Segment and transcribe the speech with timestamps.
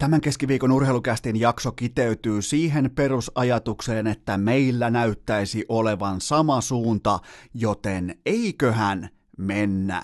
[0.00, 7.18] Tämän keskiviikon urheilukästin jakso kiteytyy siihen perusajatukseen, että meillä näyttäisi olevan sama suunta,
[7.54, 9.08] joten eiköhän
[9.38, 10.02] mennä.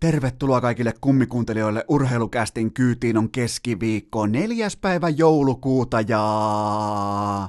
[0.00, 7.48] Tervetuloa kaikille kummikuuntelijoille urheilukästin kyytiin on keskiviikko neljäs päivä joulukuuta ja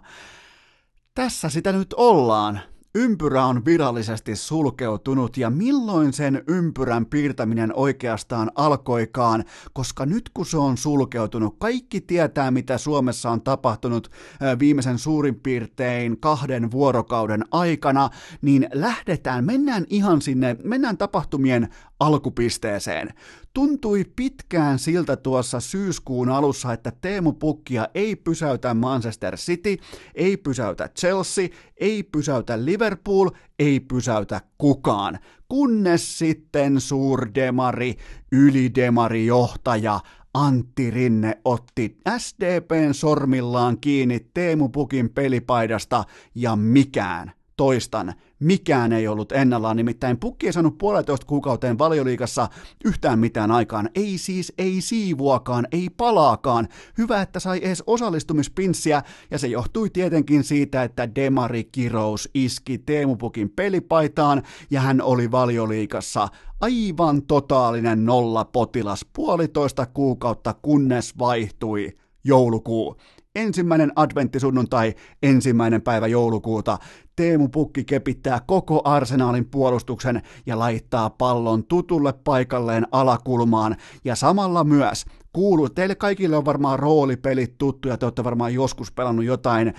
[1.15, 2.59] tässä sitä nyt ollaan.
[2.95, 9.43] Ympyrä on virallisesti sulkeutunut ja milloin sen ympyrän piirtäminen oikeastaan alkoikaan,
[9.73, 14.11] koska nyt kun se on sulkeutunut, kaikki tietää mitä Suomessa on tapahtunut
[14.59, 18.09] viimeisen suurin piirtein kahden vuorokauden aikana,
[18.41, 21.69] niin lähdetään, mennään ihan sinne, mennään tapahtumien
[22.01, 23.09] alkupisteeseen.
[23.53, 29.77] Tuntui pitkään siltä tuossa syyskuun alussa, että Teemu Pukkia ei pysäytä Manchester City,
[30.15, 33.29] ei pysäytä Chelsea, ei pysäytä Liverpool,
[33.59, 35.19] ei pysäytä kukaan.
[35.47, 37.95] Kunnes sitten suurdemari,
[38.31, 39.99] ylidemari johtaja
[40.33, 46.03] Antti Rinne otti SDPn sormillaan kiinni Teemu Pukin pelipaidasta
[46.35, 52.47] ja mikään, toistan, mikään ei ollut ennallaan, nimittäin pukki ei saanut puolitoista kuukauteen valioliikassa
[52.85, 53.89] yhtään mitään aikaan.
[53.95, 56.67] Ei siis, ei siivuakaan, ei palaakaan.
[56.97, 63.15] Hyvä, että sai edes osallistumispinssiä, ja se johtui tietenkin siitä, että Demari Kirous iski Teemu
[63.15, 66.27] Pukin pelipaitaan, ja hän oli valioliikassa
[66.61, 71.91] aivan totaalinen nolla potilas puolitoista kuukautta, kunnes vaihtui
[72.23, 72.97] joulukuu
[73.35, 76.77] ensimmäinen adventtisunnuntai, ensimmäinen päivä joulukuuta.
[77.21, 83.75] Teemu Pukki kepittää koko arsenaalin puolustuksen ja laittaa pallon tutulle paikalleen alakulmaan.
[84.05, 89.25] Ja samalla myös kuuluu, teille kaikille on varmaan roolipelit tuttuja, te olette varmaan joskus pelannut
[89.25, 89.73] jotain,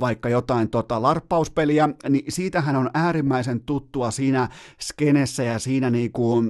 [0.00, 4.48] vaikka jotain tota, larppauspeliä, niin siitähän on äärimmäisen tuttua siinä
[4.80, 6.42] skenessä ja siinä niinku,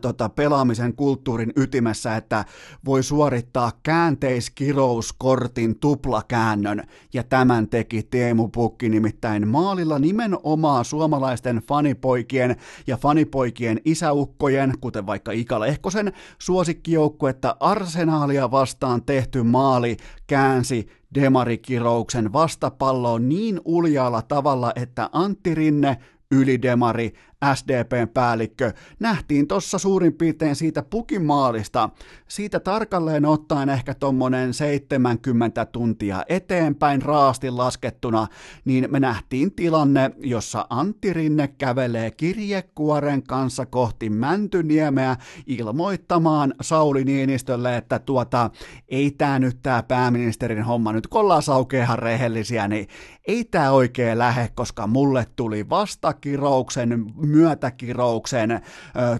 [0.00, 2.44] tota, pelaamisen kulttuurin ytimessä, että
[2.84, 6.82] voi suorittaa käänteiskirouskortin tuplakäännön,
[7.14, 15.32] ja tämän teki Teemu Pukki nimittäin maalilla nimenomaan suomalaisten fanipoikien ja fanipoikien isäukkojen, kuten vaikka
[15.32, 19.96] Ika Lehkosen suosikkijoukkuetta Arsenaalia vastaan tehty maali
[20.26, 25.96] käänsi demarikirouksen vastapalloon niin uljaalla tavalla, että Antti Rinne
[26.30, 27.12] ylidemari,
[27.54, 31.90] SDPn päällikkö, nähtiin tuossa suurin piirtein siitä pukimaalista,
[32.28, 38.26] siitä tarkalleen ottaen ehkä tuommoinen 70 tuntia eteenpäin raasti laskettuna,
[38.64, 45.16] niin me nähtiin tilanne, jossa Antti Rinne kävelee kirjekuoren kanssa kohti Mäntyniemeä
[45.46, 48.50] ilmoittamaan Sauli Niinistölle, että tuota,
[48.88, 52.88] ei tämä nyt tämä pääministerin homma, nyt kun ollaan saukeahan rehellisiä, niin
[53.26, 57.04] ei tämä oikein lähe, koska mulle tuli vastakirouksen
[57.34, 58.60] myötäkirouksen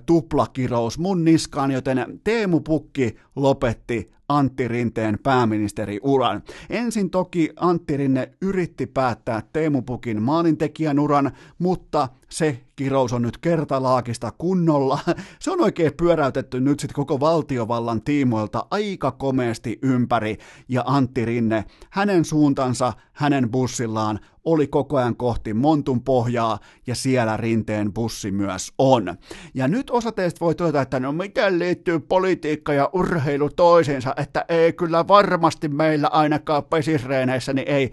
[0.06, 6.42] tuplakirous mun niskaan, joten Teemu Pukki lopetti Antti Rinteen pääministeriuran.
[6.70, 13.38] Ensin toki Antti Rinne yritti päättää Teemu Pukin maalintekijän uran, mutta se kirous on nyt
[13.38, 14.98] kertalaakista kunnolla.
[15.40, 21.64] Se on oikein pyöräytetty nyt sitten koko valtiovallan tiimoilta aika komeasti ympäri, ja Antti Rinne,
[21.90, 28.72] hänen suuntansa, hänen bussillaan oli koko ajan kohti Montun pohjaa, ja siellä Rinteen bussi myös
[28.78, 29.16] on.
[29.54, 34.44] Ja nyt osa teistä voi todeta, että no miten liittyy politiikka ja urheilu toisiinsa, että
[34.48, 37.92] ei kyllä varmasti meillä ainakaan pesisreeneissä, niin ei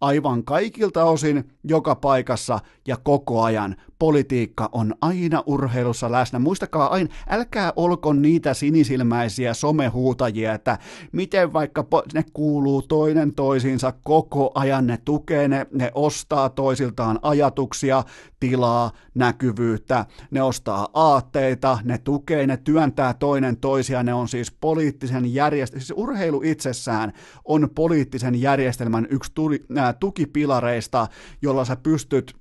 [0.00, 3.76] aivan kaikilta osin, joka paikassa ja koko ajan.
[3.98, 6.38] Politiikka on aina urheilussa läsnä.
[6.38, 10.78] Muistakaa aina, älkää olko niitä sinisilmäisiä somehuutajia, että
[11.12, 18.04] miten vaikka ne kuuluu toinen toisiinsa koko ajan, ne tukee, ne, ne ostaa toisiltaan ajatuksia,
[18.40, 25.34] tilaa, näkyvyyttä, ne ostaa aatteita, ne tukee, ne työntää toinen toisiaan, ne on siis poliittisen
[25.34, 27.12] järjestelmän, siis urheilu itsessään
[27.44, 31.06] on poliittisen järjestelmän yksi tuli, äh, tukipilareista,
[31.42, 32.37] jolla sä pystyt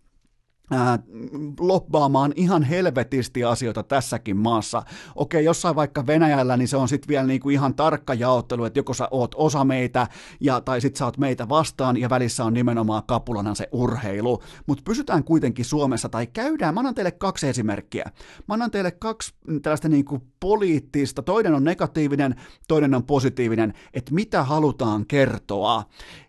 [0.71, 0.99] ää,
[1.59, 4.83] lobbaamaan ihan helvetisti asioita tässäkin maassa.
[5.15, 8.93] Okei, jossain vaikka Venäjällä, niin se on sitten vielä niinku ihan tarkka jaottelu, että joko
[8.93, 10.07] sä oot osa meitä,
[10.39, 14.43] ja, tai sit sä oot meitä vastaan, ja välissä on nimenomaan kapulana se urheilu.
[14.67, 18.11] Mutta pysytään kuitenkin Suomessa, tai käydään, mä annan teille kaksi esimerkkiä.
[18.47, 22.35] Mä annan teille kaksi tällaista niinku poliittista, toinen on negatiivinen,
[22.67, 25.83] toinen on positiivinen, että mitä halutaan kertoa.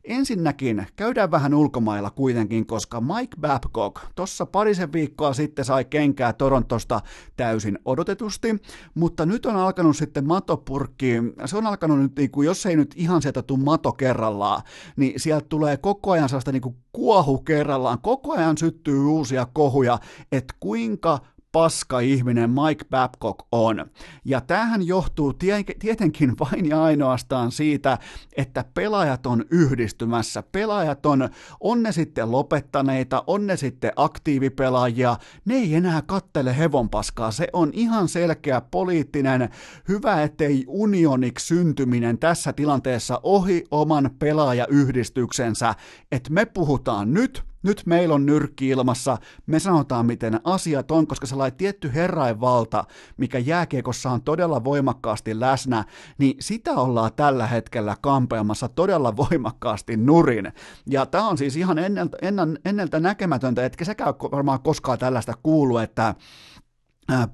[0.04, 7.00] Ensinnäkin käydään vähän ulkomailla kuitenkin, koska Mike Babcock, tossa parisen viikkoa sitten sai kenkää Torontosta
[7.36, 8.56] täysin odotetusti,
[8.94, 11.14] mutta nyt on alkanut sitten matopurkki,
[11.44, 14.62] se on alkanut nyt, niin kuin, jos ei nyt ihan sieltä tule mato kerrallaan,
[14.96, 19.98] niin sieltä tulee koko ajan sellaista niin kuin kuohu kerrallaan, koko ajan syttyy uusia kohuja,
[20.32, 21.18] että kuinka
[21.58, 23.86] paska ihminen Mike Babcock on.
[24.24, 25.32] Ja tämähän johtuu
[25.78, 27.98] tietenkin vain ja ainoastaan siitä,
[28.36, 30.42] että pelaajat on yhdistymässä.
[30.52, 31.28] Pelaajat on,
[31.60, 37.30] on ne sitten lopettaneita, on ne sitten aktiivipelaajia, ne ei enää kattele hevonpaskaa.
[37.30, 39.48] Se on ihan selkeä poliittinen,
[39.88, 45.74] hyvä ettei unioniksi syntyminen tässä tilanteessa ohi oman pelaajayhdistyksensä,
[46.12, 51.26] että me puhutaan nyt, nyt meillä on nyrkki ilmassa, me sanotaan miten asiat on, koska
[51.26, 52.84] sellainen tietty herrainvalta,
[53.16, 55.84] mikä jääkiekossa on todella voimakkaasti läsnä,
[56.18, 60.52] niin sitä ollaan tällä hetkellä kampeamassa todella voimakkaasti nurin.
[60.86, 62.18] Ja tämä on siis ihan enneltä,
[62.64, 66.14] enneltä näkemätöntä, etkä säkään varmaan koskaan tällaista kuulu, että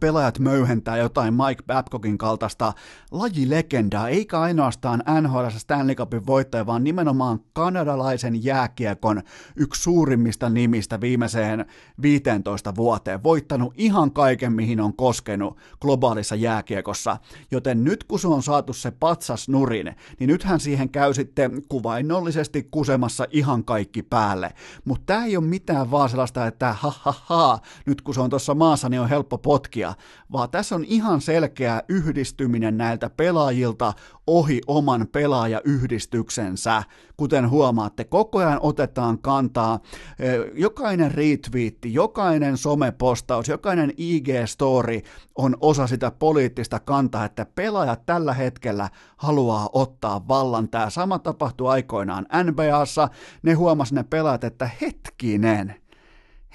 [0.00, 2.72] pelaajat möyhentää jotain Mike Babcockin kaltaista
[3.10, 9.22] lajilegendaa, eikä ainoastaan NHL Stanley Cupin voittaja, vaan nimenomaan kanadalaisen jääkiekon
[9.56, 11.66] yksi suurimmista nimistä viimeiseen
[12.02, 13.22] 15 vuoteen.
[13.22, 17.16] Voittanut ihan kaiken, mihin on koskenut globaalissa jääkiekossa.
[17.50, 22.68] Joten nyt kun se on saatu se patsas nurin, niin nythän siihen käy sitten kuvainnollisesti
[22.70, 24.52] kusemassa ihan kaikki päälle.
[24.84, 28.30] Mutta tämä ei ole mitään vaan sellaista, että ha ha ha, nyt kun se on
[28.30, 29.94] tuossa maassa, niin on helppo pot potkia,
[30.32, 33.92] vaan tässä on ihan selkeä yhdistyminen näiltä pelaajilta
[34.26, 36.82] ohi oman pelaajayhdistyksensä.
[37.16, 39.80] Kuten huomaatte, koko ajan otetaan kantaa,
[40.54, 45.02] jokainen retweetti, jokainen somepostaus, jokainen IG-story
[45.38, 50.68] on osa sitä poliittista kantaa, että pelaajat tällä hetkellä haluaa ottaa vallan.
[50.68, 53.08] Tämä sama tapahtui aikoinaan NBAssa,
[53.42, 55.74] ne huomasi ne pelaajat, että hetkinen,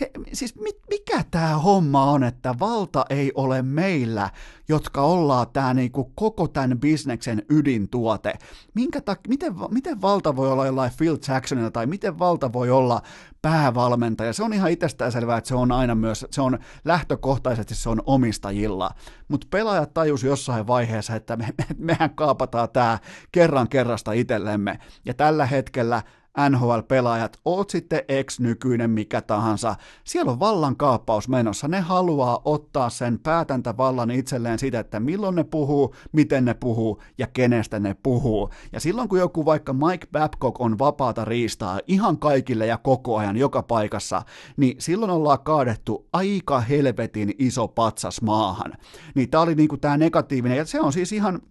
[0.01, 4.29] he, siis mit, mikä tämä homma on, että valta ei ole meillä,
[4.69, 8.33] jotka ollaan tämä niinku koko tämän bisneksen ydintuote.
[8.73, 13.01] Minkä tak, miten, miten valta voi olla jollain Phil Jacksonilla tai miten valta voi olla
[13.41, 14.33] päävalmentaja?
[14.33, 18.89] Se on ihan itsestäänselvää, että se on aina myös, se on lähtökohtaisesti se on omistajilla.
[19.27, 22.99] Mutta pelaajat tajus jossain vaiheessa, että me, me, mehän kaapataan tämä
[23.31, 24.79] kerran kerrasta itsellemme.
[25.05, 26.01] Ja tällä hetkellä
[26.49, 31.67] NHL-pelaajat, oot sitten ex-nykyinen mikä tahansa, siellä on vallankaappaus menossa.
[31.67, 37.27] Ne haluaa ottaa sen päätäntävallan itselleen siitä, että milloin ne puhuu, miten ne puhuu ja
[37.27, 38.49] kenestä ne puhuu.
[38.71, 43.37] Ja silloin kun joku vaikka Mike Babcock on vapaata riistaa ihan kaikille ja koko ajan
[43.37, 44.21] joka paikassa,
[44.57, 48.73] niin silloin ollaan kaadettu aika helvetin iso patsas maahan.
[49.15, 51.41] Niin tää oli niinku tää negatiivinen, ja se on siis ihan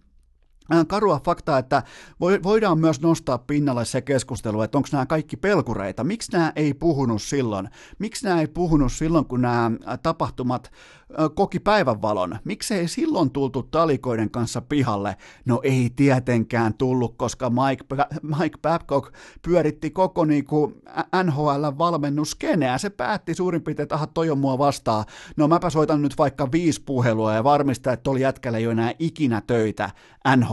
[0.87, 1.83] karua faktaa, että
[2.19, 6.03] voidaan myös nostaa pinnalle se keskustelu, että onko nämä kaikki pelkureita.
[6.03, 7.69] Miksi nämä ei puhunut silloin?
[7.99, 10.71] Miksi nämä ei puhunut silloin, kun nämä äh, tapahtumat
[11.35, 12.39] koki päivänvalon.
[12.43, 15.15] Miksei silloin tultu talikoiden kanssa pihalle?
[15.45, 17.85] No ei tietenkään tullut, koska Mike,
[18.21, 20.73] Mike Babcock pyöritti koko niinku
[21.23, 22.77] NHL-valmennuskeneä.
[22.77, 25.05] Se päätti suurin piirtein, että aha, toi on mua vastaan.
[25.37, 28.93] No mäpä soitan nyt vaikka viisi puhelua ja varmistaa, että oli jätkällä ei ole enää
[28.99, 29.89] ikinä töitä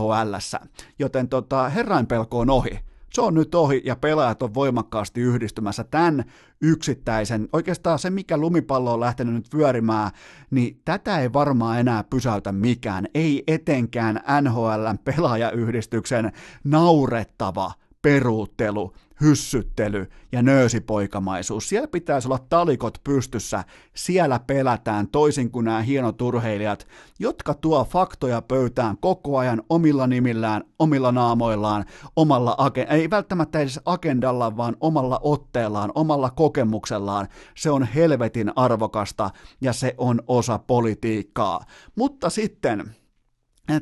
[0.07, 0.59] NHLssä.
[0.99, 2.79] Joten tota, herrainpelko on ohi.
[3.13, 6.23] Se on nyt ohi ja pelaajat on voimakkaasti yhdistymässä tämän
[6.61, 10.11] yksittäisen, oikeastaan se mikä lumipallo on lähtenyt nyt vyörimään,
[10.51, 16.31] niin tätä ei varmaan enää pysäytä mikään, ei etenkään NHLn pelaajayhdistyksen
[16.63, 17.71] naurettava
[18.01, 21.69] peruuttelu hyssyttely ja nöösipoikamaisuus.
[21.69, 23.63] Siellä pitäisi olla talikot pystyssä,
[23.95, 26.87] siellä pelätään toisin kuin nämä hienot urheilijat,
[27.19, 32.57] jotka tuo faktoja pöytään koko ajan omilla nimillään, omilla naamoillaan, omalla,
[32.89, 37.27] ei välttämättä edes agendalla, vaan omalla otteellaan, omalla kokemuksellaan.
[37.57, 39.29] Se on helvetin arvokasta
[39.61, 41.65] ja se on osa politiikkaa.
[41.95, 42.95] Mutta sitten,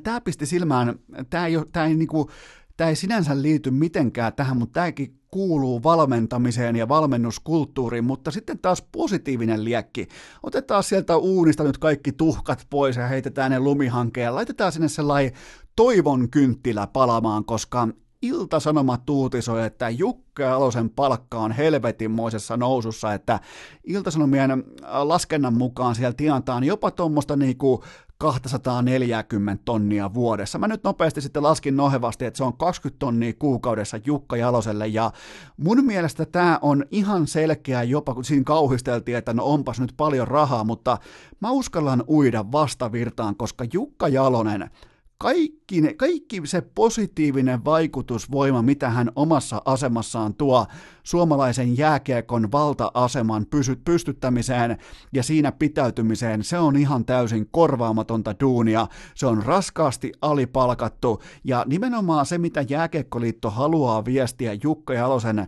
[0.04, 1.00] tämä pisti silmään,
[1.30, 2.30] tämä ei, tämä ei niinku,
[2.78, 8.82] Tämä ei sinänsä liity mitenkään tähän, mutta tämäkin kuuluu valmentamiseen ja valmennuskulttuuriin, mutta sitten taas
[8.92, 10.08] positiivinen liekki.
[10.44, 15.32] Otetaan sieltä uunista nyt kaikki tuhkat pois ja heitetään ne lumihankeen laitetaan sinne sellainen
[15.76, 17.88] toivon kynttilä palamaan, koska
[18.22, 23.40] Ilta-Sanomat uutisoi, että Jukka Alosen palkka on helvetinmoisessa nousussa, että
[23.84, 24.64] Ilta-Sanomien
[25.04, 27.84] laskennan mukaan siellä tienataan jopa tuommoista niinku
[28.18, 30.60] 240 tonnia vuodessa.
[30.60, 35.12] Mä nyt nopeasti sitten laskin nohevasti, että se on 20 tonnia kuukaudessa Jukka Jaloselle, ja
[35.58, 40.28] mun mielestä tämä on ihan selkeä jopa, kun siinä kauhisteltiin, että no onpas nyt paljon
[40.28, 40.98] rahaa, mutta
[41.40, 44.70] mä uskallan uida vastavirtaan, koska Jukka Jalonen
[45.18, 50.66] kaikki, ne, kaikki se positiivinen vaikutusvoima, mitä hän omassa asemassaan tuo
[51.04, 54.78] suomalaisen jääkiekon valta-aseman pysy, pystyttämiseen
[55.14, 58.88] ja siinä pitäytymiseen, se on ihan täysin korvaamatonta duunia.
[59.16, 65.48] Se on raskaasti alipalkattu ja nimenomaan se, mitä Jääkiekkoliitto haluaa viestiä Jukka Jalosen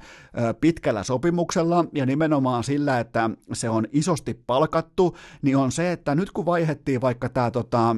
[0.61, 6.31] pitkällä sopimuksella ja nimenomaan sillä, että se on isosti palkattu, niin on se, että nyt
[6.31, 7.95] kun vaihettiin vaikka tämä tota,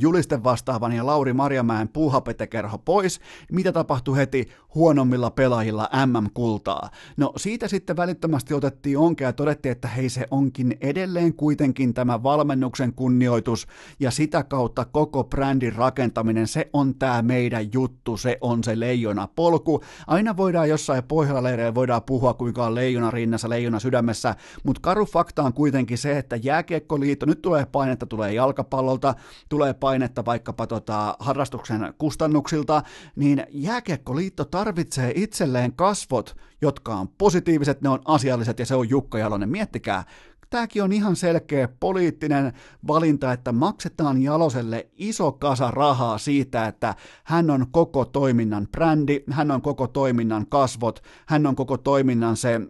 [0.00, 3.20] julisten vastaavan ja Lauri Marjamäen puuhapetekerho pois,
[3.52, 6.90] mitä tapahtui heti huonommilla pelaajilla MM-kultaa?
[7.16, 12.22] No siitä sitten välittömästi otettiin onkea ja todettiin, että hei se onkin edelleen kuitenkin tämä
[12.22, 13.66] valmennuksen kunnioitus
[14.00, 19.28] ja sitä kautta koko brändin rakentaminen, se on tämä meidän juttu, se on se leijona
[19.36, 19.80] polku.
[20.06, 25.42] Aina voidaan jossain pohjalla voidaan puhua kuinka on leijona rinnassa, leijona sydämessä, mutta karu fakta
[25.42, 29.14] on kuitenkin se, että jääkiekkoliitto, nyt tulee painetta, tulee jalkapallolta,
[29.48, 32.82] tulee tulee painetta vaikkapa tota harrastuksen kustannuksilta,
[33.16, 39.18] niin Jääkiekkoliitto tarvitsee itselleen kasvot, jotka on positiiviset, ne on asialliset ja se on Jukka
[39.18, 39.48] Jalonen.
[39.48, 40.04] Miettikää,
[40.50, 42.52] Tämäkin on ihan selkeä poliittinen
[42.86, 46.94] valinta, että maksetaan Jaloselle iso kasa rahaa siitä, että
[47.24, 52.60] hän on koko toiminnan brändi, hän on koko toiminnan kasvot, hän on koko toiminnan se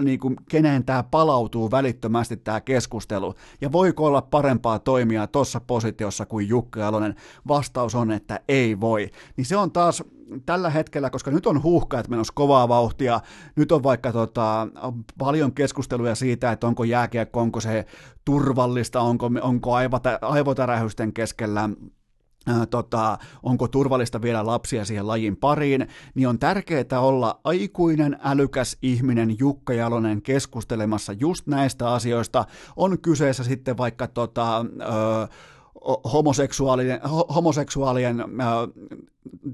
[0.00, 6.26] niin kuin, keneen tämä palautuu välittömästi tämä keskustelu, ja voiko olla parempaa toimia tuossa positiossa
[6.26, 7.14] kuin Jukka Jalonen?
[7.48, 9.10] Vastaus on, että ei voi.
[9.36, 10.02] Niin se on taas
[10.46, 13.20] tällä hetkellä, koska nyt on huuhka, että menossa kovaa vauhtia,
[13.56, 14.68] nyt on vaikka tota,
[15.18, 17.86] paljon keskusteluja siitä, että onko jääkiekko, onko se
[18.24, 19.70] turvallista, onko, onko
[20.22, 21.70] aivotärähysten keskellä,
[22.70, 29.36] tota, onko turvallista viedä lapsia siihen lajin pariin, niin on tärkeää olla aikuinen, älykäs ihminen
[29.38, 32.44] Jukka Jalonen keskustelemassa just näistä asioista.
[32.76, 35.28] On kyseessä sitten vaikka tota, ö,
[36.12, 37.00] homoseksuaalien,
[37.34, 38.24] homoseksuaalien ö,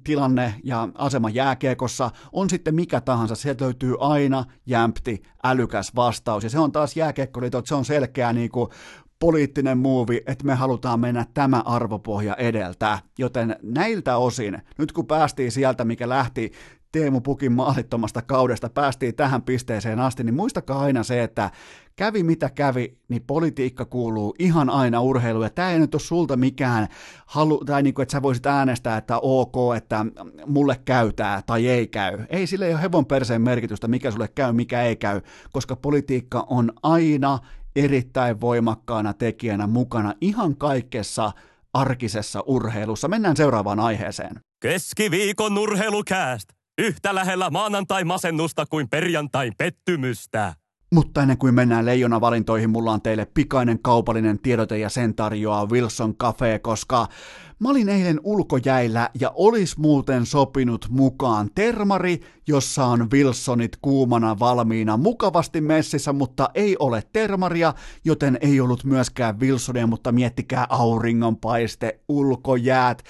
[0.04, 6.50] tilanne ja asema jääkiekossa, on sitten mikä tahansa, sieltä löytyy aina jämpti, älykäs vastaus, ja
[6.50, 8.70] se on taas jääkiekkoliitot, se on selkeä niin kuin
[9.18, 12.98] poliittinen muuvi, että me halutaan mennä tämä arvopohja edeltä.
[13.18, 16.52] Joten näiltä osin, nyt kun päästiin sieltä, mikä lähti
[16.92, 21.50] Teemu Pukin maalittomasta kaudesta, päästiin tähän pisteeseen asti, niin muistakaa aina se, että
[21.96, 26.36] kävi mitä kävi, niin politiikka kuuluu ihan aina urheiluun, ja tämä ei nyt ole sulta
[26.36, 26.88] mikään,
[27.26, 30.06] halu, tai niin kuin, että sä voisit äänestää, että ok, että
[30.46, 32.18] mulle käytää tai ei käy.
[32.28, 35.20] Ei sille ei ole hevon perseen merkitystä, mikä sulle käy, mikä ei käy,
[35.52, 37.38] koska politiikka on aina
[37.76, 41.32] erittäin voimakkaana tekijänä mukana ihan kaikessa
[41.74, 43.08] arkisessa urheilussa.
[43.08, 44.40] Mennään seuraavaan aiheeseen.
[44.62, 46.48] Keskiviikon urheilukääst.
[46.78, 50.54] Yhtä lähellä maanantai-masennusta kuin perjantai pettymystä.
[50.94, 55.66] Mutta ennen kuin mennään leijona valintoihin, mulla on teille pikainen kaupallinen tiedote ja sen tarjoaa
[55.66, 57.06] Wilson Cafe, koska
[57.60, 64.96] Mä olin eilen ulkojäillä ja olis muuten sopinut mukaan termari, jossa on Wilsonit kuumana valmiina
[64.96, 67.74] mukavasti messissä, mutta ei ole termaria,
[68.04, 73.02] joten ei ollut myöskään Wilsonia, mutta miettikää auringonpaiste, ulkojäät,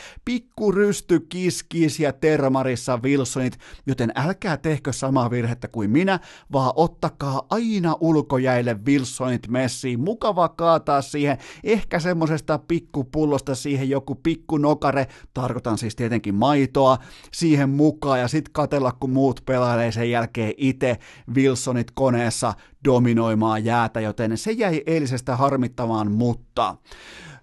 [0.74, 6.20] rysty, kiskis ja termarissa Wilsonit, joten älkää tehkö samaa virhettä kuin minä,
[6.52, 14.37] vaan ottakaa aina ulkojäille Wilsonit messiin, mukava kaataa siihen, ehkä semmosesta pikkupullosta siihen joku pikku
[14.38, 16.98] pikkunokare, tarkoitan siis tietenkin maitoa,
[17.32, 20.98] siihen mukaan ja sitten katella, kun muut pelailee sen jälkeen itse
[21.34, 22.54] Wilsonit koneessa
[22.84, 26.76] dominoimaan jäätä, joten se jäi eilisestä harmittamaan, mutta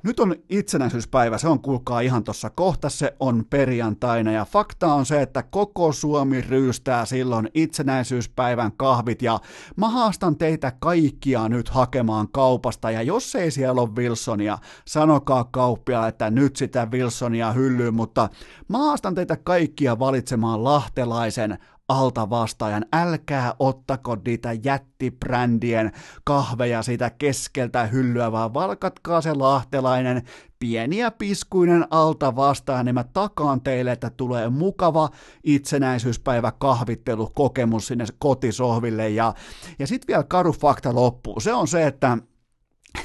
[0.05, 5.05] nyt on itsenäisyyspäivä, se on kuulkaa ihan tuossa kohta, se on perjantaina ja fakta on
[5.05, 9.39] se, että koko Suomi ryystää silloin itsenäisyyspäivän kahvit ja
[9.75, 12.91] mä haastan teitä kaikkia nyt hakemaan kaupasta.
[12.91, 14.57] Ja jos ei siellä ole Wilsonia,
[14.88, 18.29] sanokaa kauppia, että nyt sitä Wilsonia hyllyy, mutta
[18.67, 22.85] mä haastan teitä kaikkia valitsemaan lahtelaisen alta vastaajan.
[22.93, 25.91] Älkää ottako niitä jättibrändien
[26.23, 30.23] kahveja siitä keskeltä hyllyä, vaan valkatkaa se lahtelainen
[30.59, 35.09] pieni ja piskuinen alta vastaan, niin mä takaan teille, että tulee mukava
[35.43, 39.09] itsenäisyyspäivä kahvittelukokemus sinne kotisohville.
[39.09, 39.33] Ja,
[39.79, 41.39] ja sitten vielä karu fakta loppuu.
[41.39, 42.17] Se on se, että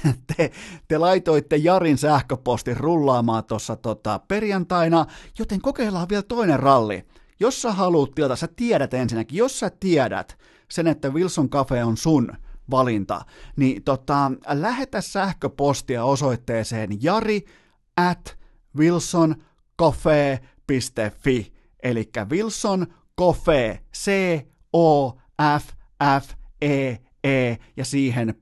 [0.37, 0.51] te,
[0.89, 5.07] te laitoitte Jarin sähköpostin rullaamaan tuossa tota, perjantaina,
[5.39, 7.07] joten kokeillaan vielä toinen ralli.
[7.41, 10.39] Jos sä haluat tilata, sä tiedät ensinnäkin, jos sä tiedät
[10.71, 12.33] sen, että Wilson Cafe on sun
[12.71, 13.21] valinta,
[13.57, 17.45] niin tota, lähetä sähköpostia osoitteeseen jari
[17.97, 18.39] at
[18.77, 22.87] wilsoncafe.fi, eli Wilson
[23.19, 25.17] Coffee, C-O-F-F-E-E
[27.77, 28.35] ja siihen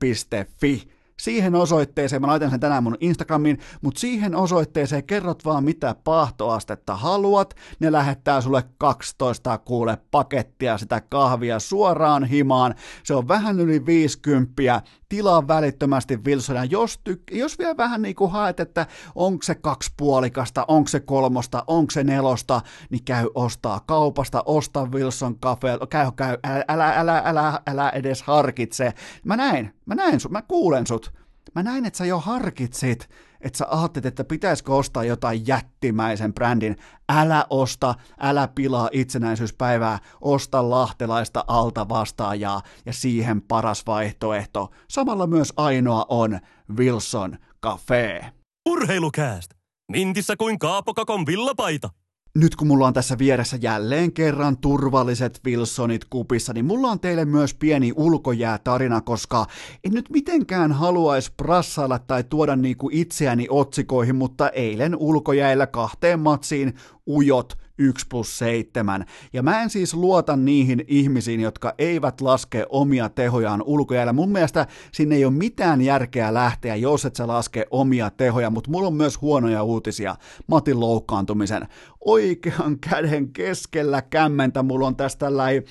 [0.61, 0.88] .fi
[1.19, 6.95] siihen osoitteeseen, mä laitan sen tänään mun Instagramiin, mutta siihen osoitteeseen kerrot vaan mitä paahtoastetta
[6.95, 13.85] haluat, ne lähettää sulle 12 kuule pakettia sitä kahvia suoraan himaan, se on vähän yli
[13.85, 18.85] 50, tilaa välittömästi Wilsonia, jos, tyk- jos vielä vähän niin kuin haet, että
[19.15, 25.39] onko se kaksipuolikasta, onko se kolmosta, onko se nelosta, niin käy ostaa kaupasta, osta Wilson
[25.39, 28.93] Cafe, käy, käy, älä, älä, älä, älä, älä edes harkitse.
[29.25, 31.13] Mä näin, mä näin sut, mä kuulen sut.
[31.55, 33.09] Mä näin, että sä jo harkitsit,
[33.41, 36.75] että sä ajattelet, että pitäisikö ostaa jotain jättimäisen brändin.
[37.09, 44.69] Älä osta, älä pilaa itsenäisyyspäivää, osta lahtelaista alta vastaajaa ja siihen paras vaihtoehto.
[44.89, 46.39] Samalla myös ainoa on
[46.77, 48.25] Wilson Cafe.
[48.69, 49.51] Urheilukääst!
[49.91, 51.89] Mintissä kuin Kaapokakon villapaita.
[52.35, 57.25] Nyt kun mulla on tässä vieressä jälleen kerran turvalliset Wilsonit kupissa, niin mulla on teille
[57.25, 59.45] myös pieni ulkojäätarina, koska
[59.83, 66.73] en nyt mitenkään haluaisi prassailla tai tuoda niinku itseäni otsikoihin, mutta eilen ulkojäällä kahteen matsiin
[67.07, 69.05] ujot 1 plus 7.
[69.33, 74.13] Ja mä en siis luota niihin ihmisiin, jotka eivät laske omia tehojaan ulkojäällä.
[74.13, 78.71] Mun mielestä sinne ei ole mitään järkeä lähteä, jos et sä laske omia tehoja, mutta
[78.71, 80.15] mulla on myös huonoja uutisia.
[80.47, 81.67] Matin loukkaantumisen.
[82.05, 84.63] Oikean käden keskellä kämmentä.
[84.63, 85.63] Mulla on tästä tällainen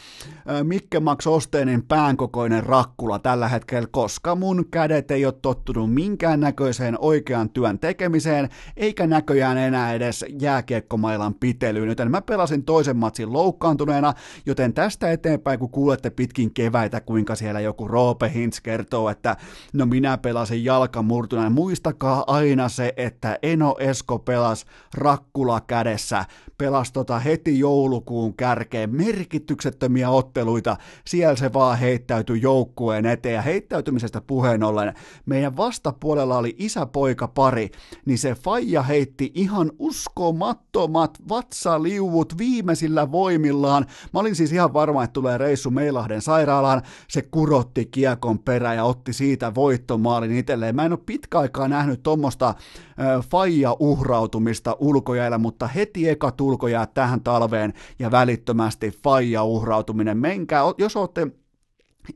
[0.63, 7.51] Mikke Max Osteenin päänkokoinen rakkula tällä hetkellä, koska mun kädet ei ole tottunut minkäännäköiseen oikean
[7.51, 11.89] työn tekemiseen, eikä näköjään enää edes jääkiekkomailan pitelyyn.
[11.89, 14.15] Joten mä pelasin toisen matsin loukkaantuneena,
[14.47, 19.37] joten tästä eteenpäin, kun kuulette pitkin keväitä, kuinka siellä joku Roope Hintz kertoo, että
[19.73, 26.18] no minä pelasin jalkamurtuneen, muistakaa aina se, että Eno Esko pelas rakkula kädessä,
[26.59, 34.21] pelasi tota heti joulukuun kärkeen merkityksettömiä otteluita, siellä se vaan heittäytyi joukkueen eteen, ja heittäytymisestä
[34.21, 34.95] puheen ollen,
[35.27, 37.71] meidän vastapuolella oli isä-poika pari,
[38.07, 43.87] niin se Faija heitti ihan uskomattomat vatsa liuvut viimeisillä voimillaan.
[44.13, 46.83] Mä olin siis ihan varma, että tulee reissu Meilahden sairaalaan.
[47.09, 50.77] Se kurotti kiekon perä ja otti siitä voittomaalin itselleen.
[50.77, 52.55] Mä en ole pitkä aikaa nähnyt tuommoista
[53.31, 60.19] faija uhrautumista ulkojäällä, mutta heti eka tulkojää tähän talveen ja välittömästi faija uhrautuminen.
[60.19, 61.27] Menkää, jos olette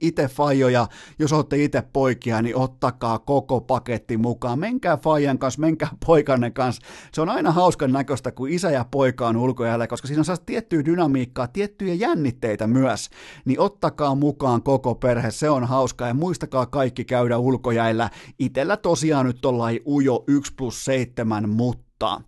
[0.00, 0.87] itse fajoja,
[1.18, 4.59] jos olette itse poikia, niin ottakaa koko paketti mukaan.
[4.59, 6.83] Menkää fajan kanssa, menkää poikanne kanssa.
[7.12, 10.40] Se on aina hauskan näköistä, kun isä ja poika on ulkojäällä, koska siinä on saas
[10.40, 13.11] tiettyä dynamiikkaa, tiettyjä jännitteitä myös.
[13.44, 18.11] Niin ottakaa mukaan koko perhe, se on hauskaa ja muistakaa kaikki käydä ulkojäillä.
[18.38, 22.20] Itellä tosiaan nyt ollaan ujo 1 plus 7, mutta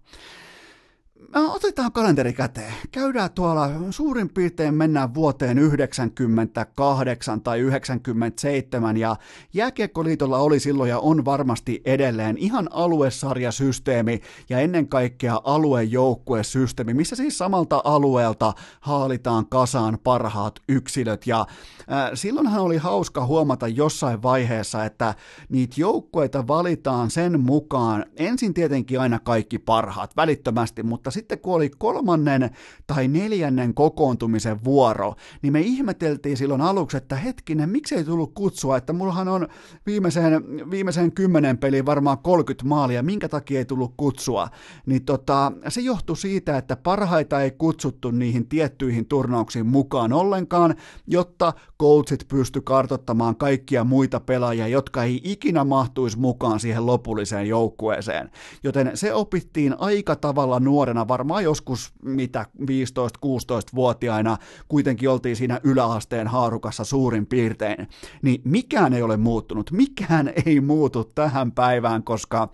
[1.35, 2.75] otetaan kalenteri käteen.
[2.93, 9.17] Käydään tuolla, suurin piirtein mennään vuoteen 98 tai 97 ja
[9.53, 17.39] Jääkiekkoliitolla oli silloin ja on varmasti edelleen ihan aluesarjasysteemi ja ennen kaikkea aluejoukkuesysteemi, missä siis
[17.39, 25.15] samalta alueelta haalitaan kasaan parhaat yksilöt ja äh, silloinhan oli hauska huomata jossain vaiheessa, että
[25.49, 31.55] niitä joukkueita valitaan sen mukaan, ensin tietenkin aina kaikki parhaat välittömästi, mutta sitten sitten kun
[31.55, 32.51] oli kolmannen
[32.87, 38.93] tai neljännen kokoontumisen vuoro, niin me ihmeteltiin silloin aluksi, että hetkinen, miksei tullut kutsua, että
[38.93, 39.49] mullahan on
[39.87, 44.49] viimeiseen, viimeiseen kymmenen peliin varmaan 30 maalia, minkä takia ei tullut kutsua.
[44.87, 50.75] Niin tota, se johtui siitä, että parhaita ei kutsuttu niihin tiettyihin turnauksiin mukaan ollenkaan,
[51.07, 58.31] jotta coachit pysty kartottamaan kaikkia muita pelaajia, jotka ei ikinä mahtuisi mukaan siihen lopulliseen joukkueeseen.
[58.63, 64.37] Joten se opittiin aika tavalla nuorena varmaan joskus mitä 15-16-vuotiaina
[64.69, 67.89] kuitenkin oltiin siinä yläasteen haarukassa suurin piirtein,
[68.23, 72.49] niin mikään ei ole muuttunut, mikään ei muutu tähän päivään, koska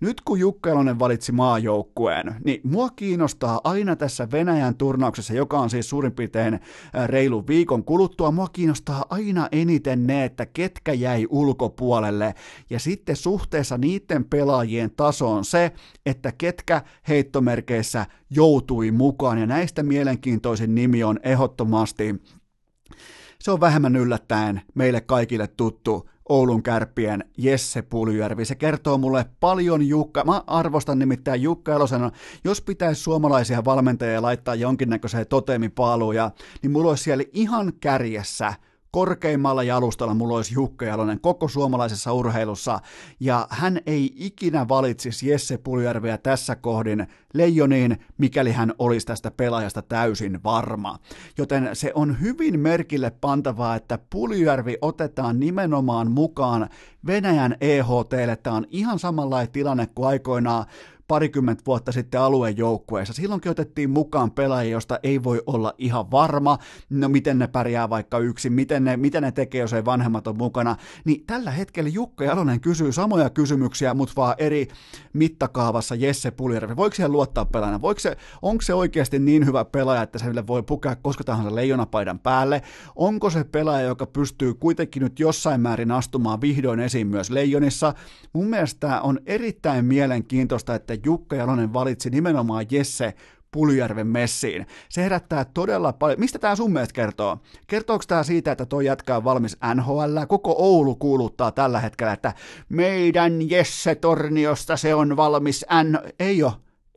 [0.00, 5.70] nyt kun Jukka Elonen valitsi maajoukkueen, niin mua kiinnostaa aina tässä Venäjän turnauksessa, joka on
[5.70, 6.60] siis suurin piirtein äh,
[7.06, 12.34] reilu viikon kuluttua, mua kiinnostaa aina eniten ne, että ketkä jäi ulkopuolelle,
[12.70, 15.72] ja sitten suhteessa niiden pelaajien tasoon se,
[16.06, 22.22] että ketkä heittomerkeissä joutui mukaan, ja näistä mielenkiintoisin nimi on ehdottomasti,
[23.40, 28.44] se on vähemmän yllättäen meille kaikille tuttu Oulun kärppien Jesse Puljärvi.
[28.44, 32.10] Se kertoo mulle paljon Jukka, mä arvostan nimittäin Jukka Elosena,
[32.44, 36.14] jos pitäisi suomalaisia valmentajia laittaa jonkinnäköiseen totemipaaluun,
[36.62, 38.54] niin mulla olisi siellä ihan kärjessä–
[38.92, 42.80] korkeimmalla jalustalla mulla olisi Jukka Jalonen koko suomalaisessa urheilussa,
[43.20, 49.82] ja hän ei ikinä valitsisi Jesse Puljärveä tässä kohdin leijoniin, mikäli hän olisi tästä pelaajasta
[49.82, 50.98] täysin varma.
[51.38, 56.68] Joten se on hyvin merkille pantavaa, että Puljärvi otetaan nimenomaan mukaan
[57.06, 58.36] Venäjän EHTlle.
[58.42, 60.66] Tämä on ihan samanlainen tilanne kuin aikoinaan
[61.08, 63.14] parikymmentä vuotta sitten aluejoukkueessa.
[63.14, 66.58] Silloinkin otettiin mukaan pelaajia, josta ei voi olla ihan varma,
[66.90, 70.38] no miten ne pärjää vaikka yksin, miten ne, miten ne tekee, jos ei vanhemmat on
[70.38, 70.76] mukana.
[71.04, 74.68] Niin tällä hetkellä Jukka Jalonen kysyy samoja kysymyksiä, mutta vaan eri
[75.12, 76.76] mittakaavassa Jesse Puljärvi.
[76.76, 77.82] Voiko siihen luottaa pelaajana?
[77.82, 82.18] Voiko se, onko se oikeasti niin hyvä pelaaja, että sille voi pukea koska tahansa leijonapaidan
[82.18, 82.62] päälle?
[82.96, 87.94] Onko se pelaaja, joka pystyy kuitenkin nyt jossain määrin astumaan vihdoin esiin myös leijonissa?
[88.32, 93.14] Mun mielestä on erittäin mielenkiintoista, että Jukka Jalonen valitsi nimenomaan Jesse
[93.52, 94.66] Puljärven messiin.
[94.88, 96.20] Se herättää todella paljon.
[96.20, 97.38] Mistä tämä sun mielestä kertoo?
[97.66, 100.18] Kertooko tämä siitä, että toi jatkaa valmis NHL?
[100.28, 102.34] Koko Oulu kuuluttaa tällä hetkellä, että
[102.68, 105.98] meidän Jesse Torniosta se on valmis N...
[106.20, 106.52] Ei ole.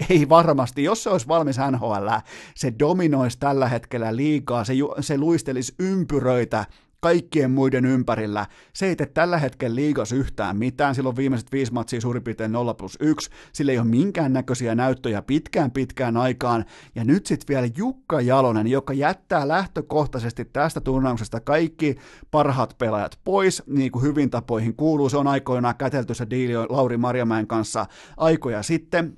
[0.09, 0.83] Ei varmasti.
[0.83, 2.07] Jos se olisi valmis NHL,
[2.55, 6.65] se dominoisi tällä hetkellä liikaa, se, se luistelisi ympyröitä
[7.05, 8.45] kaikkien muiden ympärillä.
[8.73, 12.73] Se ei tee tällä hetkellä liigas yhtään mitään, silloin viimeiset viisi matsia suurin piirtein 0
[12.73, 16.65] plus 1, sillä ei ole minkään näköisiä näyttöjä pitkään pitkään aikaan,
[16.95, 21.95] ja nyt sitten vielä Jukka Jalonen, joka jättää lähtökohtaisesti tästä turnauksesta kaikki
[22.31, 26.97] parhaat pelaajat pois, niin kuin hyvin tapoihin kuuluu, se on aikoinaan kätelty se diili Lauri
[26.97, 27.85] Marjamäen kanssa
[28.17, 29.17] aikoja sitten,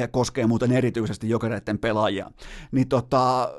[0.00, 2.30] ja koskee muuten erityisesti jokereiden pelaajia,
[2.72, 3.52] niin tota,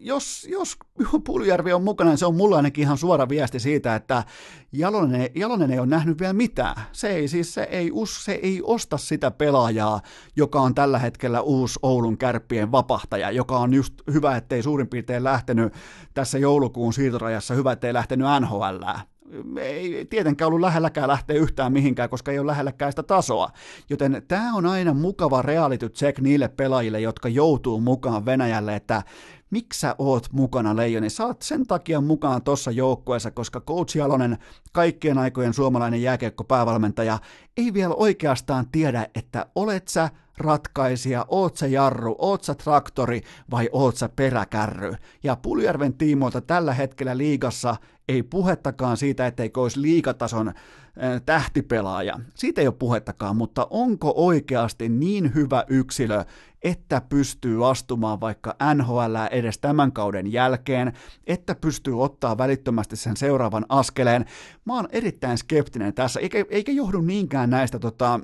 [0.00, 0.76] jos, jos
[1.26, 4.24] Puljärvi on mukana, niin se on mulla ainakin ihan suora viesti siitä, että
[4.72, 6.82] Jalonen, Jalonen ei ole nähnyt vielä mitään.
[6.92, 10.00] Se ei, siis se ei, us, se ei osta sitä pelaajaa,
[10.36, 15.24] joka on tällä hetkellä uusi Oulun kärppien vapahtaja, joka on just hyvä, ettei suurin piirtein
[15.24, 15.72] lähtenyt
[16.14, 18.84] tässä joulukuun siirtorajassa, hyvä, ettei lähtenyt NHL
[19.60, 23.50] ei tietenkään ollut lähelläkään lähteä yhtään mihinkään, koska ei ole lähelläkään sitä tasoa.
[23.90, 29.02] Joten tämä on aina mukava reality check niille pelaajille, jotka joutuu mukaan Venäjälle, että
[29.50, 31.10] miksi sä oot mukana Leijoni?
[31.10, 34.38] Sä oot sen takia mukaan tuossa joukkueessa, koska Coach Jalonen,
[34.72, 37.18] kaikkien aikojen suomalainen jääkiekko-päävalmentaja,
[37.56, 43.68] ei vielä oikeastaan tiedä, että olet sä ratkaisija, oot sä jarru, oot sä traktori vai
[43.72, 44.94] oot sä peräkärry.
[45.22, 47.76] Ja Puljärven tiimoilta tällä hetkellä liigassa
[48.08, 50.52] ei puhettakaan siitä, etteikö olisi liikatason
[51.26, 52.20] tähtipelaaja.
[52.34, 56.24] Siitä ei ole puhettakaan, mutta onko oikeasti niin hyvä yksilö,
[56.62, 60.92] että pystyy astumaan vaikka NHL edes tämän kauden jälkeen,
[61.26, 64.24] että pystyy ottaa välittömästi sen seuraavan askeleen.
[64.64, 68.20] Mä oon erittäin skeptinen tässä, eikä, eikä johdu niinkään näistä tota,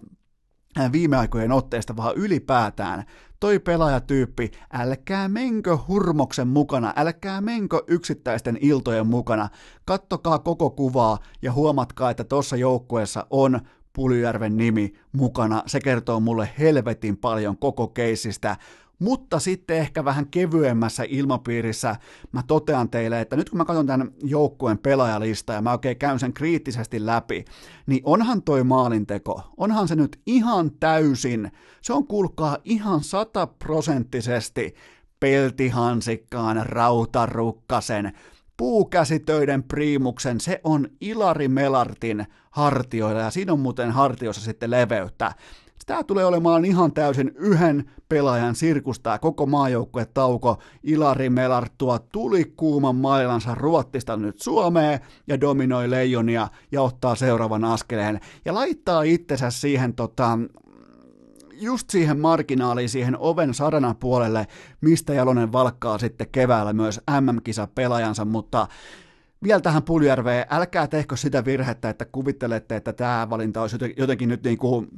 [0.92, 3.05] viime aikojen otteista, vaan ylipäätään
[3.40, 9.49] toi pelaajatyyppi, älkää menkö hurmoksen mukana, älkää menkö yksittäisten iltojen mukana,
[9.85, 13.61] kattokaa koko kuvaa ja huomatkaa, että tuossa joukkueessa on
[13.92, 15.62] Puljärven nimi mukana.
[15.66, 18.57] Se kertoo mulle helvetin paljon koko keisistä.
[18.98, 21.96] Mutta sitten ehkä vähän kevyemmässä ilmapiirissä
[22.32, 26.18] mä totean teille, että nyt kun mä katson tämän joukkueen pelaajalista ja mä oikein käyn
[26.18, 27.44] sen kriittisesti läpi,
[27.87, 34.74] niin onhan toi maalinteko, onhan se nyt ihan täysin, se on kuulkaa ihan sataprosenttisesti
[35.20, 38.12] peltihansikkaan rautarukkasen,
[38.56, 45.32] puukäsitöiden priimuksen, se on Ilari Melartin hartioilla ja siinä on muuten hartiossa sitten leveyttä.
[45.87, 50.59] Tämä tulee olemaan ihan täysin yhden pelaajan sirkusta koko maajoukkue tauko.
[50.83, 58.20] Ilari Melartua tuli kuuman mailansa Ruottista nyt Suomeen ja dominoi leijonia ja ottaa seuraavan askeleen
[58.44, 60.38] ja laittaa itsensä siihen tota,
[61.53, 64.46] just siihen marginaaliin, siihen oven sadana puolelle,
[64.81, 68.68] mistä Jalonen valkkaa sitten keväällä myös MM-kisa pelaajansa, mutta
[69.42, 74.42] vielä tähän Puljärveen, älkää tehkö sitä virhettä, että kuvittelette, että tämä valinta olisi jotenkin nyt
[74.44, 74.88] niin kuin,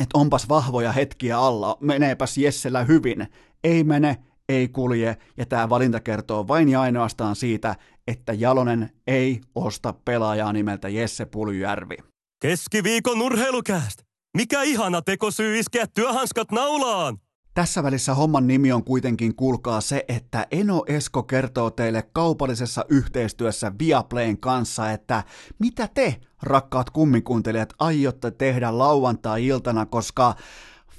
[0.00, 3.26] että onpas vahvoja hetkiä alla, meneepäs Jessellä hyvin.
[3.64, 7.76] Ei mene, ei kulje, ja tämä valinta kertoo vain ja ainoastaan siitä,
[8.06, 11.96] että Jalonen ei osta pelaajaa nimeltä Jesse Puljärvi.
[12.42, 14.02] Keskiviikon urheilukääst!
[14.36, 17.18] Mikä ihana tekosyy iskeä työhanskat naulaan!
[17.54, 23.72] Tässä välissä homman nimi on kuitenkin kuulkaa se, että Eno Esko kertoo teille kaupallisessa yhteistyössä
[23.78, 25.24] Viaplayn kanssa, että
[25.58, 30.34] mitä te, rakkaat kummikuuntelijat, aiotte tehdä lauantai-iltana, koska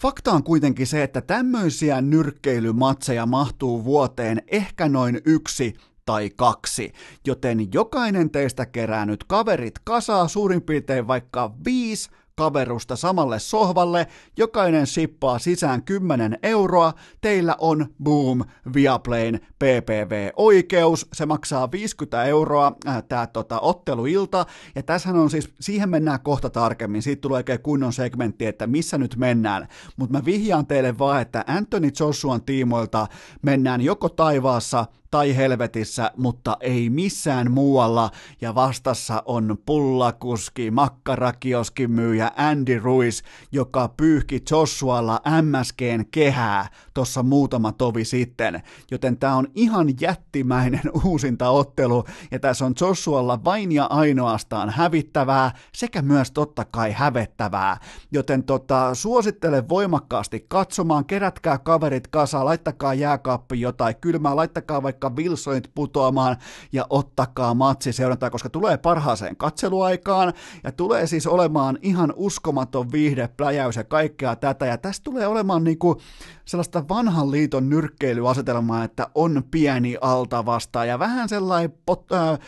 [0.02, 5.74] Fakta on kuitenkin se, että tämmöisiä nyrkkeilymatseja mahtuu vuoteen ehkä noin yksi
[6.06, 6.94] tai kaksi,
[7.26, 14.88] joten jokainen teistä kerää nyt kaverit kasaa suurin piirtein vaikka viisi kaverusta samalle sohvalle, jokainen
[14.88, 18.44] sippaa sisään 10 euroa, teillä on Boom
[18.74, 24.46] Viaplayn PPV-oikeus, se maksaa 50 euroa äh, tämä tota, otteluilta,
[24.76, 28.98] ja tässä on siis, siihen mennään kohta tarkemmin, siitä tulee oikein kunnon segmentti, että missä
[28.98, 29.68] nyt mennään,
[29.98, 33.08] mutta mä vihjaan teille vaan, että Anthony Joshuan tiimoilta
[33.42, 42.32] mennään joko taivaassa tai helvetissä, mutta ei missään muualla, ja vastassa on pullakuski, makkarakioskin myyjä
[42.36, 49.88] Andy Ruiz, joka pyyhki Joshualla MSGn kehää tuossa muutama tovi sitten, joten tämä on ihan
[50.02, 56.92] jättimäinen uusinta ottelu, ja tässä on Joshualla vain ja ainoastaan hävittävää, sekä myös totta kai
[56.92, 57.78] hävettävää,
[58.12, 65.72] joten tota, suosittelen voimakkaasti katsomaan, kerätkää kaverit kasaan, laittakaa jääkaappi jotain kylmää, laittakaa vaikka Wilsonit
[65.76, 66.38] putoamaan
[66.72, 73.28] ja ottakaa matsi seurantaa, koska tulee parhaaseen katseluaikaan ja tulee siis olemaan ihan uskomaton viihde,
[73.28, 74.66] pläjäys ja kaikkea tätä.
[74.66, 76.02] Ja tästä tulee olemaan niinku
[76.46, 82.40] sellaista vanhan liiton nyrkkeilyasetelmaa, että on pieni alta vastaan ja vähän sellainen pot, äh, äh,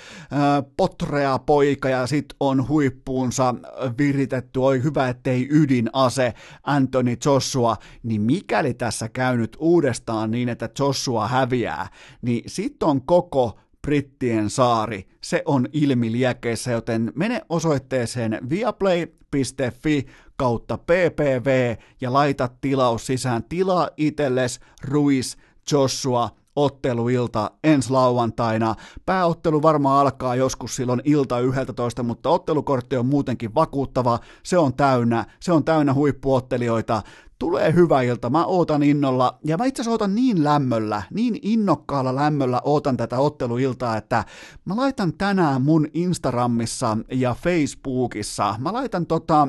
[0.78, 3.56] potrea poika ja sit on huippuunsa
[3.98, 10.70] viritetty, oi hyvä ettei ydinase Anthony Joshua, niin mikäli tässä käy nyt uudestaan niin, että
[10.80, 11.88] Joshua häviää,
[12.22, 21.76] niin sit on koko Brittien saari, se on ilmiliekeissä, joten mene osoitteeseen viaplay.fi kautta ppv
[22.02, 23.44] ja laita tilaus sisään.
[23.44, 25.36] Tilaa itelles Ruiz
[25.72, 28.76] Joshua otteluilta ensi lauantaina.
[29.06, 35.26] Pääottelu varmaan alkaa joskus silloin ilta 11, mutta ottelukortti on muutenkin vakuuttava, se on täynnä,
[35.40, 37.02] se on täynnä huippuottelijoita.
[37.40, 42.16] Tulee hyvä ilta, mä ootan innolla, ja mä itse asiassa ootan niin lämmöllä, niin innokkaalla
[42.16, 44.26] lämmöllä ootan tätä otteluiltaa, että
[44.66, 49.48] mä laitan tänään mun Instagramissa ja Facebookissa, mä laitan tota,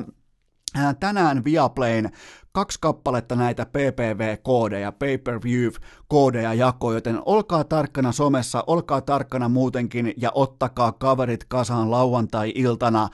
[0.99, 2.11] tänään Viaplayn
[2.51, 10.91] kaksi kappaletta näitä PPV-koodeja, pay-per-view-koodeja jako, joten olkaa tarkkana somessa, olkaa tarkkana muutenkin ja ottakaa
[10.91, 13.09] kaverit kasaan lauantai-iltana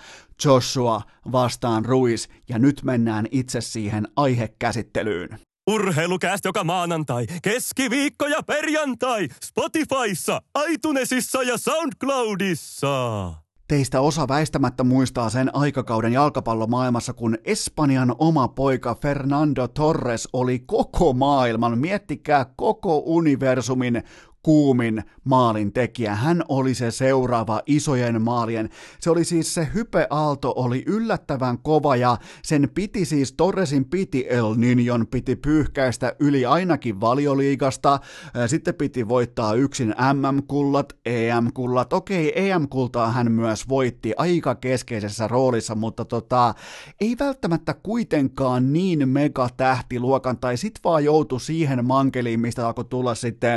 [0.45, 5.39] Joshua vastaan Ruiz ja nyt mennään itse siihen aihekäsittelyyn.
[5.71, 13.44] Urheilukääst joka maanantai, keskiviikko ja perjantai, Spotifyssa, iTunesissa ja SoundCloudissa.
[13.67, 21.13] Teistä osa väistämättä muistaa sen aikakauden jalkapallomaailmassa, kun Espanjan oma poika Fernando Torres oli koko
[21.13, 24.03] maailman, miettikää koko universumin
[24.45, 26.15] kuumin maalin tekijä.
[26.15, 28.69] Hän oli se seuraava isojen maalien.
[28.99, 34.53] Se oli siis se hypeaalto oli yllättävän kova ja sen piti siis Torresin piti El
[34.53, 37.99] Niñon piti pyyhkäistä yli ainakin valioliigasta.
[38.47, 41.93] Sitten piti voittaa yksin MM-kullat, EM-kullat.
[41.93, 46.53] Okei, EM-kultaa hän myös voitti aika keskeisessä roolissa, mutta tota,
[47.01, 53.55] ei välttämättä kuitenkaan niin megatähtiluokan tai sit vaan joutui siihen mankeliin, mistä alkoi tulla sitten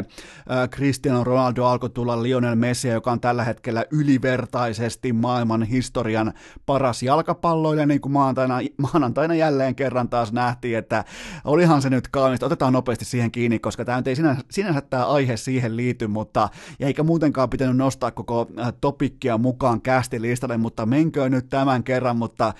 [0.51, 6.33] äh, Cristiano Ronaldo alkoi tulla Lionel Messi, joka on tällä hetkellä ylivertaisesti maailman historian
[6.67, 11.05] paras jalkapalloilija, niin kuin maanantaina, maanantaina jälleen kerran taas nähtiin, että
[11.45, 12.47] olihan se nyt kaunista.
[12.47, 16.87] Otetaan nopeasti siihen kiinni, koska tämä ei sinänsä, sinänsä tämä aihe siihen liity, mutta ja
[16.87, 22.55] eikä muutenkaan pitänyt nostaa koko äh, topikkia mukaan kästilistalle, mutta menkö nyt tämän kerran, mutta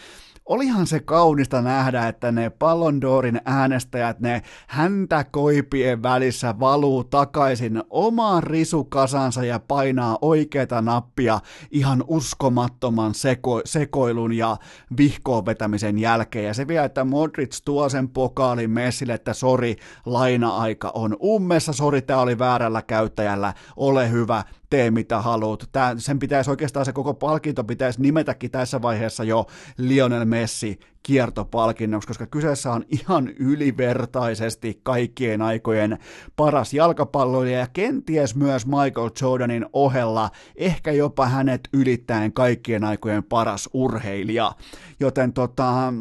[0.49, 8.43] olihan se kaunista nähdä, että ne Pallondorin äänestäjät, ne häntä koipien välissä valuu takaisin omaan
[8.43, 14.57] risukasansa ja painaa oikeita nappia ihan uskomattoman seko- sekoilun ja
[14.99, 16.45] vihkoon vetämisen jälkeen.
[16.45, 22.03] Ja se vielä, että Modric tuo sen pokaalin Messille, että sori, laina-aika on ummessa, sori,
[22.03, 25.69] tämä oli väärällä käyttäjällä, ole hyvä, tee mitä haluat.
[25.73, 29.47] Tää, sen pitäisi oikeastaan se koko palkinto pitäisi nimetäkin tässä vaiheessa jo
[29.79, 35.99] Lionel Messi kiertopalkinnoksi, koska kyseessä on ihan ylivertaisesti kaikkien aikojen
[36.37, 43.69] paras jalkapalloilija ja kenties myös Michael Jordanin ohella ehkä jopa hänet ylittäen kaikkien aikojen paras
[43.73, 44.53] urheilija.
[45.01, 45.93] Joten tota,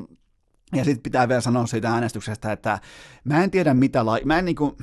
[0.75, 2.79] ja sitten pitää vielä sanoa siitä äänestyksestä, että
[3.23, 4.77] mä en tiedä mitä, la- mä en niinku,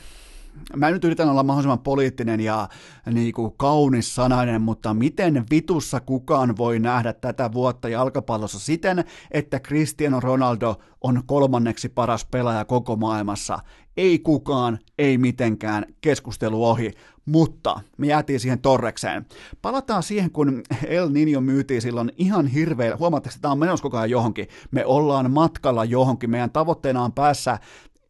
[0.77, 2.69] mä nyt yritän olla mahdollisimman poliittinen ja
[3.13, 9.61] niin kuin kaunis sanainen, mutta miten vitussa kukaan voi nähdä tätä vuotta jalkapallossa siten, että
[9.61, 13.59] Cristiano Ronaldo on kolmanneksi paras pelaaja koko maailmassa?
[13.97, 16.93] Ei kukaan, ei mitenkään, keskustelu ohi,
[17.27, 19.27] mutta me jäätiin siihen torrekseen.
[19.63, 23.97] Palataan siihen, kun El Niño myytiin silloin ihan hirveä, huomaatteko, että tämä on menossa koko
[23.97, 27.59] ajan johonkin, me ollaan matkalla johonkin, meidän tavoitteena on päässä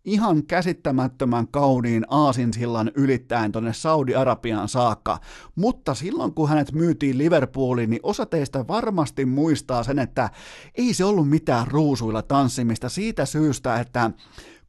[0.05, 5.19] ihan käsittämättömän kauniin aasinsillan ylittäen tuonne Saudi-Arabiaan saakka.
[5.55, 10.31] Mutta silloin kun hänet myytiin Liverpooliin, niin osa teistä varmasti muistaa sen, että
[10.75, 14.11] ei se ollut mitään ruusuilla tanssimista siitä syystä, että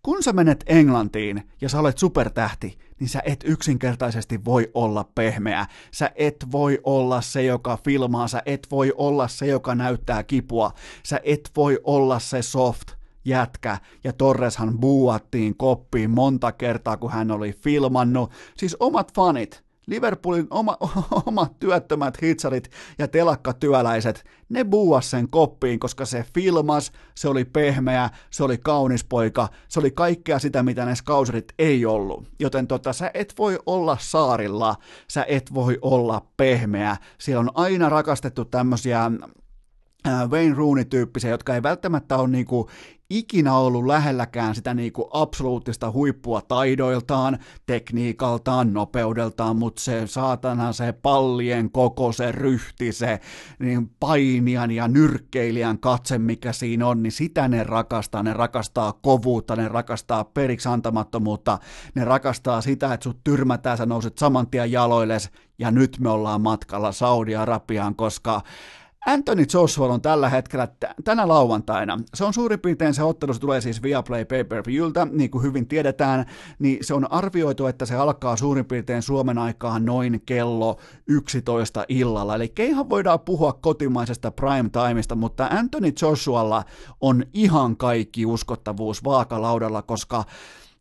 [0.04, 5.66] kun sä menet Englantiin ja sä olet supertähti, niin sä et yksinkertaisesti voi olla pehmeä.
[5.92, 10.72] Sä et voi olla se, joka filmaa, sä et voi olla se, joka näyttää kipua,
[11.04, 12.95] sä et voi olla se soft,
[13.26, 18.32] jätkä, ja Torreshan buuattiin koppiin monta kertaa, kun hän oli filmannut.
[18.58, 20.78] Siis omat fanit, Liverpoolin oma,
[21.26, 28.10] omat työttömät hitsarit ja telakkatyöläiset, ne buuas sen koppiin, koska se filmas, se oli pehmeä,
[28.32, 32.28] se oli kaunis poika, se oli kaikkea sitä, mitä ne skauserit ei ollut.
[32.40, 34.76] Joten tota, sä et voi olla saarilla,
[35.08, 36.98] sä et voi olla pehmeä.
[37.18, 39.12] Siellä on aina rakastettu tämmöisiä
[40.28, 42.70] Wayne Rooney-tyyppisiä, jotka ei välttämättä ole niinku
[43.10, 51.72] ikinä ollut lähelläkään sitä niinku absoluuttista huippua taidoiltaan, tekniikaltaan, nopeudeltaan, mutta se saatana se pallien
[51.72, 53.20] koko, se ryhti, se
[53.60, 58.24] niin painian ja nyrkkeilijän katse, mikä siinä on, niin sitä ne rakastaa.
[58.24, 61.60] Ne rakastaa kovuutta, ne rakastaa periksi antamattomuutta,
[61.96, 66.42] ne rakastaa sitä, että sut tyrmätään, sä nouset saman tien jaloilles, ja nyt me ollaan
[66.42, 68.42] matkalla Saudi-Arabiaan, koska
[69.06, 72.00] Anthony Joshua on tällä hetkellä t- tänä lauantaina.
[72.14, 76.26] Se on suurin piirtein se ottelu, se tulee siis Viaplay Pay-Per-Viewltä, niin kuin hyvin tiedetään,
[76.60, 82.36] niin se on arvioitu, että se alkaa suurin piirtein Suomen aikaan noin kello 11 illalla.
[82.36, 86.64] Eli ihan voidaan puhua kotimaisesta prime timeista, mutta Anthony Joshualla
[87.02, 90.24] on ihan kaikki uskottavuus vaakalaudalla, koska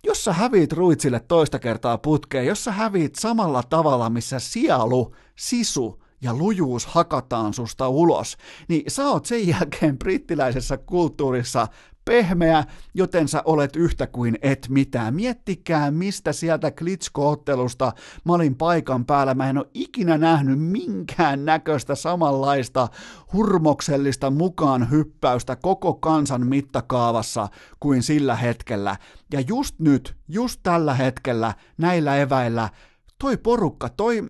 [0.05, 6.04] jos sä häviit Ruitsille toista kertaa putkeen, jos sä häviit samalla tavalla, missä sielu, sisu,
[6.25, 8.37] ja lujuus hakataan susta ulos,
[8.69, 11.69] niin sä oot sen jälkeen brittiläisessä kulttuurissa
[12.05, 15.15] pehmeä, joten sä olet yhtä kuin et mitään.
[15.15, 17.93] Miettikää, mistä sieltä Klitschko-ottelusta
[18.25, 19.35] mä olin paikan päällä.
[19.35, 22.89] Mä en ole ikinä nähnyt minkään näköistä samanlaista
[23.33, 27.49] hurmoksellista mukaan hyppäystä koko kansan mittakaavassa
[27.81, 28.97] kuin sillä hetkellä.
[29.33, 32.69] Ja just nyt, just tällä hetkellä, näillä eväillä,
[33.19, 34.23] toi porukka, toi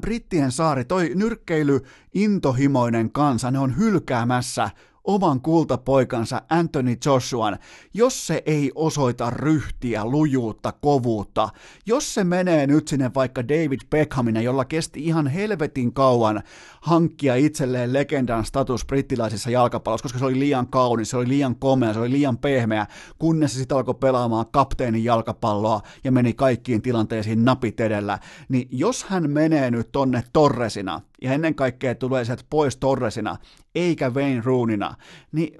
[0.00, 1.80] brittien saari, toi nyrkkeily,
[2.14, 4.70] intohimoinen kansa, ne on hylkäämässä
[5.08, 7.58] oman kultapoikansa Anthony Joshuan,
[7.94, 11.48] jos se ei osoita ryhtiä, lujuutta, kovuutta,
[11.86, 16.42] jos se menee nyt sinne vaikka David Beckhamina, jolla kesti ihan helvetin kauan
[16.80, 21.92] hankkia itselleen legendan status brittiläisessä jalkapallossa, koska se oli liian kaunis, se oli liian komea,
[21.92, 22.86] se oli liian pehmeä,
[23.18, 28.18] kunnes se sitten alkoi pelaamaan kapteenin jalkapalloa ja meni kaikkiin tilanteisiin napit edellä,
[28.48, 33.36] niin jos hän menee nyt tonne Torresina, ja ennen kaikkea tulee sieltä pois Torresina,
[33.74, 34.94] eikä Wayne Roonina,
[35.32, 35.58] niin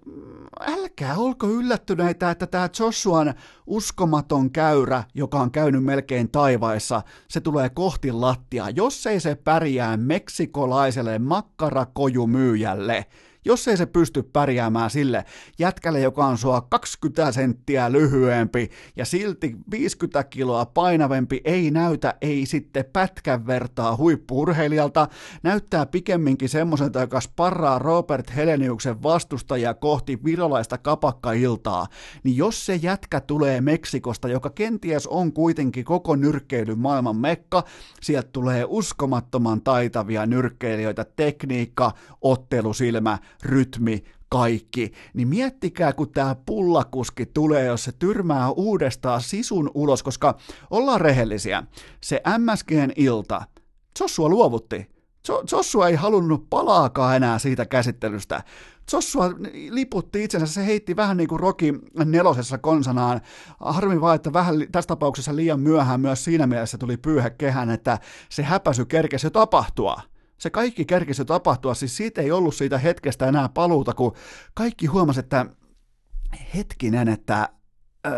[0.61, 3.35] älkää olko yllättyneitä, että tämä Joshuan
[3.66, 9.97] uskomaton käyrä, joka on käynyt melkein taivaissa, se tulee kohti lattiaa, jos ei se pärjää
[9.97, 13.07] meksikolaiselle makkarakojumyyjälle,
[13.48, 15.24] jos ei se pysty pärjäämään sille
[15.58, 22.46] jätkälle, joka on sua 20 senttiä lyhyempi ja silti 50 kiloa painavempi, ei näytä, ei
[22.46, 25.08] sitten pätkän vertaa huippuurheilijalta,
[25.42, 31.87] näyttää pikemminkin semmoiselta, joka sparraa Robert Heleniuksen vastustajia kohti virolaista kapakkailtaa,
[32.24, 37.64] niin jos se jätkä tulee Meksikosta, joka kenties on kuitenkin koko nyrkkeilyn maailman mekka,
[38.00, 47.66] sieltä tulee uskomattoman taitavia nyrkkeilijöitä, tekniikka, ottelusilmä, rytmi, kaikki, niin miettikää, kun tämä pullakuski tulee,
[47.66, 50.38] jos se tyrmää uudestaan sisun ulos, koska
[50.70, 51.62] ollaan rehellisiä.
[52.01, 53.42] Se MSGn ilta,
[54.01, 54.87] Joshua luovutti.
[55.53, 58.42] Joshua ei halunnut palaakaan enää siitä käsittelystä.
[58.92, 59.31] Joshua
[59.70, 63.20] liputti itsensä, se heitti vähän niin kuin Rocky nelosessa konsanaan.
[63.61, 67.98] Harmi vaan, että vähän tässä tapauksessa liian myöhään myös siinä mielessä tuli pyyhä kehän, että
[68.29, 70.03] se häpäsy kerkesi jo tapahtua
[70.38, 74.12] se kaikki kerkisi tapahtua, siis siitä ei ollut siitä hetkestä enää paluuta, kun
[74.55, 75.46] kaikki huomasi, että
[76.55, 77.48] hetkinen, että
[78.07, 78.12] äh,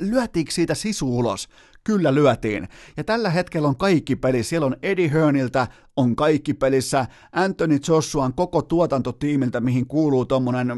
[0.00, 1.48] lyötiinkö siitä sisu ulos?
[1.84, 2.68] Kyllä lyötiin.
[2.96, 4.42] Ja tällä hetkellä on kaikki peli.
[4.42, 7.06] Siellä on Eddie Hearniltä on kaikki pelissä.
[7.32, 10.72] Anthony Joshuan koko tuotantotiimiltä, mihin kuuluu tuommoinen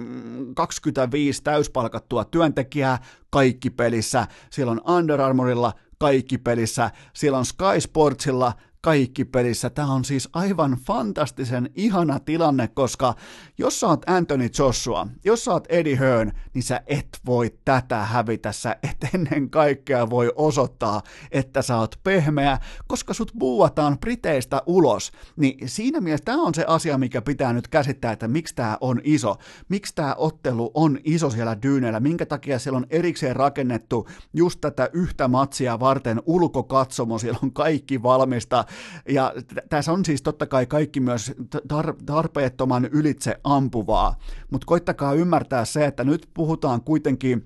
[0.54, 2.98] 25 mm, täyspalkattua työntekijää,
[3.30, 4.26] kaikki pelissä.
[4.50, 6.90] Siellä on Under Armourilla kaikki pelissä.
[7.14, 8.52] Siellä on Sky Sportsilla
[8.86, 9.70] kaikki pelissä.
[9.70, 13.14] Tämä on siis aivan fantastisen ihana tilanne, koska
[13.58, 17.96] jos sä oot Anthony Joshua, jos sä oot Eddie Hearn, niin sä et voi tätä
[17.96, 18.52] hävitä.
[18.52, 25.12] Sä et ennen kaikkea voi osoittaa, että sä oot pehmeä, koska sut buuataan Briteistä ulos.
[25.36, 29.00] Niin siinä mielessä tämä on se asia, mikä pitää nyt käsittää, että miksi tämä on
[29.04, 29.36] iso.
[29.68, 34.90] Miksi tämä ottelu on iso siellä dyyneillä, minkä takia siellä on erikseen rakennettu just tätä
[34.92, 38.64] yhtä matsia varten ulkokatsomo, siellä on kaikki valmista,
[39.08, 39.32] ja
[39.68, 41.32] tässä on siis totta kai kaikki myös
[41.72, 44.18] tar- tarpeettoman ylitse ampuvaa,
[44.50, 47.44] mutta koittakaa ymmärtää se, että nyt puhutaan kuitenkin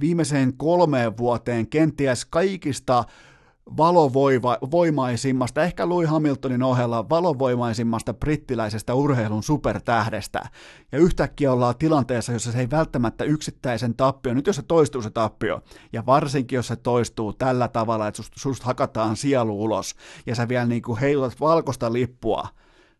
[0.00, 3.04] viimeiseen kolmeen vuoteen kenties kaikista
[3.76, 10.48] valovoimaisimmasta, ehkä Louis Hamiltonin ohella valovoimaisimmasta brittiläisestä urheilun supertähdestä.
[10.92, 15.10] Ja yhtäkkiä ollaan tilanteessa, jossa se ei välttämättä yksittäisen tappio, nyt jos se toistuu se
[15.10, 15.60] tappio,
[15.92, 19.94] ja varsinkin jos se toistuu tällä tavalla, että susta sust hakataan sielu ulos,
[20.26, 22.48] ja sä vielä niin kuin heilutat valkoista lippua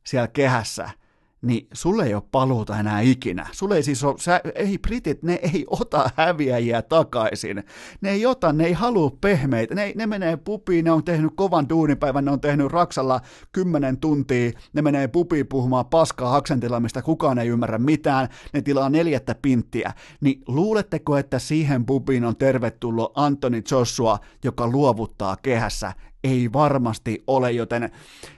[0.07, 0.91] siellä kehässä,
[1.43, 3.47] niin sulle ei ole paluuta enää ikinä.
[3.53, 7.65] Sulle ei siis ole, sä, ei britit, ne ei ota häviäjiä takaisin.
[8.01, 9.75] Ne ei ota, ne ei halua pehmeitä.
[9.75, 13.21] Ne, ne menee pupiin, ne on tehnyt kovan duunipäivän, ne on tehnyt Raksalla
[13.53, 18.89] kymmenen tuntia, ne menee pupiin puhumaan paskaa aksentilla, mistä kukaan ei ymmärrä mitään, ne tilaa
[18.89, 19.93] neljättä pinttiä.
[20.21, 25.93] Niin luuletteko, että siihen pupiin on tervetullut Antoni Joshua, joka luovuttaa kehässä?
[26.27, 27.91] Ei varmasti ole, joten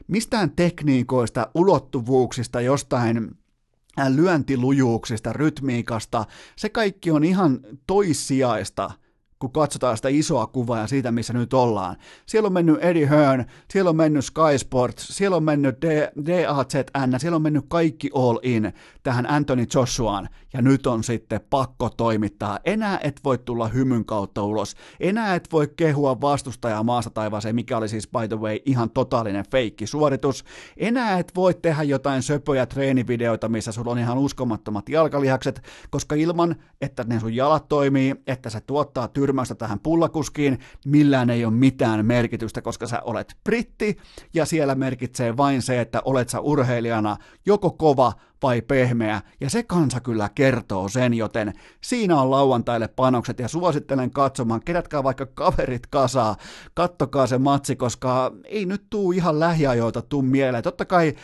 [0.08, 3.30] mistään tekniikoista, ulottuvuuksista, jostain
[4.08, 6.24] lyöntilujuuksista, rytmiikasta,
[6.56, 8.90] se kaikki on ihan toissijaista–
[9.38, 11.96] kun katsotaan sitä isoa kuvaa ja siitä, missä nyt ollaan.
[12.26, 15.76] Siellä on mennyt Eddie Hearn, siellä on mennyt Sky Sports, siellä on mennyt
[16.26, 18.72] DAZN, siellä on mennyt kaikki all in
[19.02, 22.58] tähän Anthony Joshuaan, ja nyt on sitten pakko toimittaa.
[22.64, 24.74] Enää et voi tulla hymyn kautta ulos.
[25.00, 29.44] Enää et voi kehua vastustajaa maasta taivaaseen, mikä oli siis by the way ihan totaalinen
[29.50, 30.44] feikki suoritus.
[30.76, 36.56] Enää et voi tehdä jotain söpöjä treenivideoita, missä sulla on ihan uskomattomat jalkalihakset, koska ilman,
[36.80, 41.54] että ne sun jalat toimii, että se tuottaa tyr- tyrmäystä tähän pullakuskiin, millään ei ole
[41.54, 43.96] mitään merkitystä, koska sä olet britti
[44.34, 47.16] ja siellä merkitsee vain se, että olet sä urheilijana
[47.46, 48.12] joko kova
[48.42, 54.10] vai pehmeä, ja se kansa kyllä kertoo sen, joten siinä on lauantaille panokset, ja suosittelen
[54.10, 56.36] katsomaan, kerätkää vaikka kaverit kasaa,
[56.74, 60.62] kattokaa se matsi, koska ei nyt tuu ihan lähiajoita tuu mieleen.
[60.62, 61.14] Totta kai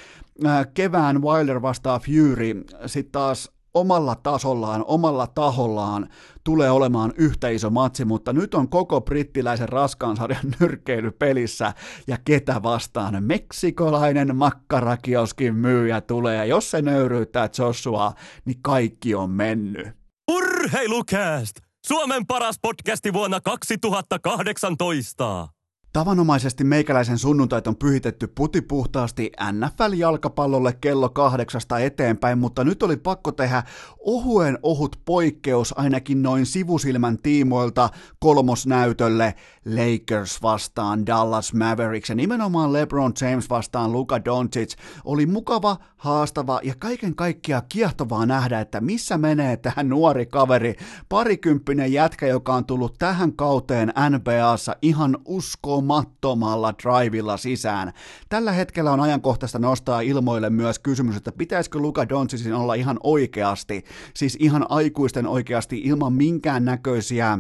[0.47, 6.09] äh, kevään Wilder vastaa Fury, sitten taas omalla tasollaan, omalla tahollaan
[6.45, 11.73] tulee olemaan yhtä iso matsi, mutta nyt on koko brittiläisen raskaan sarjan nyrkeily pelissä
[12.07, 18.13] ja ketä vastaan meksikolainen makkarakioskin myyjä tulee jos se nöyryyttää Joshua,
[18.45, 19.89] niin kaikki on mennyt.
[20.31, 21.57] Urheilukääst!
[21.87, 25.49] Suomen paras podcasti vuonna 2018!
[25.95, 33.63] Tavanomaisesti meikäläisen sunnuntait on pyhitetty putipuhtaasti NFL-jalkapallolle kello kahdeksasta eteenpäin, mutta nyt oli pakko tehdä
[33.99, 37.89] ohuen ohut poikkeus ainakin noin sivusilmän tiimoilta
[38.19, 39.35] kolmosnäytölle
[39.65, 42.09] Lakers vastaan Dallas Mavericks.
[42.09, 44.77] Ja nimenomaan LeBron James vastaan Luka Doncic.
[45.05, 50.75] Oli mukava, haastava ja kaiken kaikkiaan kiehtovaa nähdä, että missä menee tähän nuori kaveri,
[51.09, 55.19] parikymppinen jätkä, joka on tullut tähän kauteen NBAssa ihan
[55.85, 57.93] uskomattomalla drivilla sisään.
[58.29, 63.85] Tällä hetkellä on ajankohtaista nostaa ilmoille myös kysymys, että pitäisikö Luka Doncicin olla ihan oikeasti,
[64.15, 67.39] siis ihan aikuisten oikeasti ilman minkään näköisiä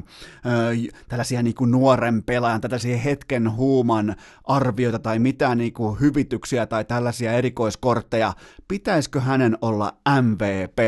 [1.08, 6.84] tällaisia niin kuin nuoren pelaajan, tällaisia hetken huuman arvioita tai mitään niin kuin hyvityksiä tai
[6.84, 8.32] tällaisia erikoiskortteja,
[8.68, 9.92] pitäisikö hänen olla
[10.22, 10.78] MVP?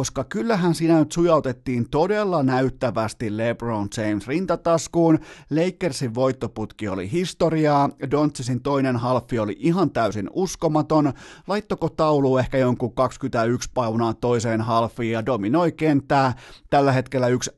[0.00, 5.18] koska kyllähän siinä nyt sujautettiin todella näyttävästi LeBron James rintataskuun,
[5.50, 11.12] Lakersin voittoputki oli historiaa, Doncicin toinen halfi oli ihan täysin uskomaton,
[11.46, 16.34] laittoko taulu ehkä jonkun 21 paunaa toiseen halfiin ja dominoi kenttää,
[16.70, 17.50] tällä hetkellä yksi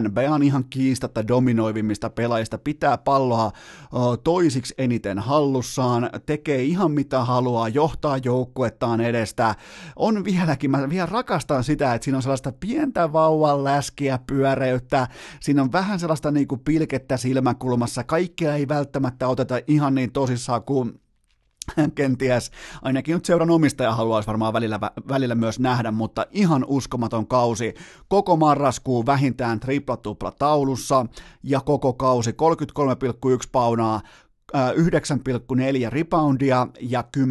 [0.00, 3.52] NBAn ihan kiistatta dominoivimmista pelaajista pitää palloa
[4.24, 9.54] toisiksi eniten hallussaan, tekee ihan mitä haluaa, johtaa joukkuettaan edestä,
[9.96, 15.08] on vieläkin, mä vielä rakastan sitä, että siinä on sellaista pientä vauvan läskiä pyöreyttä,
[15.40, 20.62] siinä on vähän sellaista niin kuin pilkettä silmäkulmassa, kaikkea ei välttämättä oteta ihan niin tosissaan
[20.62, 21.00] kuin
[21.94, 22.50] kenties,
[22.82, 27.74] ainakin nyt seuran omistaja haluaisi varmaan välillä, välillä myös nähdä, mutta ihan uskomaton kausi.
[28.08, 31.06] Koko marraskuu vähintään tripla-tupla taulussa
[31.42, 32.36] ja koko kausi 33,1
[33.52, 34.00] paunaa,
[34.56, 37.22] 9,4 reboundia ja 10,1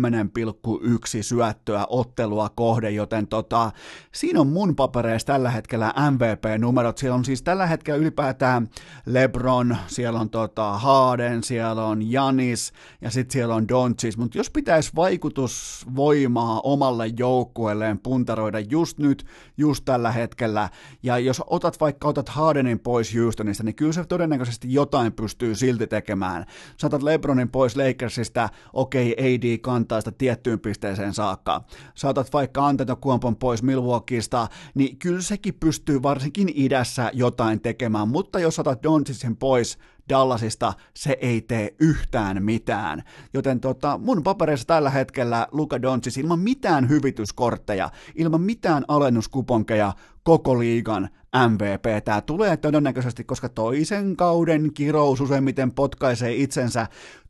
[1.22, 3.72] syöttöä ottelua kohde, joten tota,
[4.12, 6.98] siinä on mun papereissa tällä hetkellä MVP-numerot.
[6.98, 8.70] Siellä on siis tällä hetkellä ylipäätään
[9.06, 14.50] LeBron, siellä on tota Harden, siellä on Janis ja sitten siellä on Doncic, mutta jos
[14.50, 19.26] pitäisi vaikutusvoimaa omalle joukkueelleen puntaroida just nyt,
[19.58, 20.70] just tällä hetkellä,
[21.04, 25.88] ja jos otat vaikka otat Hardenin pois Houstonista, niin kyllä se todennäköisesti jotain pystyy silti
[25.88, 26.46] tekemään.
[26.78, 31.62] Saatat Lebronin pois Lakersista, okei, okay, AD kantaa sitä tiettyyn pisteeseen saakka.
[31.96, 38.60] Saatat vaikka Antetokuompon pois Milwaukeeista, niin kyllä sekin pystyy varsinkin idässä jotain tekemään, mutta jos
[38.60, 39.78] otat Doncicin pois,
[40.10, 43.04] Dallasista se ei tee yhtään mitään.
[43.34, 49.94] Joten tota, mun papereissa tällä hetkellä Luka Doncic ilman mitään hyvityskortteja, ilman mitään alennuskuponkeja
[50.24, 51.10] koko liigan
[51.50, 52.04] MVP.
[52.06, 56.88] Tämä tulee todennäköisesti, koska toisen kauden kirous useimmiten potkaisee itsensä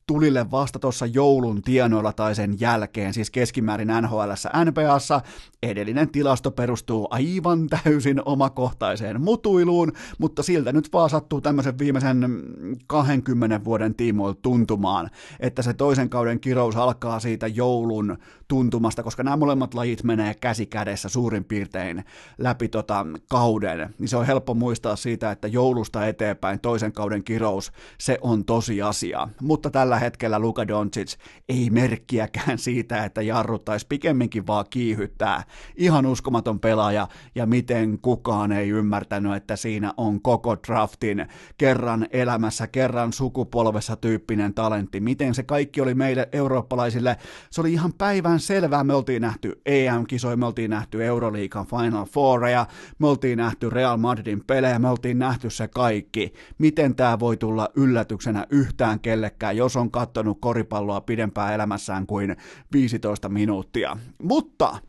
[0.08, 4.32] tulille vasta tuossa joulun tienoilla tai sen jälkeen, siis keskimäärin NHL
[4.66, 5.22] NPAssa.
[5.64, 12.44] Edellinen tilasto perustuu aivan täysin omakohtaiseen mutuiluun, mutta siltä nyt vaan sattuu tämmöisen viimeisen
[12.88, 19.38] 20 vuoden tiimoilta tuntumaan, että se toisen kauden kirous alkaa siitä joulun tuntumasta, koska nämä
[19.38, 22.06] molemmat lajit menee käsi kädessä suurin piirtein
[22.38, 27.72] läpi tota kauden, niin se on helppo muistaa siitä, että joulusta eteenpäin toisen kauden kirous,
[27.98, 29.28] se on tosiasia.
[29.42, 31.16] Mutta tällä hetkellä Luka Doncic
[31.50, 35.44] ei merkkiäkään siitä, että jarruttaisi pikemminkin vaan kiihyttää.
[35.76, 41.28] Ihan uskomaton pelaaja, ja miten kukaan ei ymmärtänyt, että siinä on koko draftin
[41.58, 45.00] kerran elämässä, kerran sukupolvessa tyyppinen talentti.
[45.00, 47.18] Miten se kaikki oli meille eurooppalaisille,
[47.50, 52.66] se oli ihan päivän selvää, me oltiin nähty EM-kisoja, me oltiin nähty Euroliigan Final Fouria,
[53.00, 56.34] me oltiin nähty Real Madridin pelejä, me oltiin nähty se kaikki.
[56.58, 62.36] Miten tämä voi tulla yllätyksenä yhtään kellekään, jos on kattonut koripalloa pidempään elämässään kuin
[62.74, 63.98] 15 minuuttia.
[64.24, 64.80] Mutta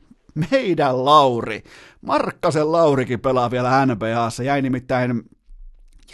[0.50, 1.62] meidän Lauri,
[2.00, 5.22] Markkasen Laurikin pelaa vielä NBAssa, jäi nimittäin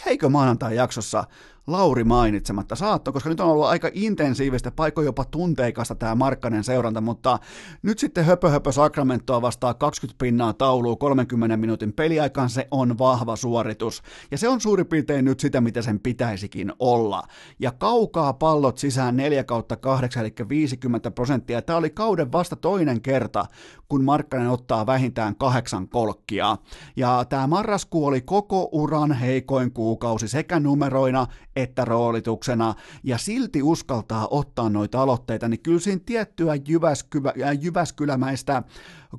[0.05, 1.23] jäikö maanantai jaksossa
[1.67, 7.01] Lauri mainitsematta saatto, koska nyt on ollut aika intensiivistä, paikko jopa tunteikasta tämä Markkanen seuranta,
[7.01, 7.39] mutta
[7.81, 13.35] nyt sitten höpö höpö Sacramentoa vastaa 20 pinnaa tauluun 30 minuutin peliaikaan, se on vahva
[13.35, 14.03] suoritus.
[14.31, 17.23] Ja se on suurin piirtein nyt sitä, mitä sen pitäisikin olla.
[17.59, 21.61] Ja kaukaa pallot sisään 4 kautta 8, eli 50 prosenttia.
[21.61, 23.45] Tämä oli kauden vasta toinen kerta,
[23.93, 26.57] kun Markkanen ottaa vähintään kahdeksan kolkkia.
[26.95, 32.73] Ja tämä marraskuu oli koko uran heikoin kuukausi sekä numeroina että roolituksena,
[33.03, 38.63] ja silti uskaltaa ottaa noita aloitteita, niin kyllä siinä tiettyä Jyväskylä, Jyväskylämäistä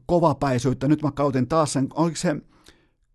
[0.06, 2.36] kovapäisyyttä, nyt mä kautin taas sen, oliko se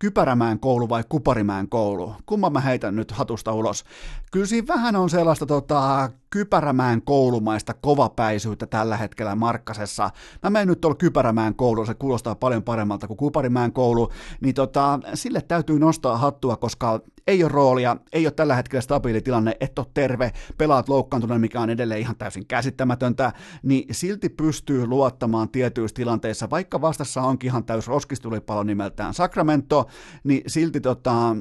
[0.00, 2.14] Kypärämään koulu vai Kuparimään koulu?
[2.26, 3.84] Kumman mä heitän nyt hatusta ulos?
[4.32, 10.10] Kyllä siinä vähän on sellaista tota, Kypärämään koulumaista kovapäisyyttä tällä hetkellä Markkasessa.
[10.42, 15.00] Mä menen nyt tuolla Kypärämään kouluun, se kuulostaa paljon paremmalta kuin Kuparimään koulu, niin tota,
[15.14, 19.78] sille täytyy nostaa hattua, koska ei ole roolia, ei ole tällä hetkellä stabiili tilanne, et
[19.78, 25.94] ole terve, pelaat loukkaantuneen, mikä on edelleen ihan täysin käsittämätöntä, niin silti pystyy luottamaan tietyissä
[25.94, 29.86] tilanteissa, vaikka vastassa onkin ihan täys roskistulipalo nimeltään Sacramento,
[30.24, 31.36] niin silti tota,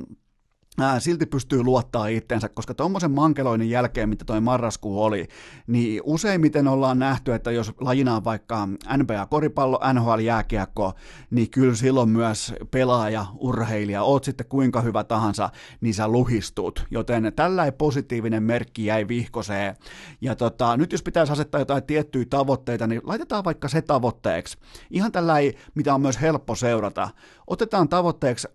[0.99, 5.27] silti pystyy luottaa itteensä, koska tuommoisen mankeloinnin jälkeen, mitä toi marraskuu oli,
[5.67, 8.67] niin useimmiten ollaan nähty, että jos lajina on vaikka
[8.97, 10.93] NBA-koripallo, NHL-jääkiekko,
[11.32, 15.49] niin kyllä silloin myös pelaaja, urheilija, oot sitten kuinka hyvä tahansa,
[15.82, 19.75] niin sä luhistut, joten tällä positiivinen merkki jäi vihkoseen.
[20.21, 24.57] Ja tota, nyt jos pitäisi asettaa jotain tiettyjä tavoitteita, niin laitetaan vaikka se tavoitteeksi.
[24.89, 25.34] Ihan tällä
[25.75, 27.09] mitä on myös helppo seurata.
[27.47, 28.47] Otetaan tavoitteeksi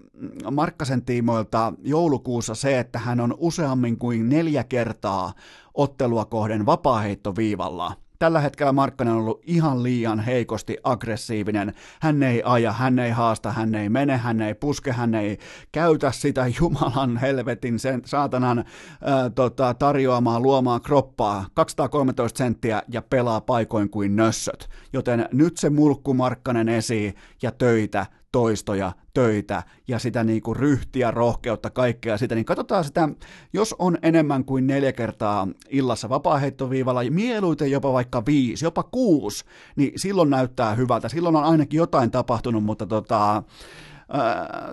[0.51, 1.73] Markkasen tiimoilta
[2.15, 5.33] joulukuussa se, että hän on useammin kuin neljä kertaa
[5.75, 7.93] ottelua kohden vapaaheittoviivalla.
[8.19, 11.75] Tällä hetkellä Markkanen on ollut ihan liian heikosti aggressiivinen.
[12.01, 15.39] Hän ei aja, hän ei haasta, hän ei mene, hän ei puske, hän ei
[15.73, 18.65] käytä sitä Jumalan helvetin sen saatanan
[19.03, 24.69] ää, tota, tarjoamaa luomaa kroppaa 213 senttiä ja pelaa paikoin kuin nössöt.
[24.93, 31.11] Joten nyt se mulkku Markkanen esiin ja töitä toistoja, töitä ja sitä niin kuin ryhtiä,
[31.11, 33.09] rohkeutta, kaikkea sitä, niin katsotaan sitä,
[33.53, 39.45] jos on enemmän kuin neljä kertaa illassa vapaaheittoviivalla, mieluiten jopa vaikka viisi, jopa kuusi,
[39.77, 43.43] niin silloin näyttää hyvältä, silloin on ainakin jotain tapahtunut, mutta tota,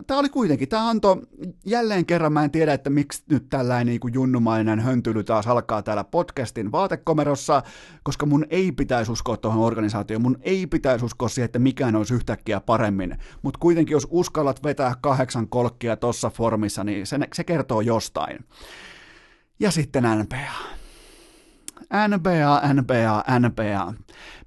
[0.07, 1.21] Tämä oli kuitenkin, tämä antoi
[1.65, 5.81] jälleen kerran, mä en tiedä, että miksi nyt tällainen niin kuin junnumainen höntyly taas alkaa
[5.81, 7.63] täällä podcastin vaatekomerossa,
[8.03, 12.13] koska mun ei pitäisi uskoa tuohon organisaatioon, mun ei pitäisi uskoa siihen, että mikään olisi
[12.13, 17.81] yhtäkkiä paremmin, mutta kuitenkin jos uskallat vetää kahdeksan kolkkia tuossa formissa, niin se, se kertoo
[17.81, 18.45] jostain.
[19.59, 20.80] Ja sitten NPA.
[22.07, 23.93] NBA, NBA, NBA.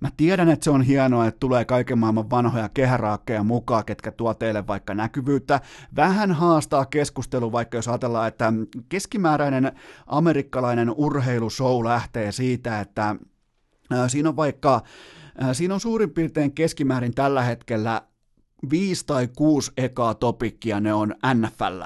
[0.00, 4.34] Mä tiedän, että se on hienoa, että tulee kaiken maailman vanhoja kehäraakkeja mukaan, ketkä tuo
[4.34, 5.60] teille vaikka näkyvyyttä.
[5.96, 8.52] Vähän haastaa keskustelu, vaikka jos ajatellaan, että
[8.88, 9.72] keskimääräinen
[10.06, 13.16] amerikkalainen urheilushow lähtee siitä, että
[14.06, 14.82] siinä on vaikka
[15.52, 18.02] Siinä on suurin piirtein keskimäärin tällä hetkellä
[18.70, 21.82] viisi tai kuusi ekaa topikkia, ne on NFL.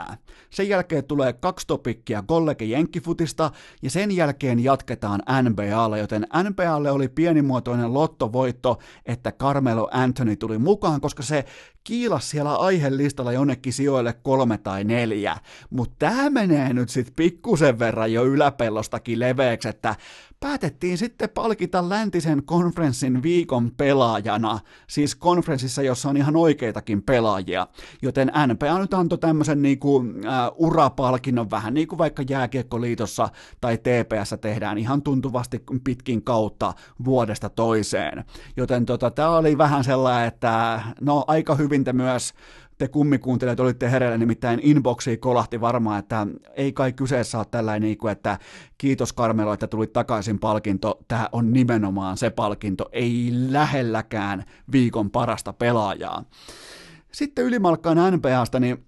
[0.51, 3.51] Sen jälkeen tulee kaksi topikkia kollege jenkkifutista
[3.83, 11.01] ja sen jälkeen jatketaan NBAlla, joten NBAlle oli pienimuotoinen lottovoitto, että Carmelo Anthony tuli mukaan,
[11.01, 11.45] koska se
[11.89, 15.37] kiilas siellä aihelistalla jonnekin sijoille kolme tai neljä,
[15.71, 19.95] mutta tämä menee nyt sitten pikkusen verran jo yläpellostakin leveäksi, että
[20.41, 27.67] päätettiin sitten palkita läntisen konferenssin viikon pelaajana, siis konferenssissa, jossa on ihan oikeitakin pelaajia,
[28.03, 33.29] joten NPA nyt antoi tämmöisen niinku, äh, urapalkinnon vähän niin kuin vaikka Jääkiekkoliitossa
[33.61, 36.75] tai TPS tehdään ihan tuntuvasti pitkin kautta
[37.05, 38.25] vuodesta toiseen.
[38.57, 42.35] Joten tota, tämä oli vähän sellainen, että no aika hyvin te myös
[42.79, 47.99] te kummikuuntelijat olitte hereillä, nimittäin inboxi kolahti varmaan, että ei kai kyseessä ole tällainen, niin
[47.99, 48.39] kuin, että
[48.79, 55.53] kiitos Karmelo, että tulit takaisin palkinto, tämä on nimenomaan se palkinto, ei lähelläkään viikon parasta
[55.53, 56.25] pelaajaa.
[57.13, 58.88] Sitten ylimalkkaan NPAsta, niin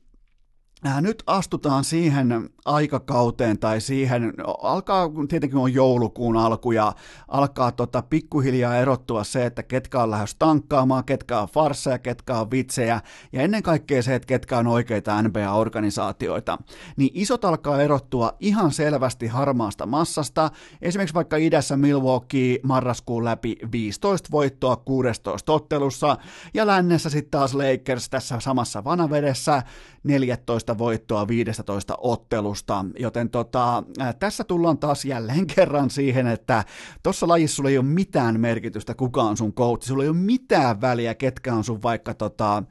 [1.01, 6.93] nyt astutaan siihen aikakauteen tai siihen, alkaa tietenkin on joulukuun alku ja
[7.29, 12.51] alkaa tota pikkuhiljaa erottua se, että ketkä on lähes tankkaamaan, ketkä on farseja, ketkä on
[12.51, 13.01] vitsejä
[13.33, 16.59] ja ennen kaikkea se, että ketkä on oikeita NBA-organisaatioita.
[16.97, 20.51] Niin isot alkaa erottua ihan selvästi harmaasta massasta,
[20.83, 26.17] esimerkiksi vaikka idässä Milwaukee marraskuun läpi 15 voittoa 16 ottelussa
[26.55, 29.63] ja lännessä sitten taas Lakers tässä samassa vanavedessä
[30.05, 33.83] 14 voittoa 15 ottelusta, joten tota,
[34.19, 36.65] tässä tullaan taas jälleen kerran siihen, että
[37.03, 40.81] tuossa lajissa sulla ei ole mitään merkitystä, kuka on sun coach, sulla ei ole mitään
[40.81, 42.63] väliä, ketkä on sun vaikka tota,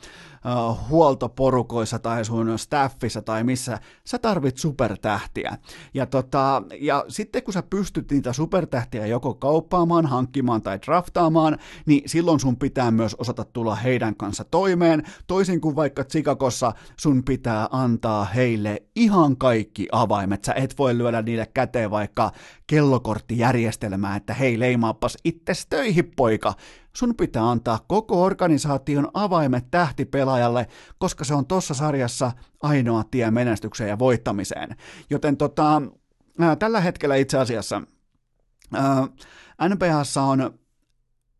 [0.46, 5.58] uh, huoltoporukoissa tai sun staffissa tai missä, sä tarvit supertähtiä.
[5.94, 12.10] Ja, tota, ja sitten kun sä pystyt niitä supertähtiä joko kauppaamaan, hankkimaan tai draftaamaan, niin
[12.10, 17.68] silloin sun pitää myös osata tulla heidän kanssa toimeen, toisin kuin vaikka Chicagossa sun pitää
[17.72, 20.44] antaa heille ihan kaikki avaimet.
[20.44, 22.32] Sä et voi lyödä niille käteen vaikka
[22.68, 26.54] kellokorttijärjestelmää, että hei leimaappas itses töihin poika,
[26.96, 30.68] sun pitää antaa koko organisaation avaimet tähtipelaajalle,
[30.98, 32.32] koska se on tuossa sarjassa
[32.62, 34.76] ainoa tie menestykseen ja voittamiseen.
[35.10, 35.82] Joten tota,
[36.60, 37.82] tällä hetkellä itse asiassa
[38.74, 39.08] ää,
[39.70, 40.60] NBAssa on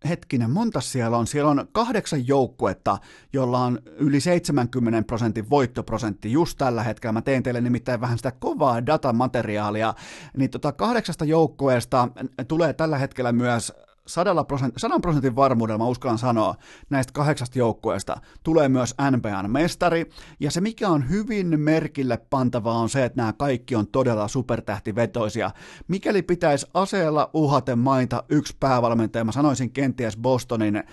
[0.10, 1.28] hetkinen, monta siellä on?
[1.28, 2.98] Siellä on kahdeksan joukkuetta,
[3.34, 7.14] jolla on yli 70 prosentin voittoprosentti just tällä hetkellä.
[7.14, 9.94] Mä tein teille nimittäin vähän sitä kovaa datamateriaalia.
[10.38, 12.08] Niin tota kahdeksasta joukkueesta
[12.48, 13.74] tulee tällä hetkellä myös
[14.10, 16.56] sadalla prosent, sadan prosentin varmuudella, mä uskallan sanoa,
[16.90, 22.90] näistä kahdeksasta joukkueesta tulee myös NBAn mestari, ja se mikä on hyvin merkille pantavaa on
[22.90, 25.52] se, että nämä kaikki on todella supertähtivetoisia.
[25.88, 30.84] Mikäli pitäisi aseella uhaten mainita yksi päävalmentaja, mä sanoisin kenties Bostonin äh,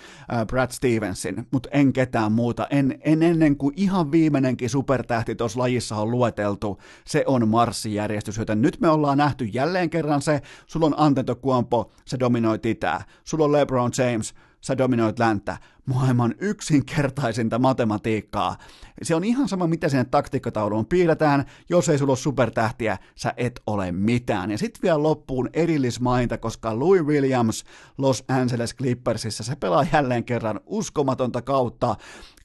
[0.47, 2.67] Brad Stevensin, mutta en ketään muuta.
[2.69, 8.61] En, en ennen kuin ihan viimeinenkin supertähti tuossa lajissa on lueteltu, se on marssijärjestys, joten
[8.61, 13.51] nyt me ollaan nähty jälleen kerran se, sulla on Antetokuampo, se dominoi itää sulla on
[13.51, 15.57] LeBron James, sä dominoit länttä,
[15.87, 18.57] maailman yksinkertaisinta matematiikkaa.
[19.01, 23.61] Se on ihan sama, mitä sinne taktiikkatauluun piirretään, jos ei sulla ole supertähtiä, sä et
[23.67, 24.51] ole mitään.
[24.51, 27.63] Ja sitten vielä loppuun erillismainta, koska Louis Williams
[27.97, 31.95] Los Angeles Clippersissa, se pelaa jälleen kerran uskomatonta kautta,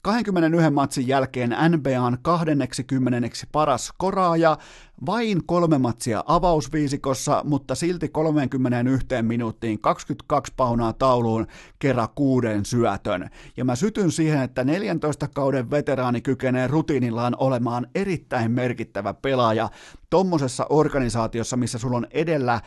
[0.03, 4.59] 21 matsin jälkeen NBAn 20 paras koraaja,
[5.07, 11.47] vain kolme matsia avausviisikossa, mutta silti 31 minuuttiin 22 paunaa tauluun
[11.79, 13.31] kerran kuuden syötön.
[13.57, 19.69] Ja mä sytyn siihen, että 14 kauden veteraani kykenee rutiinillaan olemaan erittäin merkittävä pelaaja
[20.11, 22.61] tommosessa organisaatiossa, missä sulla on edellä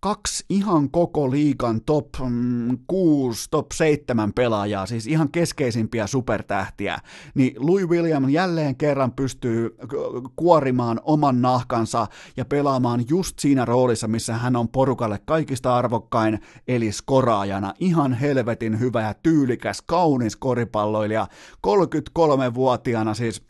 [0.00, 2.08] kaksi ihan koko liikan top
[2.86, 6.98] 6, mm, top 7 pelaajaa, siis ihan keskeisimpiä supertähtiä,
[7.34, 9.76] niin Louis Williams jälleen kerran pystyy
[10.36, 16.38] kuorimaan oman nahkansa ja pelaamaan just siinä roolissa, missä hän on porukalle kaikista arvokkain,
[16.68, 17.74] eli skoraajana.
[17.78, 21.26] Ihan helvetin hyvä ja tyylikäs, kaunis koripalloilija,
[21.66, 23.42] 33-vuotiaana siis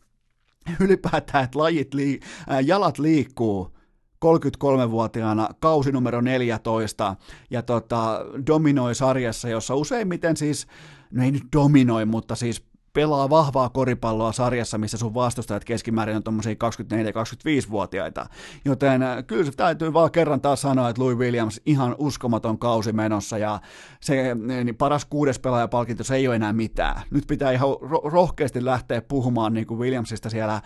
[0.81, 2.21] ylipäätään, että lajit lii,
[2.51, 3.78] äh, jalat liikkuu,
[4.25, 7.17] 33-vuotiaana kausi numero 14
[7.51, 10.67] ja tota, dominoi sarjassa, jossa useimmiten siis,
[11.11, 16.23] no ei nyt dominoi, mutta siis pelaa vahvaa koripalloa sarjassa, missä sun vastustajat keskimäärin on
[16.23, 18.27] tuommoisia 24-25-vuotiaita.
[18.65, 22.93] Joten äh, kyllä se täytyy vaan kerran taas sanoa, että Louis Williams ihan uskomaton kausi
[22.93, 23.61] menossa ja
[24.01, 27.03] se niin paras kuudes pelaajapalkinto, se ei ole enää mitään.
[27.11, 27.69] Nyt pitää ihan
[28.05, 30.63] rohkeasti lähteä puhumaan niin kuin Williamsista siellä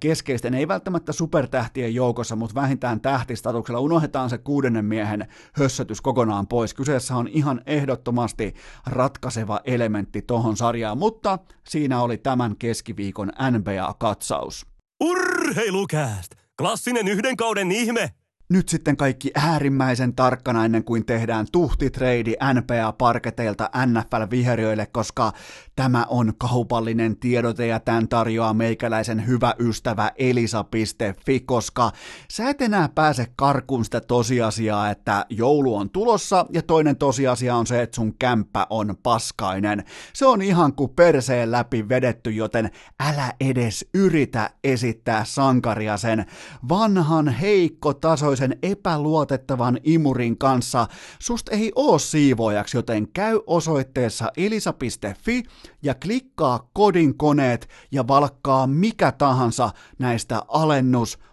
[0.00, 3.80] keskeisten, ei välttämättä supertähtien joukossa, mutta vähintään tähtistatuksella.
[3.80, 6.74] Unohdetaan se kuudennen miehen hössötys kokonaan pois.
[6.74, 8.54] Kyseessä on ihan ehdottomasti
[8.86, 14.66] ratkaiseva elementti tohon sarjaan, mutta siinä oli tämän keskiviikon NBA-katsaus.
[15.00, 16.34] Urheilukääst!
[16.58, 18.10] Klassinen yhden kauden ihme!
[18.48, 25.32] Nyt sitten kaikki äärimmäisen tarkkana ennen kuin tehdään tuhtitreidi NPA-parketeilta NFL-viheriöille, koska
[25.76, 31.92] tämä on kaupallinen tiedote ja tämän tarjoaa meikäläisen hyvä ystävä elisa.fi, koska
[32.30, 37.66] sä et enää pääse karkuun sitä tosiasiaa, että joulu on tulossa ja toinen tosiasia on
[37.66, 39.84] se, että sun kämppä on paskainen.
[40.12, 42.70] Se on ihan kuin perseen läpi vedetty, joten
[43.00, 46.26] älä edes yritä esittää sankaria sen
[46.68, 50.86] vanhan heikko tasoisen tämmöisen epäluotettavan imurin kanssa.
[51.18, 55.42] Sust ei oo siivoajaksi, joten käy osoitteessa elisa.fi
[55.82, 60.42] ja klikkaa kodin koneet ja valkkaa mikä tahansa näistä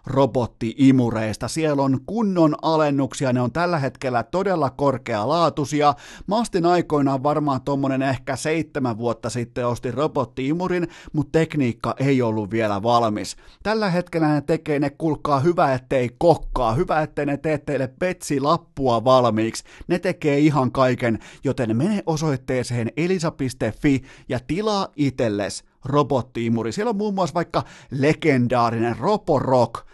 [0.06, 1.48] alennusrobottiimureista.
[1.48, 5.94] Siellä on kunnon alennuksia, ne on tällä hetkellä todella korkealaatuisia.
[6.26, 12.50] Mä ostin aikoinaan varmaan tommonen ehkä seitsemän vuotta sitten ostin robottiimurin, mutta tekniikka ei ollut
[12.50, 13.36] vielä valmis.
[13.62, 19.04] Tällä hetkellä ne tekee, ne kulkaa hyvä ettei kokkaa, hyvä ettei ne tee teille petsi-lappua
[19.04, 19.64] valmiiksi.
[19.88, 26.72] Ne tekee ihan kaiken, joten mene osoitteeseen elisa.fi ja tilaa itelles robottiimuri.
[26.72, 29.86] Siellä on muun muassa vaikka legendaarinen Roborock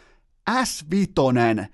[0.50, 1.66] S5.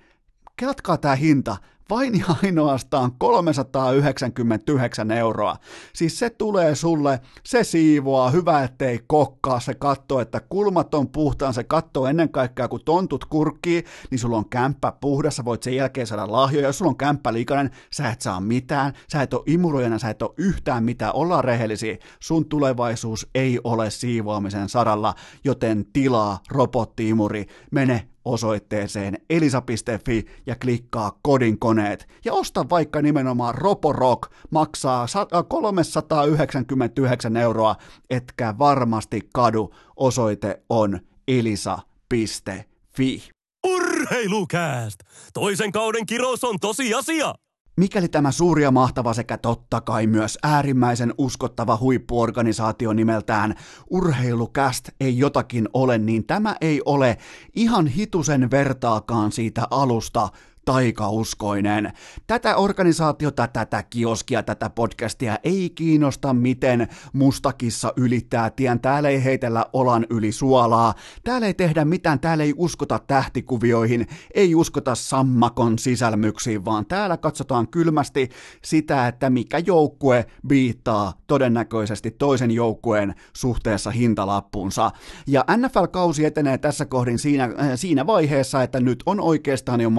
[0.55, 1.57] Kelatkaa tämä hinta,
[1.89, 5.55] vain ja ainoastaan 399 euroa.
[5.93, 11.53] Siis se tulee sulle, se siivoaa, hyvä ettei kokkaa, se katsoo, että kulmat on puhtaan,
[11.53, 15.75] se katsoo ennen kaikkea, kun tontut kurkkii, niin sulla on kämppä puhdas, sä voit sen
[15.75, 19.43] jälkeen saada lahjoja, jos sulla on kämppä liikainen, sä et saa mitään, sä et ole
[19.45, 25.85] imurojana, sä et ole yhtään mitään, ollaan rehellisiä, sun tulevaisuus ei ole siivoamisen saralla, joten
[25.93, 32.07] tilaa robottiimuri, mene osoitteeseen elisa.fi ja klikkaa kodin koneet.
[32.25, 35.05] Ja osta vaikka nimenomaan Roborock, maksaa
[35.47, 37.75] 399 äh, euroa,
[38.09, 39.73] etkä varmasti kadu.
[39.95, 43.29] Osoite on elisa.fi.
[43.67, 44.99] Urheilukääst!
[45.33, 47.35] Toisen kauden kirous on tosi asia!
[47.79, 53.55] Mikäli tämä suuri ja mahtava sekä totta kai myös äärimmäisen uskottava huippuorganisaatio nimeltään
[53.89, 57.17] Urheilukäst ei jotakin ole, niin tämä ei ole
[57.55, 60.29] ihan hitusen vertaakaan siitä alusta,
[60.65, 61.93] taikauskoinen.
[62.27, 68.79] Tätä organisaatiota, tätä kioskia, tätä podcastia ei kiinnosta, miten mustakissa ylittää tien.
[68.79, 70.93] Täällä ei heitellä olan yli suolaa.
[71.23, 77.67] Täällä ei tehdä mitään, täällä ei uskota tähtikuvioihin, ei uskota sammakon sisälmyksiin, vaan täällä katsotaan
[77.67, 78.29] kylmästi
[78.63, 84.91] sitä, että mikä joukkue viittaa todennäköisesti toisen joukkueen suhteessa hintalappunsa.
[85.27, 89.89] Ja NFL-kausi etenee tässä kohdin siinä, äh, siinä vaiheessa, että nyt on oikeastaan jo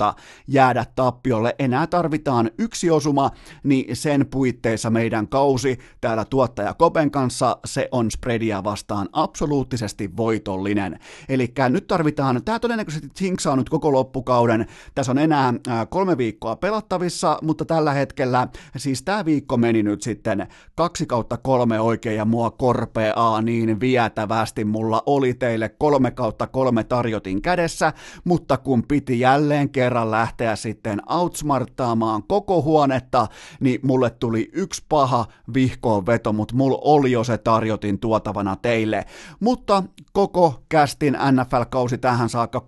[0.00, 0.14] mahdotonta
[0.48, 1.54] jäädä tappiolle.
[1.58, 3.30] Enää tarvitaan yksi osuma,
[3.62, 10.98] niin sen puitteissa meidän kausi täällä tuottaja Kopen kanssa, se on spreadia vastaan absoluuttisesti voitollinen.
[11.28, 15.54] Eli nyt tarvitaan, tämä todennäköisesti Zinksaa nyt koko loppukauden, tässä on enää
[15.88, 21.80] kolme viikkoa pelattavissa, mutta tällä hetkellä, siis tämä viikko meni nyt sitten kaksi kautta kolme
[21.80, 27.92] oikein ja mua korpeaa niin vietävästi, mulla oli teille kolme kautta kolme tarjotin kädessä,
[28.24, 33.26] mutta kun piti jälleen kerran kerran lähteä sitten outsmarttaamaan koko huonetta,
[33.60, 39.04] niin mulle tuli yksi paha vihkoon veto, mutta mulla oli jo se tarjotin tuotavana teille.
[39.40, 39.82] Mutta
[40.12, 42.62] koko kästin NFL-kausi tähän saakka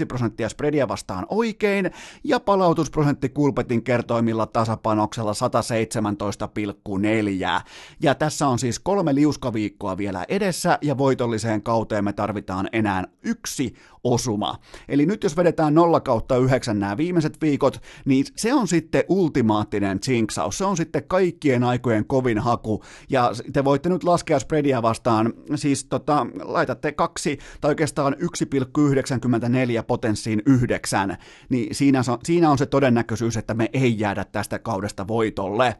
[0.00, 1.90] 60,5 prosenttia spreadia vastaan oikein,
[2.24, 7.62] ja palautusprosentti Kulpetin kertoimilla tasapanoksella 117,4.
[8.02, 13.74] Ja tässä on siis kolme liuskaviikkoa vielä edessä, ja voitolliseen kauteen me tarvitaan enää yksi
[14.12, 14.58] osuma.
[14.88, 19.98] Eli nyt jos vedetään 0 kautta 9 nämä viimeiset viikot, niin se on sitten ultimaattinen
[20.08, 20.58] jinksaus.
[20.58, 22.82] Se on sitten kaikkien aikojen kovin haku.
[23.08, 30.42] Ja te voitte nyt laskea spreadia vastaan, siis tota, laitatte kaksi tai oikeastaan 1,94 potenssiin
[30.46, 31.16] yhdeksän,
[31.48, 35.76] niin siinä, siinä on se todennäköisyys, että me ei jäädä tästä kaudesta voitolle.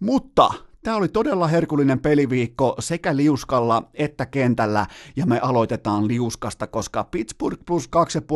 [0.00, 0.54] Mutta
[0.84, 7.64] Tämä oli todella herkullinen peliviikko sekä liuskalla että kentällä, ja me aloitetaan liuskasta, koska Pittsburgh
[7.66, 7.90] plus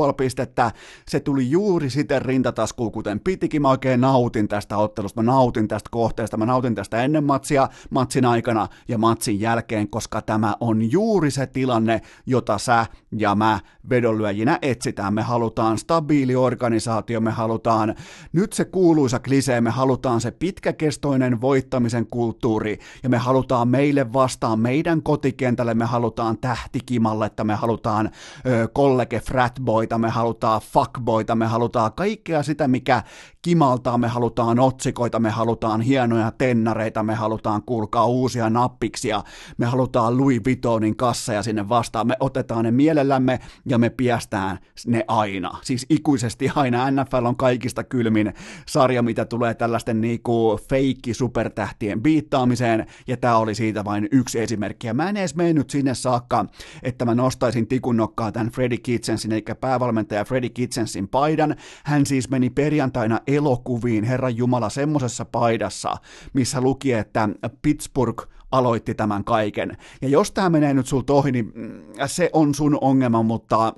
[0.08, 0.72] 2,5 pistettä,
[1.08, 3.62] se tuli juuri siten rintataskuun, kuten pitikin.
[3.62, 8.24] Mä oikein nautin tästä ottelusta, mä nautin tästä kohteesta, mä nautin tästä ennen matsia, matsin
[8.24, 12.86] aikana ja matsin jälkeen, koska tämä on juuri se tilanne, jota sä
[13.18, 15.14] ja mä vedonlyöjinä etsitään.
[15.14, 17.94] Me halutaan stabiili organisaatio, me halutaan
[18.32, 24.12] nyt se kuuluisa klisee, me halutaan se pitkäkestoinen voittamisen kulttuuri, kulttuuri, ja me halutaan meille
[24.12, 28.10] vastaan meidän kotikentälle, me halutaan tähtikimalletta, me halutaan
[28.46, 33.02] ö, kollege fratboita, me halutaan fuckboita, me halutaan kaikkea sitä, mikä
[33.44, 39.22] kimaltaa, me halutaan otsikoita, me halutaan hienoja tennareita, me halutaan kuulkaa uusia nappiksia,
[39.58, 45.04] me halutaan Louis Vuittonin kasseja sinne vastaan, me otetaan ne mielellämme ja me piästään ne
[45.08, 45.58] aina.
[45.62, 46.90] Siis ikuisesti aina.
[46.90, 48.34] NFL on kaikista kylmin
[48.66, 54.86] sarja, mitä tulee tällaisten niinku feikki supertähtien biittaamiseen, ja tämä oli siitä vain yksi esimerkki.
[54.86, 56.46] Ja mä en edes mennyt sinne saakka,
[56.82, 61.56] että mä nostaisin tikun nokkaa tämän Freddy Kitsensin, eli päävalmentaja Freddy Kitsensin paidan.
[61.84, 65.96] Hän siis meni perjantaina elokuviin, Herran Jumala, semmosessa paidassa,
[66.32, 67.28] missä luki, että
[67.62, 69.76] Pittsburgh aloitti tämän kaiken.
[70.02, 73.72] Ja jos tämä menee nyt sulta ohi, niin mm, se on sun ongelma, mutta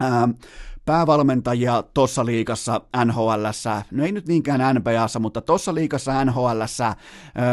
[0.00, 0.28] ää,
[0.84, 3.46] päävalmentajia tuossa liikassa NHL,
[3.90, 6.62] no ei nyt niinkään NBAssa, mutta tuossa liikassa NHL,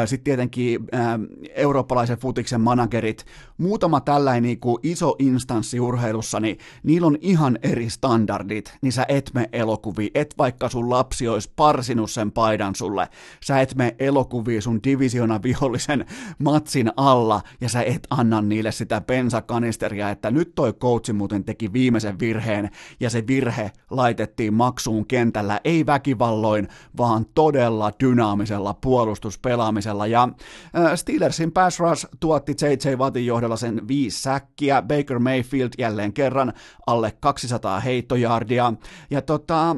[0.06, 1.20] sitten tietenkin ää,
[1.56, 3.26] eurooppalaisen futiksen managerit,
[3.58, 9.06] muutama tällainen niin kuin iso instanssi urheilussa, niin niillä on ihan eri standardit, niin sä
[9.08, 13.08] et me elokuvi, et vaikka sun lapsi olisi parsinut sen paidan sulle,
[13.44, 16.06] sä et me elokuvi sun divisiona vihollisen
[16.40, 21.74] matsin alla, ja sä et anna niille sitä pensakanisteria, että nyt toi coachi muuten teki
[21.74, 22.70] viimeisen virheen,
[23.00, 26.68] ja se virhe laitettiin maksuun kentällä, ei väkivalloin,
[26.98, 30.30] vaan todella dynaamisella puolustuspelaamisella, ja
[30.78, 32.96] äh, Steelersin pass rush tuotti J.J.
[32.96, 36.54] Wattin johdolla sen viisi säkkiä, Baker Mayfield jälleen kerran
[36.88, 38.74] alle 200 heittojardia,
[39.10, 39.76] ja tota,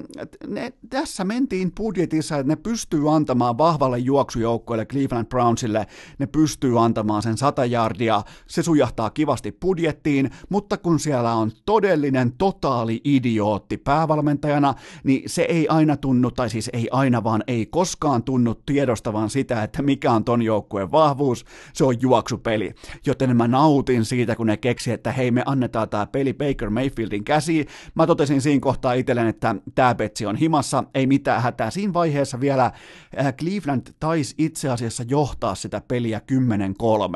[0.48, 5.88] ne, tässä mentiin budjetissa, että ne pystyy antamaan vahvalle juoksujoukkoille Cleveland Brownsille,
[6.20, 12.32] ne pystyy antamaan sen 100 jardia, se sujahtaa kivasti budjettiin, mutta kun siellä on todellinen
[12.38, 13.02] totaali
[13.34, 14.74] idiootti päävalmentajana,
[15.04, 19.64] niin se ei aina tunnu, tai siis ei aina vaan ei koskaan tunnu tiedostavan sitä,
[19.64, 22.74] että mikä on ton joukkueen vahvuus, se on juoksupeli.
[23.06, 27.24] Joten mä nautin siitä, kun ne keksi, että hei me annetaan tämä peli Baker Mayfieldin
[27.24, 27.68] käsiin.
[27.96, 31.72] Mä totesin siinä kohtaa itselleen, että tämä petsi on himassa, ei mitään hätää.
[31.72, 36.22] Siinä vaiheessa vielä äh, Cleveland taisi itse asiassa johtaa sitä peliä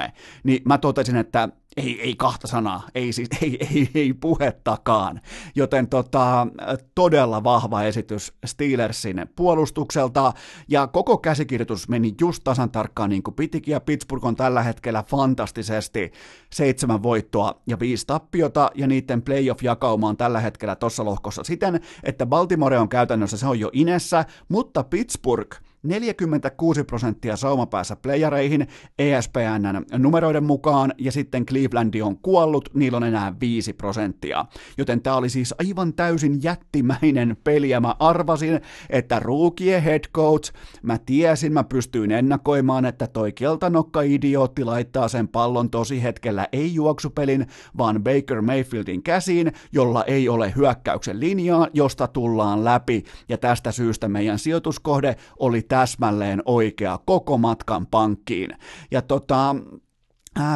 [0.08, 0.12] 10-3,
[0.44, 5.22] niin mä totesin, että ei, ei kahta sanaa, ei, siis, ei, ei, ei puhettakaan.
[5.56, 6.48] Joten tota,
[6.96, 10.34] todella vahva esitys Steelersin puolustukselta,
[10.68, 15.04] ja koko käsikirjoitus meni just tasan tarkkaan niin kuin pitikin, ja Pittsburgh on tällä hetkellä
[15.04, 16.12] fantastisesti
[16.54, 22.26] seitsemän voittoa ja viisi tappiota, ja niiden playoff-jakauma on tällä hetkellä tuossa lohkossa siten, että
[22.26, 25.58] Baltimore on käytännössä, se on jo inessä, mutta Pittsburgh
[25.88, 28.68] 46 prosenttia saumapäässä playareihin
[29.00, 34.46] ESPNn numeroiden mukaan, ja sitten Clevelandi on kuollut, niillä on enää 5 prosenttia.
[34.78, 40.54] Joten tämä oli siis aivan täysin jättimäinen peli, ja mä arvasin, että ruukien head coach,
[40.82, 46.74] mä tiesin, mä pystyin ennakoimaan, että toi keltanokka idiootti laittaa sen pallon tosi hetkellä ei
[46.74, 53.72] juoksupelin, vaan Baker Mayfieldin käsiin, jolla ei ole hyökkäyksen linjaa, josta tullaan läpi, ja tästä
[53.72, 58.50] syystä meidän sijoituskohde oli täsmälleen oikea koko matkan pankkiin.
[58.92, 59.56] Ja tota,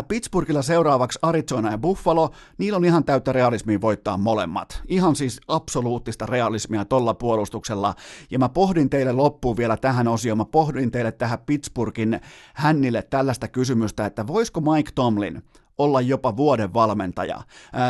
[0.08, 4.82] Pittsburghilla seuraavaksi Arizona ja Buffalo, niillä on ihan täyttä realismia voittaa molemmat.
[4.88, 7.96] Ihan siis absoluuttista realismia tolla puolustuksella.
[8.32, 12.20] Ja mä pohdin teille loppuun vielä tähän osioon, mä pohdin teille tähän Pittsburghin
[12.54, 15.44] hännille tällaista kysymystä, että voisiko Mike Tomlin
[15.78, 17.42] olla jopa vuoden valmentaja.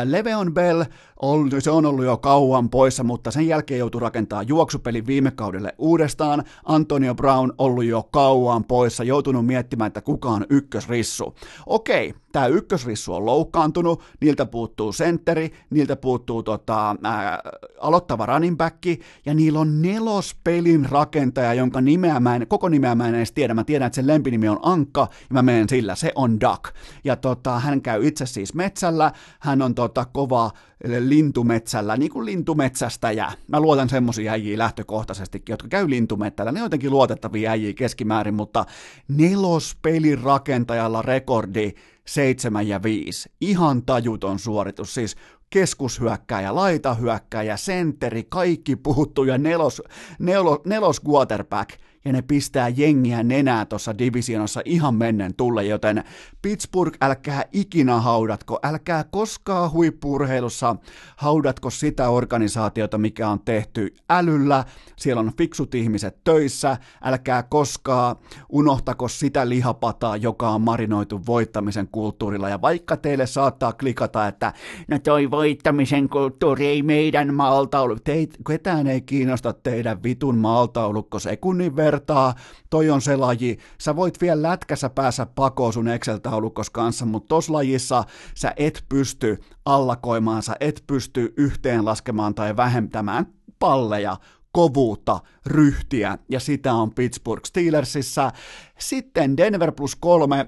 [0.04, 0.84] Leveon Bell,
[1.22, 5.74] on, se on ollut jo kauan poissa, mutta sen jälkeen joutui rakentamaan juoksupeli viime kaudelle
[5.78, 6.44] uudestaan.
[6.64, 11.34] Antonio Brown ollut jo kauan poissa, joutunut miettimään, että kuka on ykkösrissu.
[11.66, 17.42] Okei, tämä ykkösrissu on loukkaantunut, niiltä puuttuu sentteri, niiltä puuttuu tota, ää,
[17.80, 18.84] aloittava running back,
[19.26, 23.54] ja niillä on nelospelin rakentaja, jonka nimeä mä en, koko nimeä mä en edes tiedä.
[23.54, 26.74] Mä tiedän, että sen lempinimi on Ankka, ja mä menen sillä, se on Duck.
[27.04, 30.50] Ja tota, hän käy itse siis metsällä, hän on tota, kova
[30.84, 33.32] lintumetsällä, niin kuin lintumetsästäjä.
[33.48, 36.52] Mä luotan semmoisia äijiä lähtökohtaisestikin, jotka käy lintumettällä.
[36.52, 38.64] Ne on jotenkin luotettavia äijiä keskimäärin, mutta
[39.08, 41.72] nelospelin rakentajalla rekordi
[42.06, 43.30] 7 ja 5.
[43.40, 45.16] Ihan tajuton suoritus, siis
[45.50, 49.82] keskushyökkäjä, laitahyökkäjä, sentteri, kaikki puhuttu ja nelos,
[50.18, 51.70] nelos, nelos quarterback–
[52.04, 56.04] ja ne pistää jengiä nenää tuossa divisionossa ihan mennen tulle, joten
[56.42, 60.76] Pittsburgh, älkää ikinä haudatko, älkää koskaan huippurheilussa
[61.16, 64.64] haudatko sitä organisaatiota, mikä on tehty älyllä,
[64.96, 68.16] siellä on fiksut ihmiset töissä, älkää koskaan
[68.48, 74.52] unohtako sitä lihapataa, joka on marinoitu voittamisen kulttuurilla, ja vaikka teille saattaa klikata, että
[74.88, 81.76] no toi voittamisen kulttuuri ei meidän maaltaulu, teit, ketään ei kiinnosta teidän vitun maaltaulukko sekunnin
[81.76, 82.34] verran, kertaa,
[82.70, 87.50] toi on se laji, sä voit vielä lätkässä päässä pakoon sun Excel-taulukos kanssa, mutta tos
[87.50, 93.26] lajissa sä et pysty allakoimaan, sä et pysty yhteen laskemaan tai vähentämään
[93.58, 94.16] palleja
[94.52, 98.32] kovuutta, ryhtiä, ja sitä on Pittsburgh Steelersissa.
[98.78, 100.46] Sitten Denver plus kolme,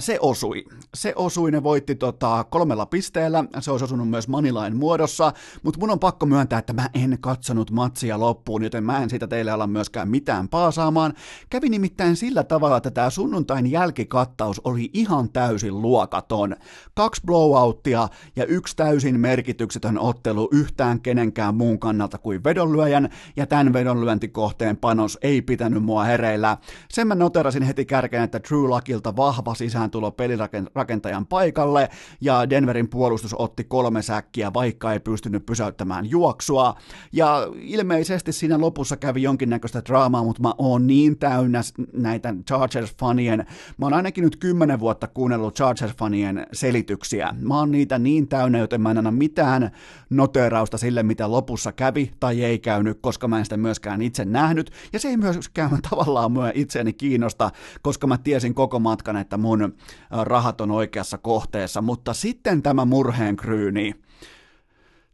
[0.00, 0.64] se osui.
[0.94, 5.90] Se osui, ne voitti tota, kolmella pisteellä, se olisi osunut myös Manilain muodossa, mutta mun
[5.90, 9.66] on pakko myöntää, että mä en katsonut matsia loppuun, joten mä en siitä teille ala
[9.66, 11.14] myöskään mitään paasaamaan.
[11.50, 16.56] Kävi nimittäin sillä tavalla, että tämä sunnuntain jälkikattaus oli ihan täysin luokaton.
[16.94, 23.72] Kaksi blowouttia ja yksi täysin merkityksetön ottelu yhtään kenenkään muun kannalta kuin vedonlyöjän, ja tämän
[23.72, 26.56] vedonlyöntikohteen panos ei pitänyt mua hereillä.
[26.90, 31.88] Sen mä noterasin heti kärkeen, että True Luckilta vahva sisääntulo pelirakentajan paikalle,
[32.20, 36.74] ja Denverin puolustus otti kolme säkkiä, vaikka ei pystynyt pysäyttämään juoksua,
[37.12, 41.60] ja ilmeisesti siinä lopussa kävi jonkinnäköistä draamaa, mutta mä oon niin täynnä
[41.92, 43.46] näitä Chargers-fanien,
[43.78, 48.80] mä oon ainakin nyt kymmenen vuotta kuunnellut Chargers-fanien selityksiä, mä oon niitä niin täynnä, joten
[48.80, 49.70] mä en anna mitään
[50.10, 54.70] noterausta sille, mitä lopussa kävi tai ei käynyt, koska mä en sitä myöskään itse nähnyt,
[54.92, 57.50] ja se ei myöskään tavallaan mua itseäni kiinnosta,
[57.82, 59.74] koska mä tiesin koko matkan, että mun mun
[60.10, 63.94] rahat on oikeassa kohteessa, mutta sitten tämä murheen kryyni.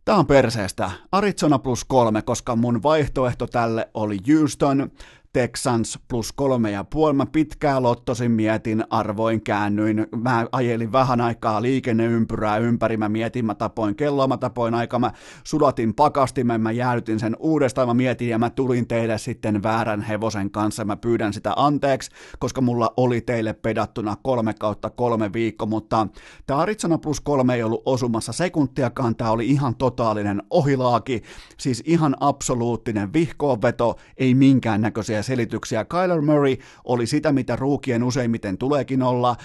[0.04, 0.90] Tämä on perseestä.
[1.12, 4.90] Arizona plus kolme, koska mun vaihtoehto tälle oli Houston.
[5.36, 7.12] Texans plus kolme ja puoli.
[7.14, 10.06] Mä pitkään lottosin mietin, arvoin käännyin.
[10.22, 12.96] Mä ajelin vähän aikaa liikenneympyrää ympäri.
[12.96, 14.98] Mä mietin, mä tapoin kelloa, mä tapoin aika.
[14.98, 15.12] Mä
[15.44, 17.88] sulatin pakastimen, mä jäädytin sen uudestaan.
[17.88, 20.84] Mä mietin ja mä tulin teille sitten väärän hevosen kanssa.
[20.84, 26.06] Mä pyydän sitä anteeksi, koska mulla oli teille pedattuna kolme kautta kolme viikko, mutta
[26.46, 29.16] tämä Arizona plus kolme ei ollut osumassa sekuntiakaan.
[29.16, 31.22] Tämä oli ihan totaalinen ohilaaki,
[31.58, 35.84] siis ihan absoluuttinen vihkoonveto, ei minkäännäköisiä selityksiä.
[35.84, 39.36] Kyler Murray oli sitä, mitä ruukien useimmiten tuleekin olla.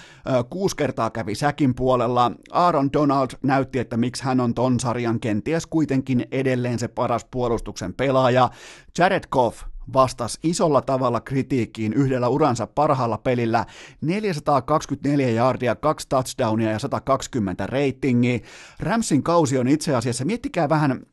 [0.50, 2.32] Kuusi kertaa kävi säkin puolella.
[2.52, 7.94] Aaron Donald näytti, että miksi hän on ton sarjan kenties kuitenkin edelleen se paras puolustuksen
[7.94, 8.50] pelaaja.
[8.98, 9.62] Jared Goff
[9.92, 13.66] vastasi isolla tavalla kritiikkiin yhdellä uransa parhaalla pelillä
[14.00, 18.38] 424 jardia, kaksi touchdownia ja 120 ratingia.
[18.80, 21.11] Ramsin kausi on itse asiassa, miettikää vähän Äh,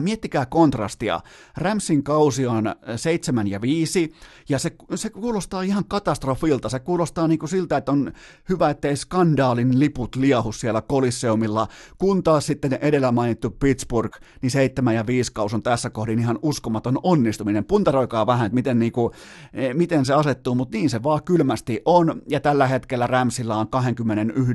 [0.00, 1.20] miettikää kontrastia.
[1.56, 4.14] Ramsin kausi on 7 äh, ja 5,
[4.48, 6.68] ja se, se kuulostaa ihan katastrofilta.
[6.68, 8.12] Se kuulostaa niin kuin siltä, että on
[8.48, 11.68] hyvä, ettei skandaalin liput liahu siellä Kolisseumilla,
[11.98, 16.38] kun taas sitten edellä mainittu Pittsburgh, niin 7 ja 5 kaus on tässä kohdin ihan
[16.42, 17.64] uskomaton onnistuminen.
[17.64, 19.12] Puntaroikaa vähän, että miten, niin kuin,
[19.52, 23.68] eh, miten se asettuu, mutta niin se vaan kylmästi on, ja tällä hetkellä Ramsilla on
[23.68, 24.54] 21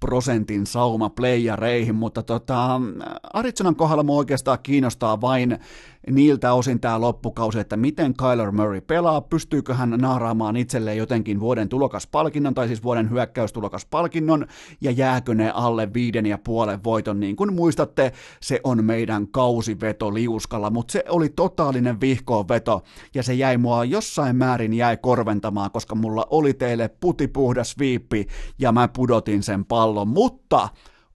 [0.00, 2.80] prosentin sauma playareihin, mutta tota,
[3.32, 5.58] Arizonan kohdalla mua oikeastaan kiinnostaa vain
[6.10, 11.68] niiltä osin tämä loppukausi, että miten Kyler Murray pelaa, pystyykö hän naaraamaan itselleen jotenkin vuoden
[11.68, 14.46] tulokaspalkinnon, tai siis vuoden hyökkäystulokaspalkinnon,
[14.80, 20.14] ja jääkö ne alle viiden ja puolen voiton, niin kuin muistatte, se on meidän kausiveto
[20.14, 22.82] liuskalla, mutta se oli totaalinen vihkoon veto,
[23.14, 28.26] ja se jäi mua jossain määrin jäi korventamaan, koska mulla oli teille putipuhdas viippi,
[28.58, 30.68] ja mä pudotin sen pallon, mutta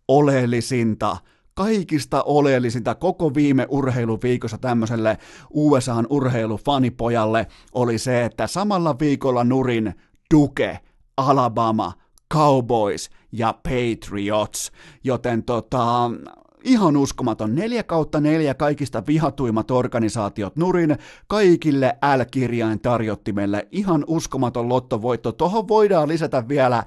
[0.07, 1.17] oleellisinta,
[1.59, 5.17] kaikista oleellisinta koko viime urheiluviikossa tämmöiselle
[5.49, 9.93] USAn urheilufanipojalle oli se, että samalla viikolla nurin
[10.33, 10.79] Duke,
[11.17, 11.93] Alabama,
[12.33, 14.71] Cowboys ja Patriots,
[15.03, 16.11] joten tota,
[16.63, 17.55] ihan uskomaton.
[17.55, 20.97] Neljä kautta neljä kaikista vihatuimmat organisaatiot nurin,
[21.27, 23.67] kaikille L-kirjain tarjottimelle.
[23.71, 25.31] Ihan uskomaton lottovoitto.
[25.31, 26.85] Tuohon voidaan lisätä vielä äh,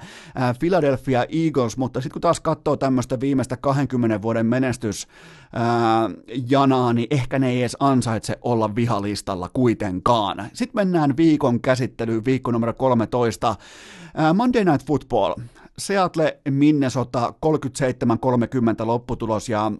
[0.59, 5.09] Philadelphia Eagles, mutta sitten kun taas katsoo tämmöistä viimeistä 20 vuoden menestys
[5.57, 10.51] äh, niin ehkä ne ei edes ansaitse olla vihalistalla kuitenkaan.
[10.53, 13.49] Sitten mennään viikon käsittelyyn, viikko numero 13.
[13.49, 15.35] Äh, Monday Night Football.
[15.79, 17.35] Seattle, Minnesota
[18.83, 19.73] 37-30 lopputulos ja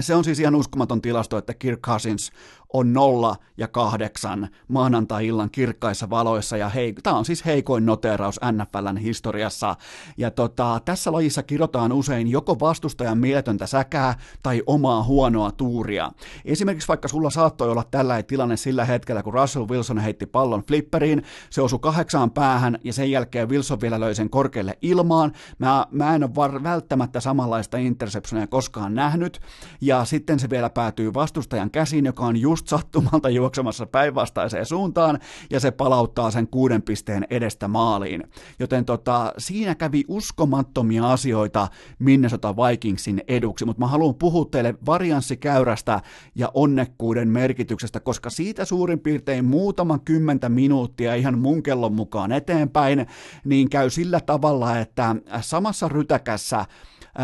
[0.00, 2.32] se on siis ihan uskomaton tilasto, että Kirk Cousins
[2.74, 8.96] on nolla ja kahdeksan maanantai-illan kirkkaissa valoissa, ja hei, tämä on siis heikoin noteraus NFLn
[8.96, 9.76] historiassa,
[10.16, 16.12] ja tota, tässä lajissa kirjotaan usein joko vastustajan mieletöntä säkää tai omaa huonoa tuuria.
[16.44, 21.22] Esimerkiksi vaikka sulla saattoi olla tällä tilanne sillä hetkellä, kun Russell Wilson heitti pallon flipperiin,
[21.50, 25.32] se osui kahdeksaan päähän, ja sen jälkeen Wilson vielä löi sen korkealle ilmaan.
[25.58, 29.40] Mä, mä en ole var- välttämättä samanlaista interceptionia koskaan nähnyt,
[29.80, 35.18] ja sitten se vielä päätyy vastustajan käsiin, joka on just just sattumalta juoksemassa päinvastaiseen suuntaan,
[35.50, 38.24] ja se palauttaa sen kuuden pisteen edestä maaliin.
[38.58, 46.00] Joten tota, siinä kävi uskomattomia asioita Minnesota Vikingsin eduksi, mutta mä haluan puhua teille varianssikäyrästä
[46.34, 53.06] ja onnekkuuden merkityksestä, koska siitä suurin piirtein muutaman kymmentä minuuttia ihan mun kellon mukaan eteenpäin,
[53.44, 56.64] niin käy sillä tavalla, että samassa rytäkässä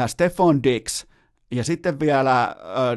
[0.06, 1.06] Stefan Dix
[1.50, 2.56] ja sitten vielä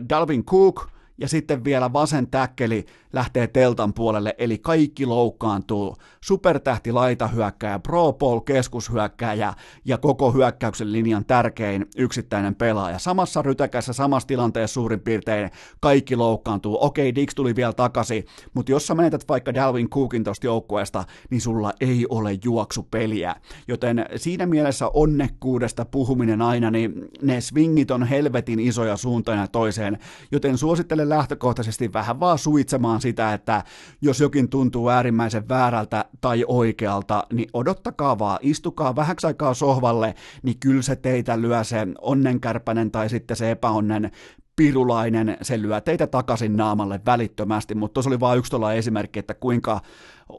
[0.10, 5.96] Dalvin Cook ja sitten vielä vasen täkkeli lähtee teltan puolelle, eli kaikki loukkaantuu.
[6.22, 9.54] Supertähti laitahyökkäjä, Pro Bowl keskushyökkäjä
[9.86, 13.00] ja koko hyökkäyksen linjan tärkein yksittäinen pelaaja.
[13.00, 16.78] Samassa rytäkässä, samassa tilanteessa suurin piirtein kaikki loukkaantuu.
[16.82, 21.42] Okei, Dix tuli vielä takaisin, mutta jos sä menetät vaikka Dalvin Cookin tosta joukkueesta, niin
[21.42, 23.36] sulla ei ole juoksupeliä.
[23.68, 29.98] Joten siinä mielessä onnekkuudesta puhuminen aina, niin ne swingit on helvetin isoja suuntaan ja toiseen,
[30.32, 33.64] joten suosittelen lähtökohtaisesti vähän vaan suitsemaan sitä, että
[34.02, 40.60] jos jokin tuntuu äärimmäisen väärältä tai oikealta, niin odottakaa vaan, istukaa vähäksi aikaa sohvalle, niin
[40.60, 44.12] kyllä se teitä lyö se onnenkärpänen tai sitten se epäonnen
[44.56, 49.82] pirulainen, se lyö teitä takaisin naamalle välittömästi, mutta tuossa oli vain yksi esimerkki, että kuinka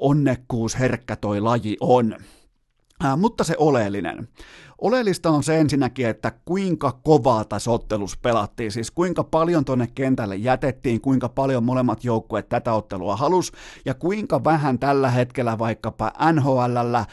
[0.01, 2.17] onnekkuus herkkä toi laji on.
[3.17, 4.29] Mutta se oleellinen.
[4.85, 10.37] Oleellista on se ensinnäkin, että kuinka kovaa tässä ottelussa pelattiin, siis kuinka paljon tuonne kentälle
[10.37, 13.53] jätettiin, kuinka paljon molemmat joukkueet tätä ottelua halus
[13.85, 17.05] ja kuinka vähän tällä hetkellä vaikkapa NHLllä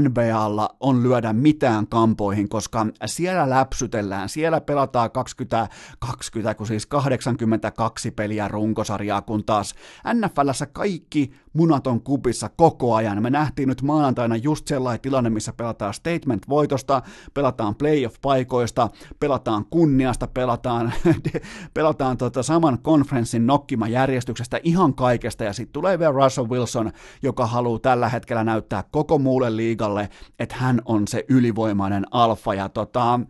[0.00, 5.68] NBAlla on lyödä mitään kampoihin, koska siellä läpsytellään, siellä pelataan 20,
[5.98, 9.74] 20 kun siis 82 peliä runkosarjaa, kun taas
[10.14, 13.22] NFLssä kaikki munat on kupissa koko ajan.
[13.22, 17.02] Me nähtiin nyt maanantaina just sellainen tilanne, missä pelataan statement-voitosta,
[17.34, 18.88] pelataan playoff-paikoista,
[19.20, 20.92] pelataan kunniasta, pelataan,
[21.74, 27.78] pelataan tota saman konferenssin nokkimajärjestyksestä, ihan kaikesta, ja sitten tulee vielä Russell Wilson, joka haluaa
[27.78, 30.08] tällä hetkellä näyttää koko muulle liigalle,
[30.38, 33.20] että hän on se ylivoimainen alfa, ja tota,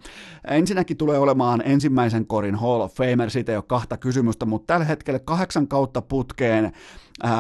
[0.49, 4.85] ensinnäkin tulee olemaan ensimmäisen korin Hall of Famer, siitä ei ole kahta kysymystä, mutta tällä
[4.87, 6.73] hetkellä kahdeksan kautta putkeen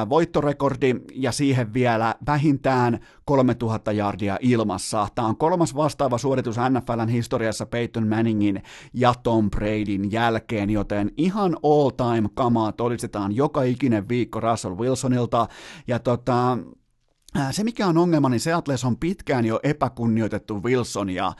[0.08, 5.08] voittorekordi ja siihen vielä vähintään 3000 jardia ilmassa.
[5.14, 11.56] Tämä on kolmas vastaava suoritus NFLn historiassa Peyton Manningin ja Tom Bradyn jälkeen, joten ihan
[11.62, 15.48] all time kamaa todistetaan joka ikinen viikko Russell Wilsonilta.
[15.86, 16.58] Ja tota,
[17.50, 21.32] se, mikä on ongelma, niin Seattle on pitkään jo epäkunnioitettu Wilson, ja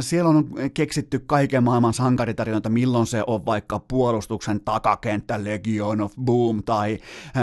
[0.00, 6.62] siellä on keksitty kaiken maailman sankaritarinoita, milloin se on vaikka puolustuksen takakenttä Legion of Boom,
[6.62, 6.98] tai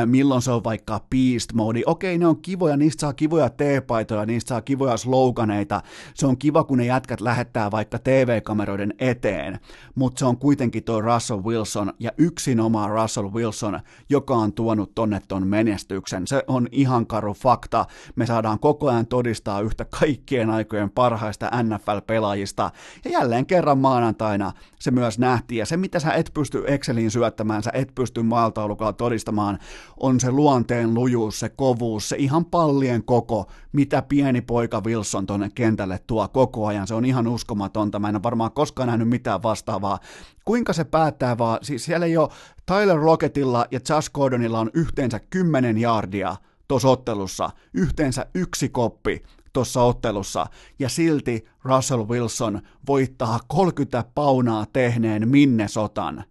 [0.05, 1.81] milloin se on vaikka Beast Mode.
[1.85, 5.81] Okei, ne on kivoja, niistä saa kivoja teepaitoja, niistä saa kivoja sloganeita.
[6.13, 9.59] Se on kiva, kun ne jätkät lähettää vaikka TV-kameroiden eteen,
[9.95, 13.79] mutta se on kuitenkin tuo Russell Wilson, ja yksinomaan Russell Wilson,
[14.09, 16.27] joka on tuonut tonne ton menestyksen.
[16.27, 22.71] Se on ihan karu fakta, me saadaan koko ajan todistaa yhtä kaikkien aikojen parhaista NFL-pelaajista.
[23.05, 25.59] Ja jälleen kerran maanantaina se myös nähtiin.
[25.59, 29.59] Ja se, mitä sä et pysty Exceliin syöttämään, sä et pysty maaltaulukolla todistamaan,
[29.99, 35.51] on se luonteen lujuus, se kovuus, se ihan pallien koko, mitä pieni poika Wilson tonne
[35.55, 36.87] kentälle tuo koko ajan.
[36.87, 37.99] Se on ihan uskomatonta.
[37.99, 39.99] Mä en ole varmaan koskaan nähnyt mitään vastaavaa.
[40.45, 42.29] Kuinka se päättää vaan, siis siellä ei ole
[42.65, 46.35] Tyler Rocketilla ja Josh Gordonilla on yhteensä 10 jardia
[46.67, 50.45] tuossa ottelussa, yhteensä yksi koppi tuossa ottelussa,
[50.79, 56.23] ja silti Russell Wilson voittaa 30 paunaa tehneen Minnesotan.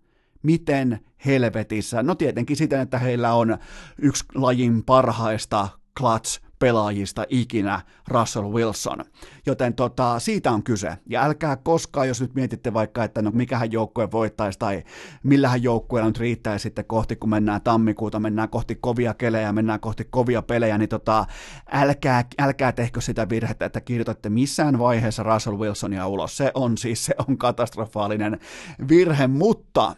[0.43, 2.03] Miten helvetissä?
[2.03, 3.59] No tietenkin siten, että heillä on
[3.99, 5.69] yksi lajin parhaista
[5.99, 9.05] clutch pelaajista ikinä Russell Wilson.
[9.47, 10.99] Joten tota, siitä on kyse.
[11.07, 14.83] Ja älkää koskaan, jos nyt mietitte vaikka, että no mikähän joukkue voittaisi tai
[15.23, 20.05] millähän joukkueella nyt riittäisi sitten kohti, kun mennään tammikuuta, mennään kohti kovia kelejä, mennään kohti
[20.11, 21.27] kovia pelejä, niin tota,
[21.73, 26.37] älkää, älkää tehkö sitä virhettä, että kirjoitatte missään vaiheessa Russell Wilsonia ulos.
[26.37, 28.41] Se on siis, se on katastrofaalinen
[28.89, 29.97] virhe, mutta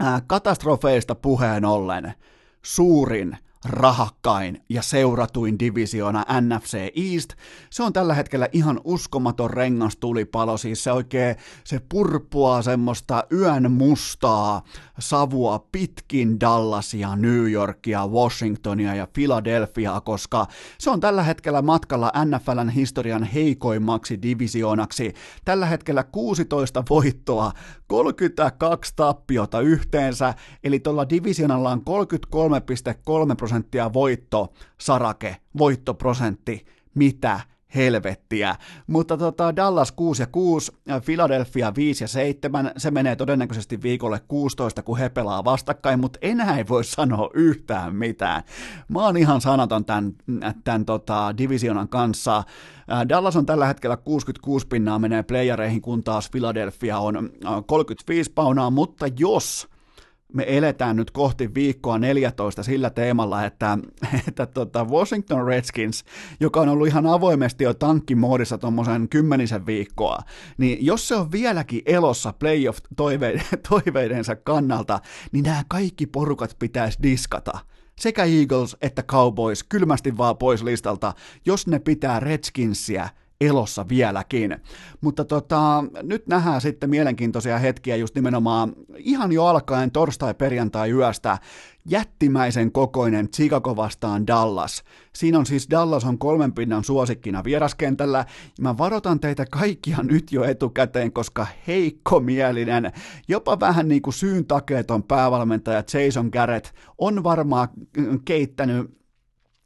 [0.00, 2.14] ää, katastrofeista puheen ollen
[2.62, 7.32] suurin rahakkain ja seuratuin divisiona NFC East.
[7.70, 14.62] Se on tällä hetkellä ihan uskomaton rengastulipalo, siis se oikein, se purpua semmoista yön mustaa
[14.98, 20.46] savua pitkin Dallasia, New Yorkia, Washingtonia ja Philadelphiaa, koska
[20.78, 25.14] se on tällä hetkellä matkalla NFLn historian heikoimmaksi divisionaksi.
[25.44, 27.52] Tällä hetkellä 16 voittoa,
[27.86, 30.34] 32 tappiota yhteensä,
[30.64, 31.82] eli tuolla divisionalla on
[33.30, 33.53] 33,3 prosenttia
[33.92, 37.40] voitto, sarake, voittoprosentti, mitä
[37.74, 38.56] helvettiä.
[38.86, 40.72] Mutta tota, Dallas 6 ja 6,
[41.04, 46.58] Philadelphia 5 ja 7, se menee todennäköisesti viikolle 16, kun he pelaa vastakkain, mutta enää
[46.58, 48.42] ei voi sanoa yhtään mitään.
[48.88, 50.12] Mä oon ihan sanaton tämän,
[50.64, 52.42] tämän tota, divisionan kanssa.
[53.08, 57.30] Dallas on tällä hetkellä 66 pinnaa menee playereihin, kun taas Philadelphia on
[57.66, 59.68] 35 paunaa, mutta jos
[60.34, 63.78] me eletään nyt kohti viikkoa 14 sillä teemalla, että,
[64.28, 66.04] että tota Washington Redskins,
[66.40, 70.18] joka on ollut ihan avoimesti jo tankkimoodissa tuommoisen kymmenisen viikkoa,
[70.58, 75.00] niin jos se on vieläkin elossa playoff-toiveidensa kannalta,
[75.32, 77.58] niin nämä kaikki porukat pitäisi diskata.
[78.00, 81.12] Sekä Eagles että Cowboys kylmästi vaan pois listalta,
[81.46, 83.08] jos ne pitää Redskinsia
[83.40, 84.56] elossa vieläkin.
[85.00, 91.38] Mutta tota, nyt nähdään sitten mielenkiintoisia hetkiä just nimenomaan ihan jo alkaen torstai-perjantai-yöstä
[91.88, 94.84] jättimäisen kokoinen Chicago vastaan Dallas.
[95.14, 98.24] Siinä on siis Dallas on kolmen pinnan suosikkina vieraskentällä.
[98.60, 102.92] Mä varoitan teitä kaikkia nyt jo etukäteen, koska heikkomielinen,
[103.28, 106.66] jopa vähän niin kuin syyn takeeton päävalmentaja Jason Garrett
[106.98, 107.68] on varmaan
[108.24, 108.98] keittänyt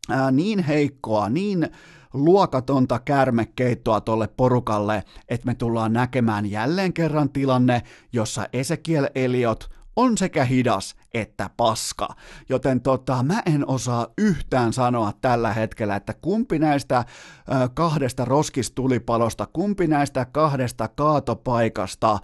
[0.09, 1.69] ää, niin heikkoa, niin
[2.13, 7.83] luokatonta kärmekeittoa tolle porukalle, että me tullaan näkemään jälleen kerran tilanne,
[8.13, 12.09] jossa Ezekiel Eliot on sekä hidas että paska.
[12.49, 19.47] Joten tota, mä en osaa yhtään sanoa tällä hetkellä, että kumpi näistä ö, kahdesta roskistulipalosta,
[19.53, 22.19] kumpi näistä kahdesta kaatopaikasta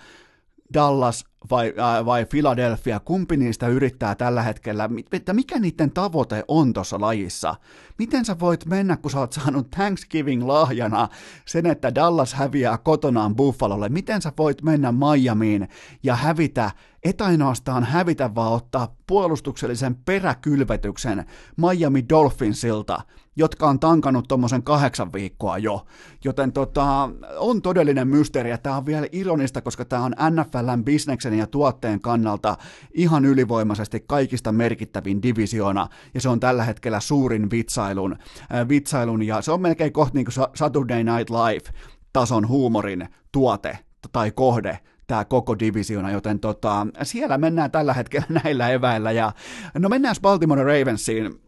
[0.74, 6.72] Dallas vai, äh, vai Philadelphia, kumpi niistä yrittää tällä hetkellä, että mikä niiden tavoite on
[6.72, 7.54] tuossa lajissa?
[7.98, 11.08] Miten sä voit mennä, kun sä oot saanut Thanksgiving-lahjana
[11.46, 15.68] sen, että Dallas häviää kotonaan Buffalolle, miten sä voit mennä Miamiin
[16.02, 16.70] ja hävitä
[17.04, 21.24] et ainoastaan hävitä, vaan ottaa puolustuksellisen peräkylvetyksen
[21.56, 23.00] Miami Dolphinsilta,
[23.36, 25.86] jotka on tankannut tuommoisen kahdeksan viikkoa jo.
[26.24, 31.38] Joten tota, on todellinen mysteeri, ja tämä on vielä ironista, koska tämä on NFLn bisneksen
[31.38, 32.56] ja tuotteen kannalta
[32.94, 38.12] ihan ylivoimaisesti kaikista merkittävin divisioona, ja se on tällä hetkellä suurin vitsailun,
[38.54, 41.78] äh, vitsailun ja se on melkein kohta niin kuin Saturday Night Live
[42.12, 43.78] tason huumorin tuote
[44.12, 49.12] tai kohde tämä koko divisiona, joten tota, siellä mennään tällä hetkellä näillä eväillä.
[49.12, 49.32] Ja,
[49.78, 51.43] no mennään Baltimore Ravensiin.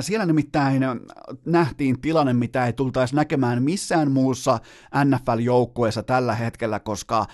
[0.00, 0.82] Siellä nimittäin
[1.44, 4.58] nähtiin tilanne, mitä ei tultaisi näkemään missään muussa
[5.04, 7.26] NFL-joukkueessa tällä hetkellä, koska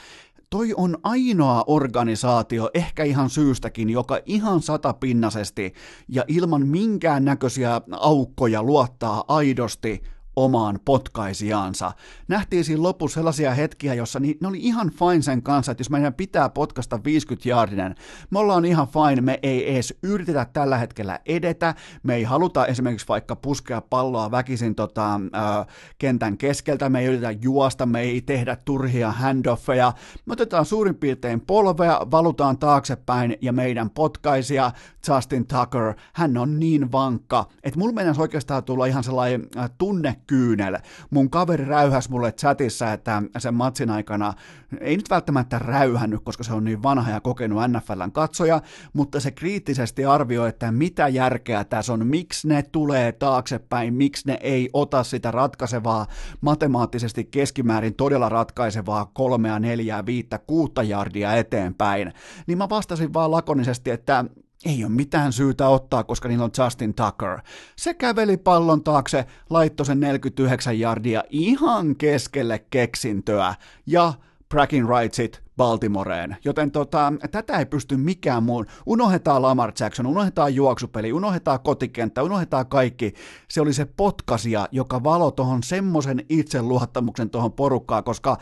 [0.51, 5.73] toi on ainoa organisaatio, ehkä ihan syystäkin, joka ihan satapinnasesti
[6.09, 10.03] ja ilman minkään näköisiä aukkoja luottaa aidosti
[10.37, 11.93] omaan potkaisijaansa.
[12.29, 15.91] Nähtiin siinä lopussa sellaisia hetkiä, jossa ni, ne oli ihan fine sen kanssa, että jos
[15.91, 17.95] meidän pitää potkasta 50 jaardinen,
[18.31, 23.09] me ollaan ihan fine, me ei edes yritetä tällä hetkellä edetä, me ei haluta esimerkiksi
[23.09, 25.65] vaikka puskea palloa väkisin tota, ö,
[25.99, 29.93] kentän keskeltä, me ei yritetä juosta, me ei tehdä turhia handoffeja,
[30.27, 34.73] me otetaan suurin piirtein polvea, valutaan taaksepäin ja meidän potkaisija
[35.09, 39.49] Justin Tucker, hän on niin vankka, että mulla mennessä oikeastaan tulla ihan sellainen
[39.79, 40.79] tunne kyynel.
[41.11, 44.35] Mun kaveri räyhäs mulle chatissa, että sen matsin aikana,
[44.81, 48.63] ei nyt välttämättä räyhännyt, koska se on niin vanha ja kokenut NFLn katsoja,
[48.93, 54.39] mutta se kriittisesti arvioi, että mitä järkeä tässä on, miksi ne tulee taaksepäin, miksi ne
[54.41, 56.07] ei ota sitä ratkaisevaa,
[56.41, 62.13] matemaattisesti keskimäärin todella ratkaisevaa kolmea, neljää, viittä, kuutta jardia eteenpäin.
[62.47, 64.25] Niin mä vastasin vaan lakonisesti, että
[64.65, 67.39] ei ole mitään syytä ottaa, koska niillä on Justin Tucker.
[67.77, 73.55] Se käveli pallon taakse, laittoi sen 49 jardia ihan keskelle keksintöä
[73.87, 74.13] ja
[74.49, 76.37] bragging rightsit Baltimoreen.
[76.45, 78.67] Joten tota, tätä ei pysty mikään muun.
[78.87, 83.15] Unohdetaan Lamar Jackson, unohdetaan juoksupeli, unohdetaan kotikenttä, unohdetaan kaikki.
[83.51, 88.39] Se oli se potkasia, joka valo tuohon semmoisen itseluottamuksen tuohon porukkaan, koska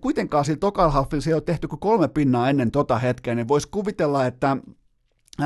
[0.00, 3.68] kuitenkaan sillä tokalla se ei ole tehty kuin kolme pinnaa ennen tota hetkeä, niin voisi
[3.70, 4.56] kuvitella, että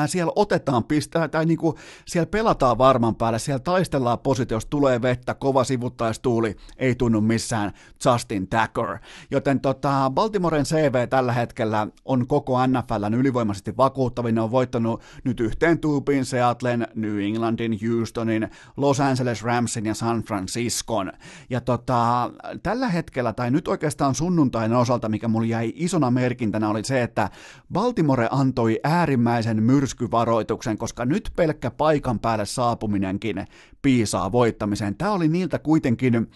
[0.07, 1.77] siellä otetaan pistää, tai niin kuin
[2.07, 7.73] siellä pelataan varman päälle, siellä taistellaan positiossa, tulee vettä, kova sivuttaistuuli, ei tunnu missään
[8.05, 8.99] Justin Tucker.
[9.31, 15.41] Joten tota, Baltimoren CV tällä hetkellä on koko NFLn ylivoimaisesti vakuuttavin, ne on voittanut nyt
[15.41, 21.13] yhteen tuupiin Seattlen, New Englandin, Houstonin, Los Angeles Ramsin ja San Franciscon.
[21.51, 22.31] Ja tota,
[22.63, 27.31] tällä hetkellä, tai nyt oikeastaan sunnuntain osalta, mikä mulla jäi isona merkintänä, oli se, että
[27.73, 33.47] Baltimore antoi äärimmäisen myr myrskyvaroituksen, koska nyt pelkkä paikan päälle saapuminenkin
[33.83, 34.97] piisaa voittamiseen.
[34.97, 36.31] Tämä oli niiltä kuitenkin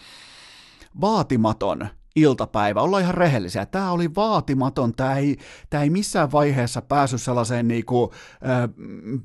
[1.01, 3.67] vaatimaton iltapäivä, ollaan ihan rehellisiä.
[3.67, 5.37] Tämä oli vaatimaton, tämä ei,
[5.71, 8.69] tämä ei missään vaiheessa päässyt sellaiseen niinku, äh,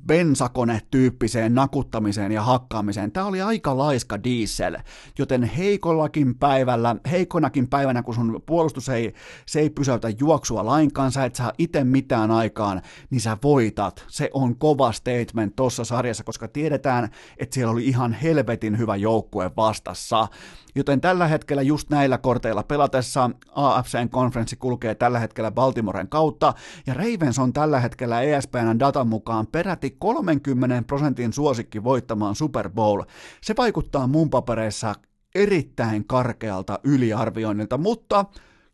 [0.06, 3.12] bensakone-tyyppiseen nakuttamiseen ja hakkaamiseen.
[3.12, 4.76] Tämä oli aika laiska diesel,
[5.18, 9.14] joten heikollakin päivällä, heikonakin päivänä, kun sun puolustus ei,
[9.46, 14.04] se ei pysäytä juoksua lainkaan, sä et saa itse mitään aikaan, niin sä voitat.
[14.08, 17.08] Se on kova statement tuossa sarjassa, koska tiedetään,
[17.38, 20.28] että siellä oli ihan helvetin hyvä joukkue vastassa.
[20.74, 26.54] Joten tällä hetkellä just näillä korteilla pelatessa AFCn konferenssi kulkee tällä hetkellä Baltimoren kautta,
[26.86, 33.02] ja Ravens on tällä hetkellä ESPN datan mukaan peräti 30 prosentin suosikki voittamaan Super Bowl.
[33.42, 34.94] Se vaikuttaa mun papereissa
[35.34, 38.24] erittäin karkealta yliarvioinnilta, mutta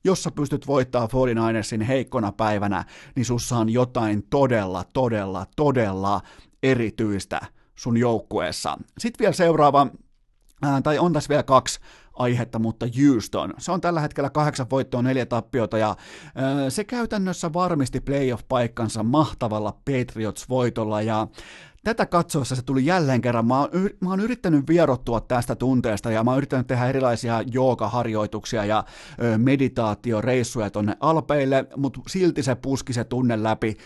[0.05, 2.85] jos sä pystyt voittaa 49ersin heikkona päivänä,
[3.17, 6.21] niin sussa on jotain todella, todella, todella
[6.63, 7.41] erityistä
[7.75, 8.79] sun joukkueessa.
[8.99, 9.87] Sitten vielä seuraava,
[10.83, 11.81] tai on tässä vielä kaksi
[12.21, 13.55] aihetta, mutta Houston.
[13.59, 15.97] Se on tällä hetkellä kahdeksan voittoa, neljä tappiota ja
[16.69, 21.27] se käytännössä varmisti playoff-paikkansa mahtavalla Patriots-voitolla ja
[21.85, 23.47] tätä katsoessa se tuli jälleen kerran.
[23.47, 23.71] Mä oon,
[24.01, 28.85] mä oon yrittänyt vierottua tästä tunteesta ja mä oon yrittänyt tehdä erilaisia joogaharjoituksia ja
[29.23, 33.77] ö, meditaatioreissuja tonne Alpeille, mutta silti se puski se tunne läpi.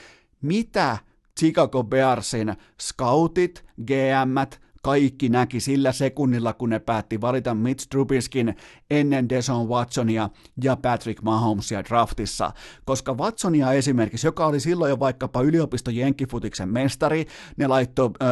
[0.43, 0.98] Mitä
[1.39, 8.56] Chicago Bearsin scoutit, GMt, kaikki näki sillä sekunnilla, kun ne päätti valita Mitch Trubiskin
[8.90, 10.31] ennen Deson Watsonia
[10.62, 12.52] ja Patrick Mahomesia draftissa,
[12.85, 18.31] koska Watsonia esimerkiksi, joka oli silloin jo vaikkapa yliopisto Jenkkifutiksen mestari, ne laittoi äh,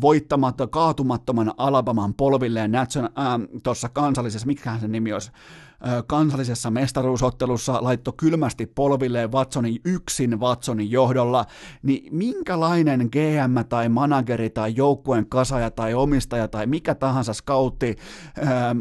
[0.00, 2.72] voittamatta, kaatumattoman Alabaman polvilleen
[3.62, 5.30] tuossa kansallisessa, mikä sen nimi olisi,
[6.06, 11.44] kansallisessa mestaruusottelussa laitto kylmästi polvilleen Watsonin yksin Watsonin johdolla,
[11.82, 17.96] niin minkälainen GM tai manageri tai joukkueen kasaja tai omistaja tai mikä tahansa skautti,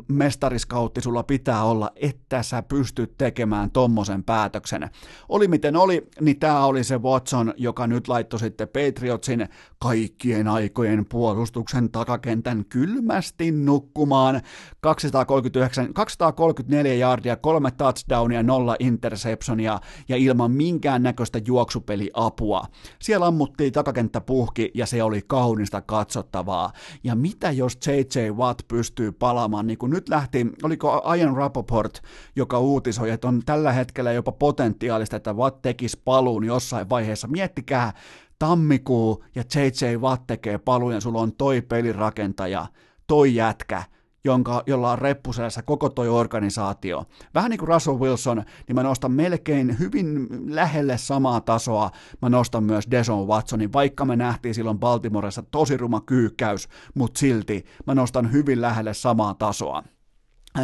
[0.08, 4.90] mestariskautti sulla pitää olla, että sä pystyt tekemään tommosen päätöksen.
[5.30, 9.50] Oli miten oli, niin tämä oli se Watson, joka nyt laittoi sitten Patriotsin
[9.80, 14.42] kaikkien aikojen puolustuksen takakentän kylmästi nukkumaan
[14.82, 19.80] 239, 234 yardia, kolme touchdownia, nolla interceptionia
[20.10, 22.66] ja ilman minkään näköistä juoksupeliapua.
[23.02, 26.72] Siellä ammuttiin takakenttä puhki ja se oli kaunista katsottavaa.
[27.04, 32.02] Ja mitä jos JJ Watt pystyy palaamaan, niin kuin nyt lähti, oliko Ian Rappaport,
[32.36, 37.28] joka uutisoi, että on tällä hetkellä jopa potentiaalista, että Watt tekisi paluun jossain vaiheessa.
[37.28, 37.94] Miettikää,
[38.40, 42.66] tammikuu ja JJ Watt tekee paluun ja sulla on toi pelirakentaja,
[43.08, 43.84] toi jätkä,
[44.26, 47.06] jonka, jolla on reppuselässä koko toi organisaatio.
[47.34, 51.92] Vähän niin kuin Russell Wilson, niin mä nostan melkein hyvin lähelle samaa tasoa,
[52.22, 57.66] mä nostan myös Deson Watsonin, vaikka me nähtiin silloin Baltimoressa tosi ruma kyykkäys, mutta silti
[57.88, 59.84] mä nostan hyvin lähelle samaa tasoa.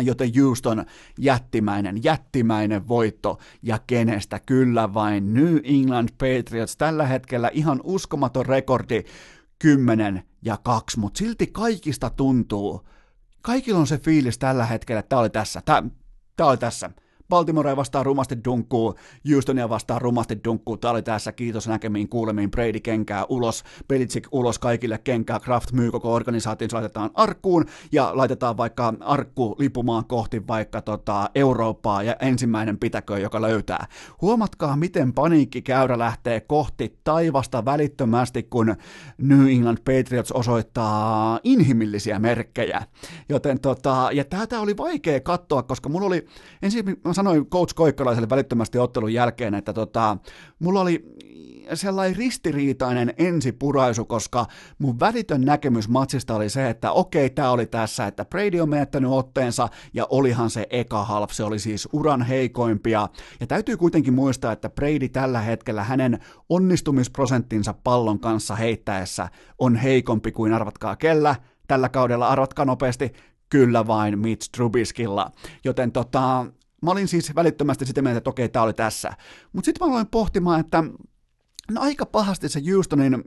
[0.03, 0.85] Joten Houston
[1.19, 5.33] jättimäinen, jättimäinen voitto, ja kenestä kyllä vain?
[5.33, 6.77] New England Patriots.
[6.77, 9.03] Tällä hetkellä ihan uskomaton rekordi
[9.59, 12.87] 10 ja 2, mutta silti kaikista tuntuu,
[13.41, 15.83] kaikilla on se fiilis tällä hetkellä, että tämä oli tässä, tämä,
[16.35, 16.89] tämä oli tässä.
[17.29, 18.95] Baltimore vastaa rumasti dunkkuu,
[19.33, 24.59] Houstonia vastaa rumasti dunkkuu, tämä oli tässä, kiitos näkemiin, kuulemiin, Brady kenkää ulos, Belichick ulos
[24.59, 30.81] kaikille kenkää, Kraft myy koko organisaation, laitetaan arkkuun ja laitetaan vaikka arkku lipumaan kohti vaikka
[30.81, 33.87] tota Eurooppaa ja ensimmäinen pitäkö, joka löytää.
[34.21, 38.75] Huomatkaa, miten paniikkikäyrä lähtee kohti taivasta välittömästi, kun
[39.17, 42.81] New England Patriots osoittaa inhimillisiä merkkejä.
[43.29, 46.25] Joten tota, ja tätä oli vaikea katsoa, koska mulla oli,
[46.61, 50.17] ensin mä sanoin Coach Koikkalaiselle välittömästi ottelun jälkeen, että tota,
[50.59, 51.15] mulla oli
[51.73, 54.45] sellainen ristiriitainen ensipuraisu, koska
[54.77, 59.11] mun välitön näkemys matsista oli se, että okei, tämä oli tässä, että Brady on menettänyt
[59.11, 63.09] otteensa, ja olihan se eka half, se oli siis uran heikoimpia,
[63.39, 66.19] ja täytyy kuitenkin muistaa, että Brady tällä hetkellä hänen
[66.49, 71.35] onnistumisprosenttinsa pallon kanssa heittäessä on heikompi kuin arvatkaa kellä,
[71.67, 73.13] tällä kaudella arvatkaa nopeasti,
[73.49, 75.31] kyllä vain Mitch Trubiskilla,
[75.63, 76.45] joten tota,
[76.81, 79.13] Mä olin siis välittömästi sitä mieltä, että okei, tämä oli tässä.
[79.53, 80.83] Mutta sitten mä aloin pohtimaan, että
[81.71, 83.23] No aika pahasti se Houstonin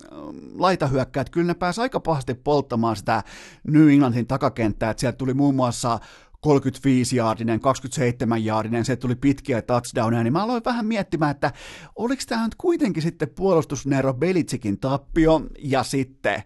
[0.55, 3.23] laitahyökkäät, kyllä ne pääsi aika pahasti polttamaan sitä
[3.69, 5.99] New Englandin takakenttää, että sieltä tuli muun muassa
[6.47, 11.53] 35-jaardinen, 27-jaardinen, se tuli pitkiä touchdowneja, niin mä aloin vähän miettimään, että
[11.97, 16.43] oliko tämä nyt kuitenkin sitten puolustusnero Belitsikin tappio, ja sitten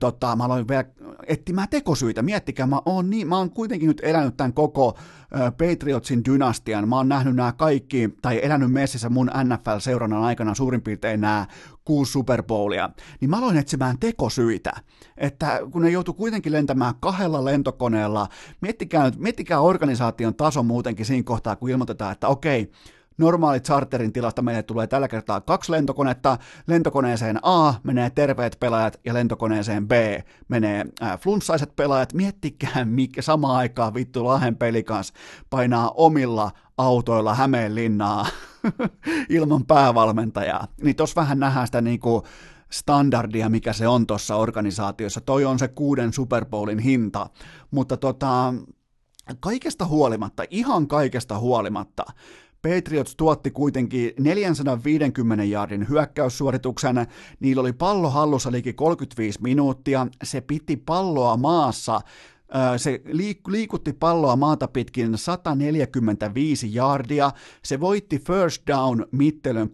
[0.00, 0.84] tota, mä aloin vielä
[1.26, 2.22] etsimään tekosyitä.
[2.22, 4.98] Miettikää, mä oon, niin, mä oon kuitenkin nyt elänyt tämän koko
[5.30, 6.88] Patriotsin dynastian.
[6.88, 11.46] Mä oon nähnyt nämä kaikki, tai elänyt messissä mun NFL-seurannan aikana suurin piirtein nämä
[11.84, 12.90] kuusi Super Bowlia.
[13.20, 14.72] Niin mä aloin etsimään tekosyitä.
[15.16, 18.28] Että kun ne joutuu kuitenkin lentämään kahdella lentokoneella,
[18.60, 22.70] miettikää, miettikää organisaation taso muutenkin siinä kohtaa, kun ilmoitetaan, että okei,
[23.20, 26.38] normaali charterin tilasta meille tulee tällä kertaa kaksi lentokonetta.
[26.66, 29.92] Lentokoneeseen A menee terveet pelaajat ja lentokoneeseen B
[30.48, 32.12] menee äh, flunssaiset pelaajat.
[32.12, 35.12] Miettikää, mikä samaan aikaan vittu Lahen pelikans
[35.50, 38.26] painaa omilla autoilla Hämeenlinnaa
[39.28, 40.66] ilman päävalmentajaa.
[40.82, 42.22] Niin tossa vähän nähdään sitä niinku
[42.70, 45.20] standardia, mikä se on tuossa organisaatiossa.
[45.20, 47.26] Toi on se kuuden Super Bowlin hinta.
[47.70, 48.54] Mutta tota,
[49.40, 52.04] kaikesta huolimatta, ihan kaikesta huolimatta,
[52.62, 57.06] Patriots tuotti kuitenkin 450 jaardin hyökkäyssuorituksen,
[57.40, 62.00] niillä oli pallo hallussa liikin 35 minuuttia, se piti palloa maassa.
[62.76, 63.02] Se
[63.46, 67.30] liikutti palloa maata pitkin 145 jardia,
[67.64, 69.68] se voitti first down mittelön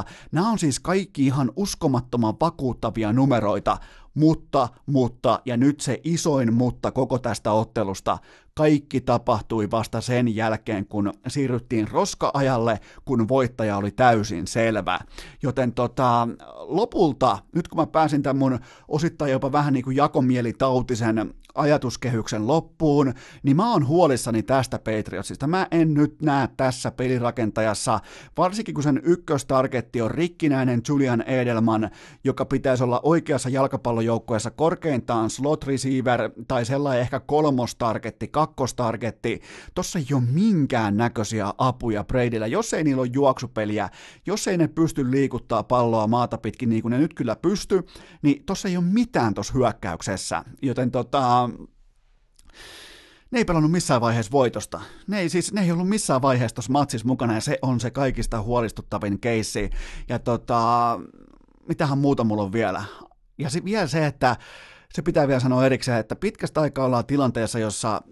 [0.00, 0.04] 29-16.
[0.32, 3.78] Nämä on siis kaikki ihan uskomattoman vakuuttavia numeroita,
[4.14, 8.18] mutta, mutta, ja nyt se isoin mutta koko tästä ottelusta,
[8.60, 14.98] kaikki tapahtui vasta sen jälkeen, kun siirryttiin roska-ajalle, kun voittaja oli täysin selvä.
[15.42, 18.58] Joten tota, lopulta, nyt kun mä pääsin tämän mun
[18.88, 25.46] osittain jopa vähän niin kuin jakomielitautisen ajatuskehyksen loppuun, niin mä oon huolissani tästä Patriotsista.
[25.46, 28.00] Mä en nyt näe tässä pelirakentajassa,
[28.36, 31.90] varsinkin kun sen ykköstargetti on rikkinäinen Julian Edelman,
[32.24, 39.40] joka pitäisi olla oikeassa jalkapallojoukkueessa korkeintaan slot receiver tai sellainen ehkä kolmostargetti, kakkostargetti.
[39.74, 43.88] Tossa ei ole minkään näköisiä apuja Bradyllä, jos ei niillä ole juoksupeliä,
[44.26, 47.82] jos ei ne pysty liikuttaa palloa maata pitkin niin kuin ne nyt kyllä pysty,
[48.22, 50.44] niin tossa ei ole mitään tuossa hyökkäyksessä.
[50.62, 51.50] Joten tota,
[53.30, 54.80] ne ei pelannut missään vaiheessa voitosta.
[55.06, 57.90] Ne ei, siis, ne ei ollut missään vaiheessa tuossa matsissa mukana, ja se on se
[57.90, 59.70] kaikista huolistuttavin keissi.
[60.08, 61.00] Ja tota,
[61.68, 62.84] mitähän muuta mulla on vielä?
[63.38, 64.36] Ja se, vielä se, että
[64.94, 68.02] se pitää vielä sanoa erikseen, että pitkästä aikaa ollaan tilanteessa, jossa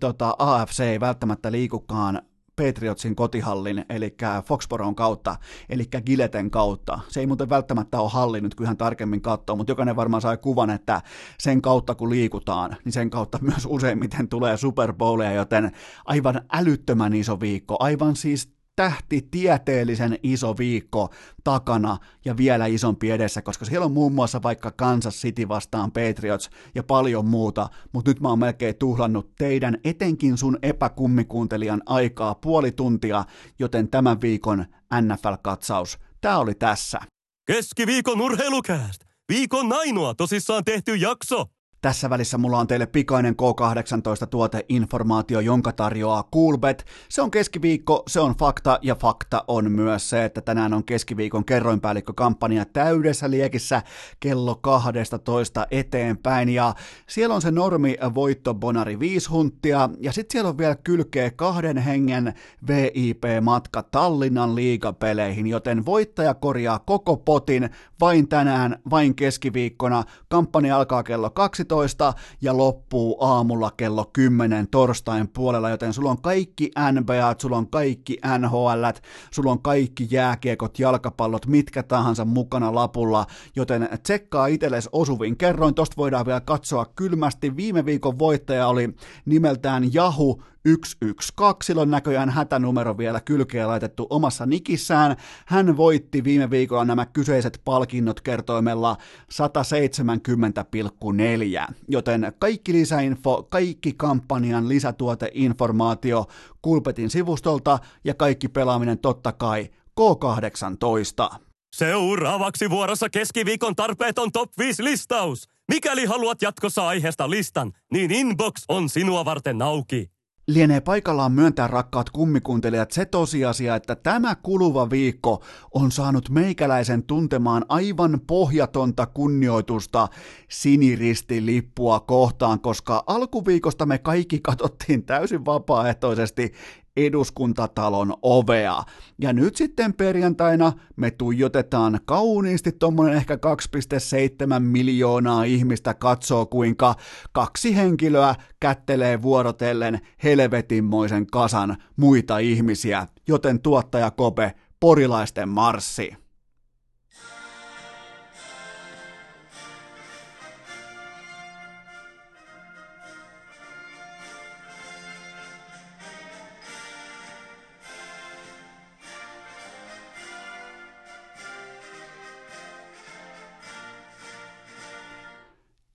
[0.00, 2.22] tota, AFC ei välttämättä liikukaan
[2.56, 5.36] Patriotsin kotihallin, eli Foxboron kautta,
[5.68, 7.00] eli Gileten kautta.
[7.08, 10.70] Se ei muuten välttämättä ole halli nyt, ihan tarkemmin katsoo, mutta jokainen varmaan sai kuvan,
[10.70, 11.02] että
[11.38, 15.72] sen kautta kun liikutaan, niin sen kautta myös useimmiten tulee Super Bowlia, joten
[16.04, 21.10] aivan älyttömän iso viikko, aivan siis tähtitieteellisen iso viikko
[21.44, 26.50] takana ja vielä isompi edessä, koska siellä on muun muassa vaikka Kansas City vastaan Patriots
[26.74, 32.72] ja paljon muuta, mutta nyt mä oon melkein tuhlannut teidän, etenkin sun epäkummikuuntelijan aikaa puoli
[32.72, 33.24] tuntia,
[33.58, 34.66] joten tämän viikon
[35.00, 37.00] NFL-katsaus, tää oli tässä.
[37.46, 39.04] Keskiviikon urheilukääst!
[39.32, 41.55] Viikon ainoa tosissaan tehty jakso!
[41.86, 46.86] Tässä välissä mulla on teille pikainen K18-tuoteinformaatio, jonka tarjoaa Coolbet.
[47.08, 51.44] Se on keskiviikko, se on fakta, ja fakta on myös se, että tänään on keskiviikon
[51.44, 53.82] kerroinpäällikkökampanja täydessä liekissä
[54.20, 56.74] kello 12 eteenpäin, ja
[57.06, 61.76] siellä on se normi voitto Bonari 5 hunttia, ja sitten siellä on vielä kylkeä kahden
[61.76, 62.34] hengen
[62.68, 70.04] VIP-matka Tallinnan liigapeleihin, joten voittaja korjaa koko potin vain tänään, vain keskiviikkona.
[70.28, 76.22] Kampanja alkaa kello 12, 12 ja loppuu aamulla kello 10 torstain puolella, joten sulla on
[76.22, 78.84] kaikki NBA, sulla on kaikki NHL,
[79.30, 83.26] sulla on kaikki jääkiekot, jalkapallot, mitkä tahansa mukana lapulla,
[83.56, 87.56] joten tsekkaa itsellesi osuvin kerroin, tosta voidaan vielä katsoa kylmästi.
[87.56, 88.94] Viime viikon voittaja oli
[89.24, 95.16] nimeltään Jahu 112, silloin näköjään hätänumero vielä kylkeä laitettu omassa nikissään.
[95.46, 98.96] Hän voitti viime viikolla nämä kyseiset palkinnot kertoimella
[99.32, 106.26] 170,4, joten kaikki lisäinfo, kaikki kampanjan lisätuoteinformaatio
[106.62, 109.70] Kulpetin sivustolta ja kaikki pelaaminen totta kai
[110.00, 111.38] K18.
[111.76, 115.48] Seuraavaksi vuorossa keskiviikon tarpeeton top 5 listaus.
[115.68, 120.15] Mikäli haluat jatkossa aiheesta listan, niin inbox on sinua varten auki.
[120.48, 125.42] Lienee paikallaan myöntää rakkaat kummikuuntelijat se tosiasia, että tämä kuluva viikko
[125.74, 130.08] on saanut meikäläisen tuntemaan aivan pohjatonta kunnioitusta
[130.48, 136.52] siniristilippua kohtaan, koska alkuviikosta me kaikki katsottiin täysin vapaaehtoisesti
[136.96, 138.82] eduskuntatalon ovea.
[139.18, 146.94] Ja nyt sitten perjantaina me tuijotetaan kauniisti tuommoinen ehkä 2,7 miljoonaa ihmistä katsoo, kuinka
[147.32, 156.25] kaksi henkilöä kättelee vuorotellen helvetinmoisen kasan muita ihmisiä, joten tuottaja Kope, porilaisten marssi.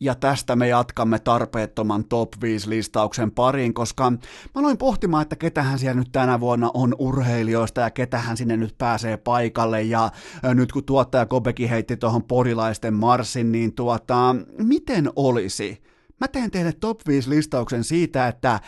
[0.02, 4.18] Ja tästä me jatkamme tarpeettoman top 5 listauksen pariin, koska mä
[4.56, 9.18] aloin pohtimaan, että ketähän siellä nyt tänä vuonna on urheilijoista ja ketähän sinne nyt pääsee
[9.18, 9.82] paikalle.
[9.82, 10.10] Ja
[10.44, 15.84] nyt kun tuottaja Kobeki heitti tuohon porilaisten marssin, niin tuota, miten olisi?
[16.20, 18.60] Mä teen teille top 5 listauksen siitä, että ö,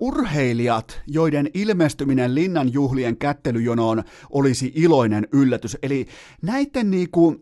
[0.00, 5.78] urheilijat, joiden ilmestyminen Linnan juhlien kättelyjonoon olisi iloinen yllätys.
[5.82, 6.06] Eli
[6.42, 7.40] näiden, niinku,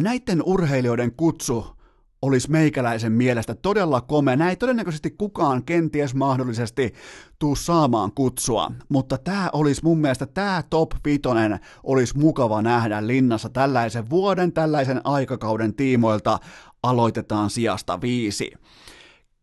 [0.00, 1.77] näiden urheilijoiden kutsu
[2.22, 4.36] olisi meikäläisen mielestä todella komea.
[4.36, 6.94] Näin todennäköisesti kukaan kenties mahdollisesti
[7.38, 11.22] tuu saamaan kutsua, mutta tämä olisi mun mielestä, tämä top 5
[11.82, 16.38] olisi mukava nähdä linnassa tällaisen vuoden, tällaisen aikakauden tiimoilta
[16.82, 18.52] aloitetaan sijasta viisi.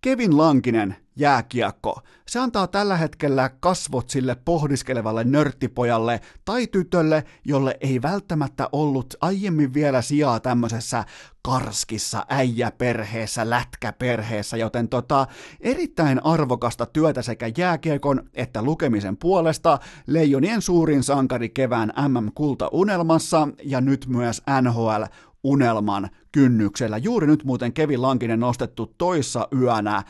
[0.06, 2.02] Kevin Lankinen, jääkiekko.
[2.28, 9.74] Se antaa tällä hetkellä kasvot sille pohdiskelevalle nörttipojalle tai tytölle, jolle ei välttämättä ollut aiemmin
[9.74, 11.04] vielä sijaa tämmöisessä
[11.42, 15.28] karskissa äijäperheessä, lätkäperheessä, joten tota,
[15.62, 19.80] erittäin arvokasta työtä sekä jääkiekon että lukemisen puolesta.
[20.08, 25.04] Leijonien suurin sankari kevään MM-kultaunelmassa ja nyt myös NHL
[25.46, 26.98] unelman kynnyksellä.
[26.98, 30.04] Juuri nyt muuten Kevin Lankinen nostettu toissa yönä, äh,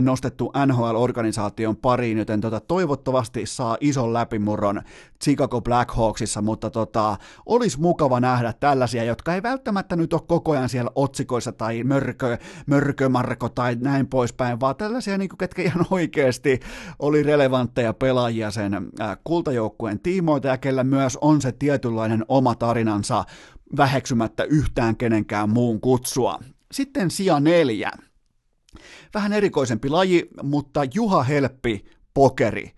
[0.00, 4.82] nostettu NHL-organisaation pariin, joten tota, toivottavasti saa ison läpimurron
[5.24, 10.68] Chicago Blackhawksissa, mutta tota, olisi mukava nähdä tällaisia, jotka ei välttämättä nyt ole koko ajan
[10.68, 16.60] siellä otsikoissa tai mörkö, mörkömarko tai näin poispäin, vaan tällaisia, niin kuin, ketkä ihan oikeasti
[16.98, 23.24] oli relevantteja pelaajia sen äh, kultajoukkueen tiimoilta ja kellä myös on se tietynlainen oma tarinansa
[23.76, 26.38] väheksymättä yhtään kenenkään muun kutsua.
[26.72, 27.90] Sitten sija neljä.
[29.14, 31.84] Vähän erikoisempi laji, mutta Juha Helppi,
[32.14, 32.72] pokeri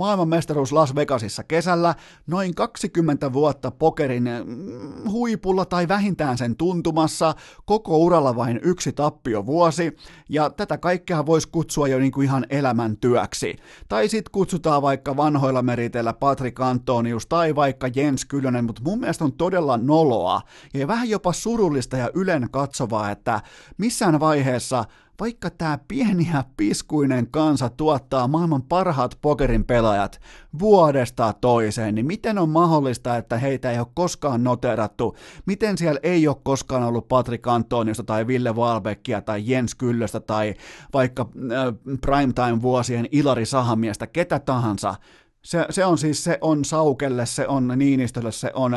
[0.00, 1.94] maailmanmestaruus Las Vegasissa kesällä,
[2.26, 9.46] noin 20 vuotta pokerin mm, huipulla tai vähintään sen tuntumassa, koko uralla vain yksi tappio
[9.46, 9.96] vuosi,
[10.28, 13.56] ja tätä kaikkea voisi kutsua jo niin kuin ihan elämäntyöksi.
[13.88, 19.24] Tai sitten kutsutaan vaikka vanhoilla meriteillä Patrick Antonius tai vaikka Jens Kyllönen, mutta mun mielestä
[19.24, 20.40] on todella noloa.
[20.74, 23.40] Ja vähän jopa surullista ja ylen katsovaa, että
[23.78, 24.84] missään vaiheessa
[25.20, 30.20] vaikka tämä pieni ja piskuinen kansa tuottaa maailman parhaat pokerin pelaajat
[30.58, 35.16] vuodesta toiseen, niin miten on mahdollista, että heitä ei ole koskaan noterattu?
[35.46, 40.54] Miten siellä ei ole koskaan ollut Patrick Antoniosta tai Ville Valbeckia tai Jens Kyllöstä tai
[40.92, 44.94] vaikka äh, primetime-vuosien Ilari Sahamiestä, ketä tahansa?
[45.42, 48.72] Se, se on siis, se on Saukelle, se on Niinistölle, se on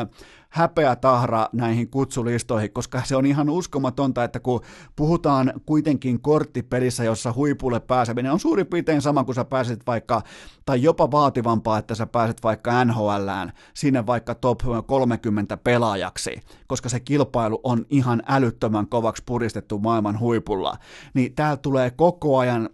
[0.54, 4.60] häpeä tahra näihin kutsulistoihin, koska se on ihan uskomatonta, että kun
[4.96, 10.22] puhutaan kuitenkin korttipelissä, jossa huipulle pääseminen on suurin piirtein sama kuin sä pääset vaikka,
[10.66, 17.00] tai jopa vaativampaa, että sä pääset vaikka NHLään, sinne vaikka top 30 pelaajaksi, koska se
[17.00, 20.76] kilpailu on ihan älyttömän kovaksi puristettu maailman huipulla,
[21.14, 22.68] niin täällä tulee koko ajan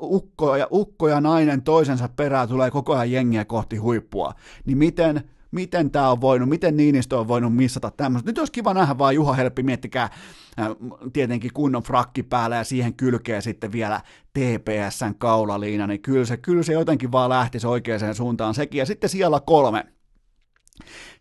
[0.00, 4.34] ukko ja, ukko ja nainen toisensa perään tulee koko ajan jengiä kohti huippua,
[4.64, 8.30] niin miten miten tämä on voinut, miten Niinistö on voinut missata tämmöistä.
[8.30, 10.66] Nyt olisi kiva nähdä vaan Juha Helppi, miettikää äh,
[11.12, 14.00] tietenkin kunnon frakki päällä ja siihen kylkee sitten vielä
[14.32, 18.78] TPSn kaulaliina, niin kyllä se, kyllä se jotenkin vaan lähtisi oikeaan suuntaan sekin.
[18.78, 19.84] Ja sitten siellä kolme.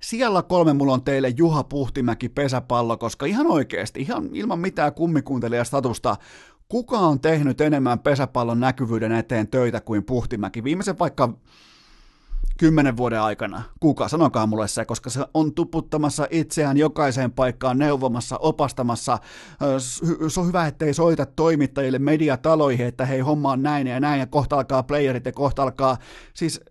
[0.01, 6.15] Siellä kolme mulla on teille Juha Puhtimäki pesäpallo, koska ihan oikeasti, ihan ilman mitään kummikuuntelijastatusta,
[6.69, 10.63] kuka on tehnyt enemmän pesäpallon näkyvyyden eteen töitä kuin Puhtimäki?
[10.63, 11.33] Viimeisen vaikka
[12.57, 13.63] kymmenen vuoden aikana.
[13.79, 14.07] Kuka?
[14.07, 19.19] Sanokaa mulle se, koska se on tuputtamassa itseään jokaiseen paikkaan, neuvomassa, opastamassa.
[20.27, 24.25] Se on hyvä, ettei soita toimittajille mediataloihin, että hei, homma on näin ja näin, ja
[24.25, 25.97] kohta alkaa playerit ja kohta alkaa...
[26.33, 26.61] Siis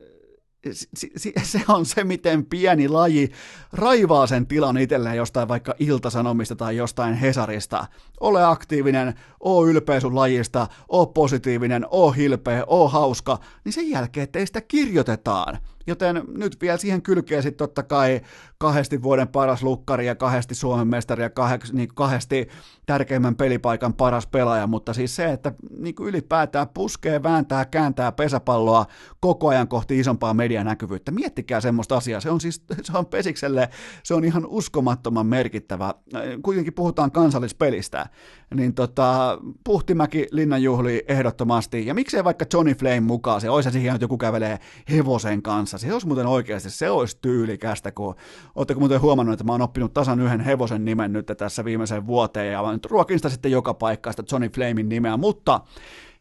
[1.43, 3.31] se on se, miten pieni laji
[3.73, 7.87] raivaa sen tilan itselleen jostain vaikka iltasanomista tai jostain Hesarista.
[8.21, 14.29] Ole aktiivinen, oo ylpeä sun lajista, oo positiivinen, oo hilpeä, oo hauska, niin sen jälkeen
[14.29, 15.59] teistä kirjoitetaan.
[15.87, 18.21] Joten nyt vielä siihen kylkee sitten totta kai
[18.59, 22.49] kahdesti vuoden paras lukkari ja kahdesti Suomen mestari ja kahdesti, niin kahdesti
[22.87, 28.87] tärkeimmän pelipaikan paras pelaaja, mutta siis se, että niin kuin ylipäätään puskee, vääntää, kääntää pesäpalloa
[29.21, 31.11] koko ajan kohti isompaa medianäkyvyyttä.
[31.11, 33.69] Miettikää semmoista asiaa, se on siis se on Pesikselle,
[34.03, 35.95] se on ihan uskomattoman merkittävä.
[36.43, 38.07] Kuitenkin puhutaan kansallispelistä,
[38.55, 44.05] niin tota, Puhtimäki Linnanjuhli ehdottomasti, ja miksei vaikka Johnny Flame mukaan, se olisi siihen, että
[44.05, 44.59] joku kävelee
[44.91, 48.15] hevosen kanssa, se olisi muuten oikeasti, se olisi tyylikästä, kun
[48.55, 52.53] Oletteko muuten huomannut, että mä oon oppinut tasan yhden hevosen nimen nyt tässä viimeiseen vuoteen,
[52.53, 55.61] ja mä nyt ruokin sitä sitten joka paikkaa, Johnny Flamin nimeä, mutta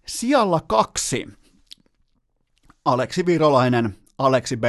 [0.05, 1.27] sijalla kaksi.
[2.85, 4.63] Aleksi Virolainen, Aleksi B,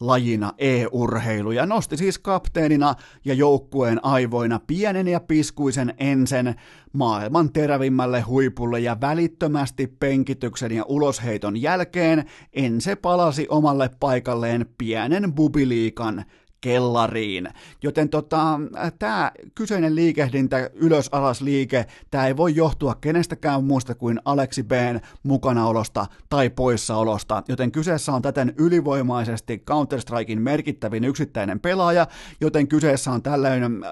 [0.00, 2.94] lajina e-urheilu ja nosti siis kapteenina
[3.24, 6.54] ja joukkueen aivoina pienen ja piskuisen ensen
[6.92, 16.24] maailman terävimmälle huipulle ja välittömästi penkityksen ja ulosheiton jälkeen Ense palasi omalle paikalleen pienen bubiliikan
[16.64, 17.48] kellariin.
[17.82, 18.60] Joten tota,
[18.98, 26.06] tämä kyseinen liikehdintä, ylös-alas liike, tämä ei voi johtua kenestäkään muusta kuin Aleksi B:n mukanaolosta
[26.28, 32.06] tai poissaolosta, joten kyseessä on täten ylivoimaisesti Counter-Strikein merkittävin yksittäinen pelaaja,
[32.40, 33.90] joten kyseessä on tällainen äh,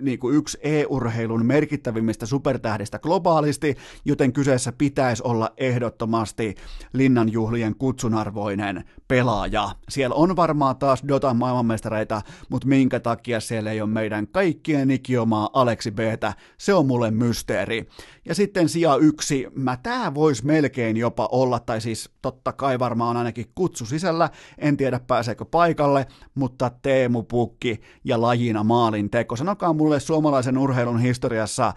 [0.00, 6.54] niin kuin yksi e-urheilun merkittävimmistä supertähdistä globaalisti, joten kyseessä pitäisi olla ehdottomasti
[6.92, 9.70] linnanjuhlien kutsunarvoinen pelaaja.
[9.88, 12.13] Siellä on varmaan taas Dotan maailmanmestareita,
[12.48, 17.88] mutta minkä takia siellä ei ole meidän kaikkien ikiomaa Aleksi Btä, se on mulle mysteeri.
[18.24, 23.16] Ja sitten sija yksi, mä tää vois melkein jopa olla, tai siis totta kai varmaan
[23.16, 29.36] ainakin kutsu sisällä, en tiedä pääseekö paikalle, mutta Teemu Pukki ja lajina maalin teko.
[29.36, 31.72] Sanokaa mulle suomalaisen urheilun historiassa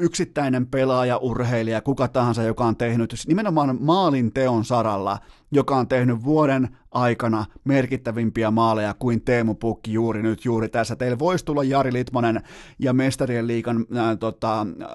[0.00, 5.18] yksittäinen pelaaja, urheilija, kuka tahansa, joka on tehnyt nimenomaan maalin teon saralla,
[5.54, 10.96] joka on tehnyt vuoden aikana merkittävimpiä maaleja kuin Teemu Pukki juuri nyt, juuri tässä.
[10.96, 12.40] Teillä voisi tulla Jari Litmanen
[12.78, 14.88] ja Mestarien liikan äh, tota, äh,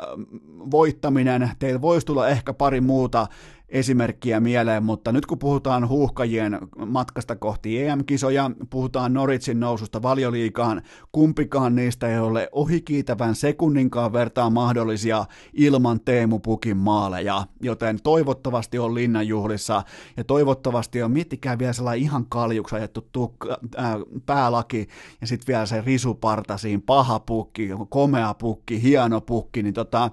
[0.72, 3.28] voittaminen, teillä voisi tulla ehkä pari muuta
[3.70, 10.82] esimerkkiä mieleen, mutta nyt kun puhutaan huuhkajien matkasta kohti EM-kisoja, puhutaan Noritsin noususta valioliikaan,
[11.12, 18.96] kumpikaan niistä ei ole ohikiitävän sekunninkaan vertaa mahdollisia ilman Teemu Pukin maaleja, joten toivottavasti on
[18.96, 19.84] linnanjuhlissa
[20.18, 24.88] ja toivottavasti on, miettikää vielä sellainen ihan kaljuksi ajettu tukka, äh, päälaki
[25.22, 30.12] ja sitten vielä se risuparta siinä, paha pukki, komea pukki, hieno pukki, niin tota,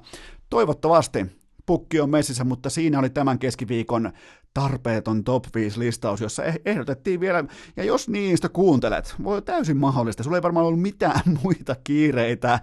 [0.50, 1.26] toivottavasti
[1.66, 4.12] pukki on messissä, mutta siinä oli tämän keskiviikon
[4.56, 7.44] tarpeeton top 5 listaus, jossa eh- ehdotettiin vielä,
[7.76, 12.60] ja jos niistä kuuntelet, voi täysin mahdollista, sulla ei varmaan ollut mitään muita kiireitä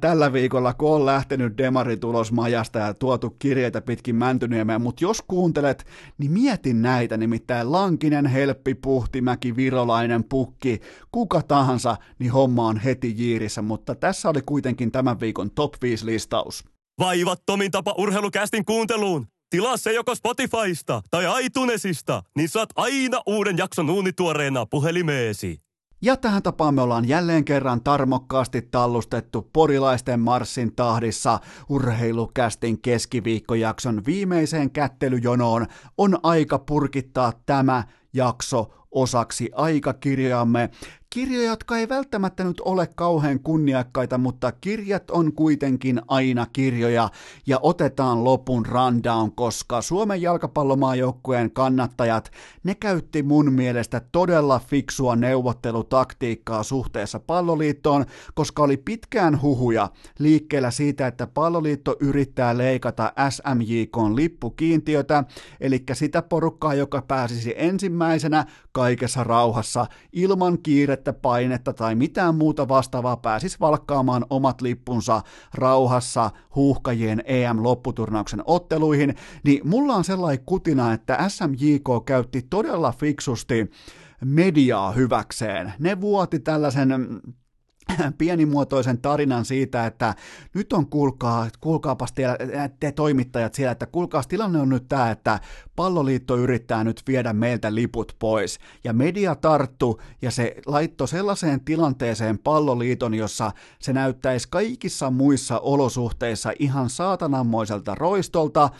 [0.00, 5.86] tällä viikolla, kun on lähtenyt demaritulos majasta ja tuotu kirjeitä pitkin Mäntyniemeen, mutta jos kuuntelet,
[6.18, 10.80] niin mietin näitä, nimittäin Lankinen, Helppi, Puhtimäki, Virolainen, Pukki,
[11.12, 16.06] kuka tahansa, niin homma on heti jiirissä, mutta tässä oli kuitenkin tämän viikon top 5
[16.06, 16.77] listaus.
[16.98, 19.26] Vaivattomin tapa urheilukästin kuunteluun.
[19.50, 25.60] Tilaa se joko Spotifysta tai iTunesista, niin saat aina uuden jakson uunituoreena puhelimeesi.
[26.02, 34.70] Ja tähän tapaan me ollaan jälleen kerran tarmokkaasti tallustettu porilaisten marssin tahdissa urheilukästin keskiviikkojakson viimeiseen
[34.70, 35.66] kättelyjonoon.
[35.98, 40.70] On aika purkittaa tämä jakso osaksi aikakirjaamme.
[41.14, 47.08] Kirjoja, jotka ei välttämättä nyt ole kauhean kunniakkaita, mutta kirjat on kuitenkin aina kirjoja.
[47.46, 52.30] Ja otetaan lopun rundown, koska Suomen jalkapallomaajoukkueen kannattajat,
[52.64, 61.06] ne käytti mun mielestä todella fiksua neuvottelutaktiikkaa suhteessa palloliittoon, koska oli pitkään huhuja liikkeellä siitä,
[61.06, 65.24] että palloliitto yrittää leikata SMJK lippukiintiötä,
[65.60, 70.58] eli sitä porukkaa, joka pääsisi ensimmäisenä kaikessa rauhassa ilman
[70.98, 75.22] kiirettä, painetta tai mitään muuta vastaavaa pääsis valkkaamaan omat lippunsa
[75.54, 79.14] rauhassa huuhkajien EM-lopputurnauksen otteluihin,
[79.44, 83.70] niin mulla on sellainen kutina, että SMJK käytti todella fiksusti
[84.24, 85.72] mediaa hyväkseen.
[85.78, 87.20] Ne vuoti tällaisen
[88.18, 90.14] pienimuotoisen tarinan siitä, että
[90.54, 92.24] nyt on kuulkaa, kuulkaapas te,
[92.80, 95.40] te toimittajat siellä, että kuulkaas tilanne on nyt tämä, että
[95.76, 98.58] palloliitto yrittää nyt viedä meiltä liput pois.
[98.84, 106.52] Ja media tarttu ja se laittoi sellaiseen tilanteeseen palloliiton, jossa se näyttäisi kaikissa muissa olosuhteissa
[106.58, 108.70] ihan saatanammoiselta roistolta,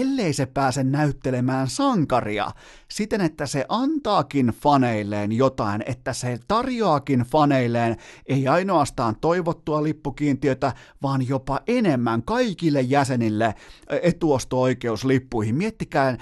[0.00, 2.50] ellei se pääse näyttelemään sankaria
[2.90, 7.96] siten, että se antaakin faneilleen jotain, että se tarjoakin faneilleen
[8.26, 10.72] ei ainoastaan toivottua lippukiintiötä,
[11.02, 13.54] vaan jopa enemmän kaikille jäsenille
[14.02, 15.54] etuosto-oikeus lippuihin.
[15.54, 16.16] Miettikää,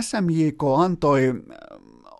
[0.00, 1.34] SMJK antoi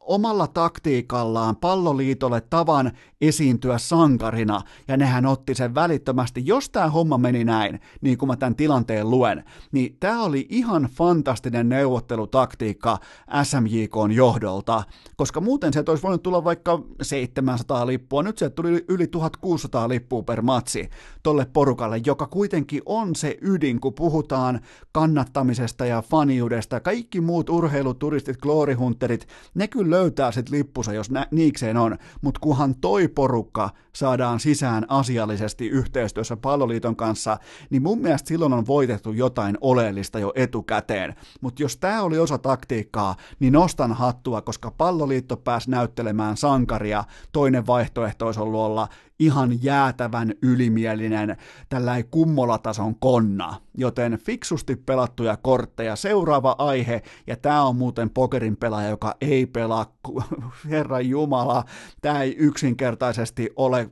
[0.06, 6.42] omalla taktiikallaan palloliitolle tavan esiintyä sankarina, ja nehän otti sen välittömästi.
[6.44, 10.88] Jos tämä homma meni näin, niin kuin mä tämän tilanteen luen, niin tämä oli ihan
[10.92, 12.98] fantastinen neuvottelutaktiikka
[13.42, 14.82] SMJKn johdolta,
[15.16, 20.22] koska muuten se olisi voinut tulla vaikka 700 lippua, nyt se tuli yli 1600 lippua
[20.22, 20.88] per matsi
[21.22, 24.60] tolle porukalle, joka kuitenkin on se ydin, kun puhutaan
[24.92, 26.80] kannattamisesta ja faniudesta.
[26.80, 32.74] Kaikki muut urheiluturistit, gloryhunterit, ne kyllä löytää sit lippusa, jos nä- niikseen on, mutta kunhan
[32.74, 37.38] toi porukka saadaan sisään asiallisesti yhteistyössä palloliiton kanssa,
[37.70, 41.14] niin mun mielestä silloin on voitettu jotain oleellista jo etukäteen.
[41.40, 47.66] Mutta jos tämä oli osa taktiikkaa, niin nostan hattua, koska palloliitto pääsi näyttelemään sankaria, toinen
[47.66, 51.36] vaihtoehto olisi ollut olla ihan jäätävän ylimielinen
[51.68, 53.60] tällainen kummolatason konna.
[53.78, 55.96] joten fiksusti pelattuja kortteja.
[55.96, 59.92] Seuraava aihe, ja tämä on muuten pokerin pelaaja, joka ei pelaa,
[60.70, 61.64] herran jumala,
[62.00, 63.90] tämä ei yksinkertaisesti ole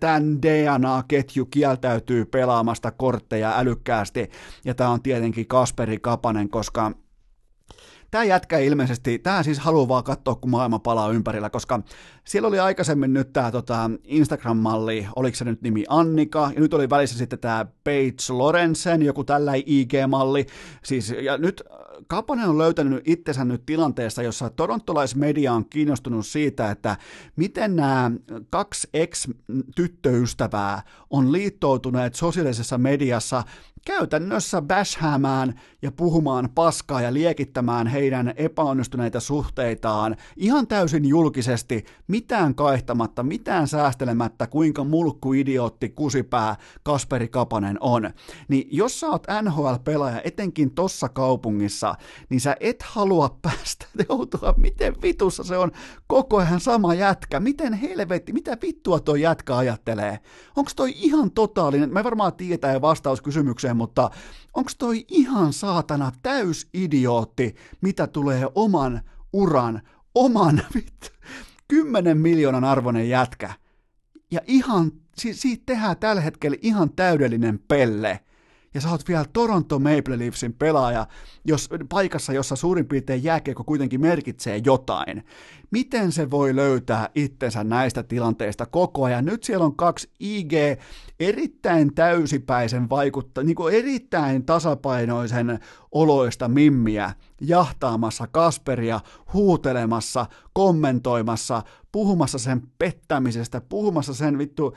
[0.00, 4.30] tämän DNA-ketju kieltäytyy pelaamasta kortteja älykkäästi,
[4.64, 6.92] ja tämä on tietenkin Kasperi Kapanen, koska
[8.10, 11.80] tämä jätkä ilmeisesti, tämä siis haluaa vaan katsoa, kun maailma palaa ympärillä, koska
[12.24, 16.90] siellä oli aikaisemmin nyt tämä tota, Instagram-malli, oliko se nyt nimi Annika, ja nyt oli
[16.90, 20.46] välissä sitten tämä Paige Lorenzen, joku tällä IG-malli,
[20.82, 21.62] siis, ja nyt
[22.06, 26.96] Kapanen on löytänyt itsensä nyt tilanteessa, jossa torontolaismedia on kiinnostunut siitä, että
[27.36, 28.10] miten nämä
[28.50, 33.42] kaksi ex-tyttöystävää on liittoutuneet sosiaalisessa mediassa
[33.86, 43.22] käytännössä bashhäämään ja puhumaan paskaa ja liekittämään heidän epäonnistuneita suhteitaan ihan täysin julkisesti, mitään kaihtamatta,
[43.22, 48.10] mitään säästelemättä, kuinka mulkku idiootti kusipää Kasperi Kapanen on.
[48.48, 51.94] Niin jos sä oot NHL-pelaaja, etenkin tossa kaupungissa,
[52.28, 55.70] niin sä et halua päästä joutua, miten vitussa se on
[56.06, 60.18] koko ajan sama jätkä, miten helvetti, mitä vittua tuo jätkä ajattelee?
[60.56, 64.10] Onko toi ihan totaalinen, me varmaan tietää vastaus kysymykseen, mutta
[64.54, 69.00] onko toi ihan saatana täys idiootti, mitä tulee oman
[69.32, 69.82] uran,
[70.14, 71.08] oman vittu,
[71.68, 73.52] 10 miljoonan arvoinen jätkä.
[74.30, 78.20] Ja ihan, si- siitä tehdään tällä hetkellä ihan täydellinen pelle
[78.76, 81.06] ja sä oot vielä Toronto Maple Leafsin pelaaja,
[81.44, 85.24] jos, paikassa, jossa suurin piirtein jääkiekko kuitenkin merkitsee jotain.
[85.70, 89.24] Miten se voi löytää itsensä näistä tilanteista koko ajan?
[89.24, 90.52] Nyt siellä on kaksi IG
[91.20, 95.58] erittäin täysipäisen vaikutta, niin kuin erittäin tasapainoisen
[95.92, 99.00] oloista mimmiä jahtaamassa Kasperia,
[99.32, 101.62] huutelemassa, kommentoimassa,
[101.96, 104.76] puhumassa sen pettämisestä, puhumassa sen vittu,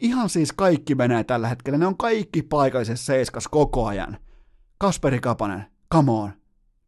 [0.00, 4.16] ihan siis kaikki menee tällä hetkellä, ne on kaikki paikallisessa seiskas koko ajan.
[4.78, 5.64] Kasperi Kapanen,
[5.94, 6.32] come on,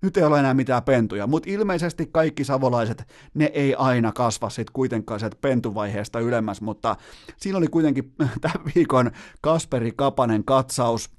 [0.03, 4.73] nyt ei ole enää mitään pentuja, mutta ilmeisesti kaikki savolaiset, ne ei aina kasva sitten
[4.73, 6.97] kuitenkaan sieltä pentuvaiheesta ylemmäs, mutta
[7.36, 11.15] siinä oli kuitenkin tämän viikon Kasperi Kapanen katsaus.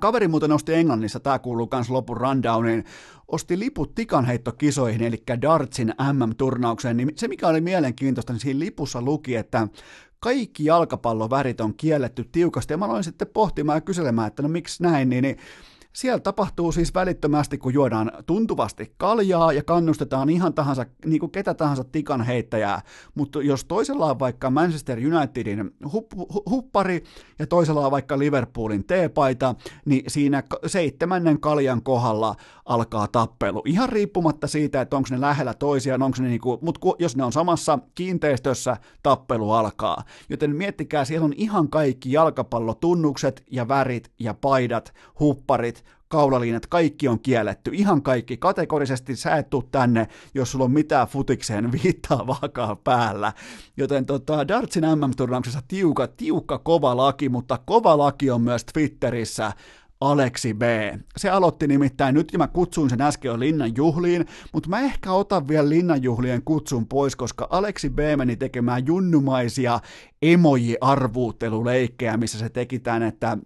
[0.00, 2.84] Kaveri muuten osti Englannissa, tämä kuuluu myös lopun rundowniin,
[3.28, 9.36] osti liput tikanheittokisoihin, eli Dartsin MM-turnaukseen, niin se mikä oli mielenkiintoista, niin siinä lipussa luki,
[9.36, 9.68] että
[10.20, 14.82] kaikki jalkapallovärit on kielletty tiukasti, ja mä aloin sitten pohtimaan ja kyselemään, että no miksi
[14.82, 15.36] näin, niin, niin
[15.92, 21.54] siellä tapahtuu siis välittömästi, kun juodaan tuntuvasti kaljaa ja kannustetaan ihan tahansa, niin kuin ketä
[21.54, 22.82] tahansa tikan heittäjää,
[23.14, 26.06] mutta jos toisella on vaikka Manchester Unitedin hup,
[26.50, 27.04] huppari
[27.38, 29.54] ja toisella on vaikka Liverpoolin teepaita,
[29.84, 32.34] niin siinä seitsemännen kaljan kohdalla
[32.64, 33.62] alkaa tappelu.
[33.64, 37.32] Ihan riippumatta siitä, että onko ne lähellä toisiaan, onko ne niinku, mutta jos ne on
[37.32, 40.02] samassa kiinteistössä, tappelu alkaa.
[40.28, 47.20] Joten miettikää, siellä on ihan kaikki jalkapallotunnukset ja värit ja paidat, hupparit, kaulaliinat, kaikki on
[47.20, 53.32] kielletty, ihan kaikki, kategorisesti sä et tuu tänne, jos sulla on mitään futikseen viittaavaakaan päällä.
[53.76, 59.52] Joten tota, Dartsin MM-turnauksessa tiukka, tiukka kova laki, mutta kova laki on myös Twitterissä,
[60.00, 60.62] Aleksi B.
[61.16, 65.48] Se aloitti nimittäin, nyt mä kutsuin sen äsken jo Linnan juhliin, mutta mä ehkä otan
[65.48, 69.80] vielä Linnan juhlien kutsun pois, koska Aleksi B meni tekemään junnumaisia
[70.22, 73.38] emoji-arvuutteluleikkejä, missä se teki tän, että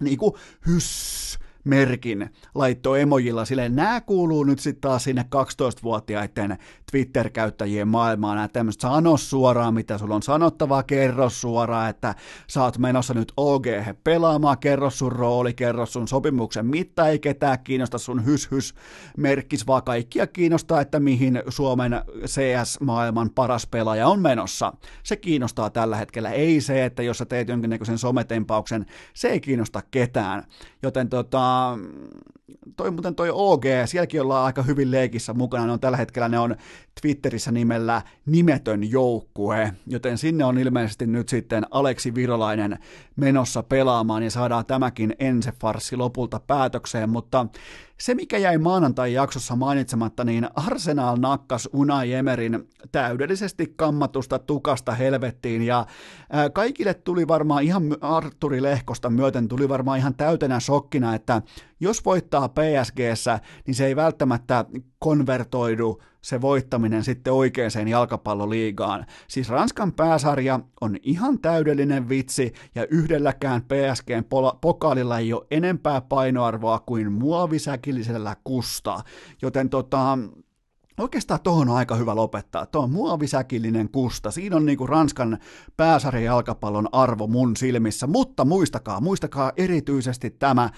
[0.00, 0.36] niinku
[0.66, 3.44] hyss, merkin laittoi emojilla.
[3.44, 6.58] Sille nämä kuuluu nyt sitten taas sinne 12-vuotiaiden
[6.90, 12.14] Twitter-käyttäjien maailmaan, että tämmöistä sano suoraan, mitä sulla on sanottavaa, kerro suoraan, että
[12.46, 13.66] sä oot menossa nyt OG
[14.04, 18.74] pelaamaan, kerro sun rooli, kerro sun sopimuksen mitta, ei ketään kiinnosta sun hys-hys
[19.16, 21.92] merkkis, vaan kaikkia kiinnostaa, että mihin Suomen
[22.26, 24.72] CS-maailman paras pelaaja on menossa.
[25.02, 29.82] Se kiinnostaa tällä hetkellä, ei se, että jos sä teet jonkinnäköisen sometempauksen, se ei kiinnosta
[29.90, 30.44] ketään.
[30.82, 31.78] Joten tota,
[32.76, 36.38] toi muuten toi OG, sielläkin ollaan aika hyvin leikissä mukana, ne on tällä hetkellä, ne
[36.38, 36.56] on
[37.02, 42.78] Twitterissä nimellä nimetön joukkue, joten sinne on ilmeisesti nyt sitten Aleksi Virolainen
[43.16, 47.46] menossa pelaamaan ja saadaan tämäkin ensefarssi lopulta päätökseen, mutta
[48.00, 55.86] se, mikä jäi maanantai-jaksossa mainitsematta, niin Arsenal nakkas Unai Emerin täydellisesti kammatusta tukasta helvettiin, ja
[56.52, 61.42] kaikille tuli varmaan ihan Arturi Lehkosta myöten, tuli varmaan ihan täytenä shokkina, että
[61.80, 64.64] jos voittaa PSGssä, niin se ei välttämättä
[64.98, 69.06] konvertoidu se voittaminen sitten oikeaan jalkapalloliigaan.
[69.28, 74.24] Siis Ranskan pääsarja on ihan täydellinen vitsi ja yhdelläkään PSGn
[74.60, 79.00] pokaalilla ei ole enempää painoarvoa kuin muovisäkillisellä kusta.
[79.42, 80.18] Joten tota,
[81.00, 82.66] Oikeastaan tuohon on aika hyvä lopettaa.
[82.66, 84.30] Tuo on muovisäkillinen kusta.
[84.30, 85.38] Siinä on niinku Ranskan
[85.76, 88.06] pääsarjan jalkapallon arvo mun silmissä.
[88.06, 90.70] Mutta muistakaa, muistakaa erityisesti tämä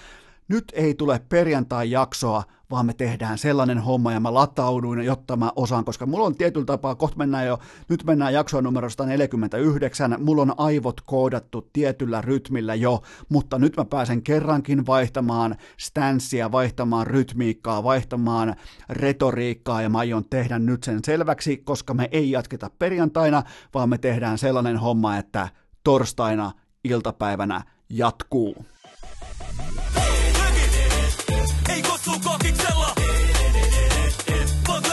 [0.47, 2.43] nyt ei tule perjantai-jaksoa,
[2.73, 6.65] vaan me tehdään sellainen homma ja mä latauduin, jotta mä osaan, koska mulla on tietyllä
[6.65, 7.59] tapaa, kohta mennään jo,
[7.89, 13.85] nyt mennään jaksoa numero 149, mulla on aivot koodattu tietyllä rytmillä jo, mutta nyt mä
[13.85, 18.55] pääsen kerrankin vaihtamaan stanssia, vaihtamaan rytmiikkaa, vaihtamaan
[18.89, 23.43] retoriikkaa ja mä aion tehdä nyt sen selväksi, koska me ei jatketa perjantaina,
[23.73, 25.49] vaan me tehdään sellainen homma, että
[25.83, 26.51] torstaina
[26.83, 28.65] iltapäivänä jatkuu.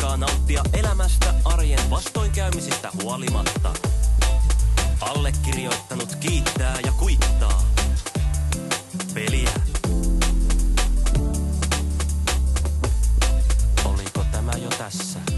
[0.00, 3.72] aikaa nauttia elämästä arjen vastoinkäymisistä huolimatta.
[5.00, 7.62] Allekirjoittanut kiittää ja kuittaa.
[9.14, 9.50] Peliä.
[13.84, 15.29] Oliko tämä jo tässä?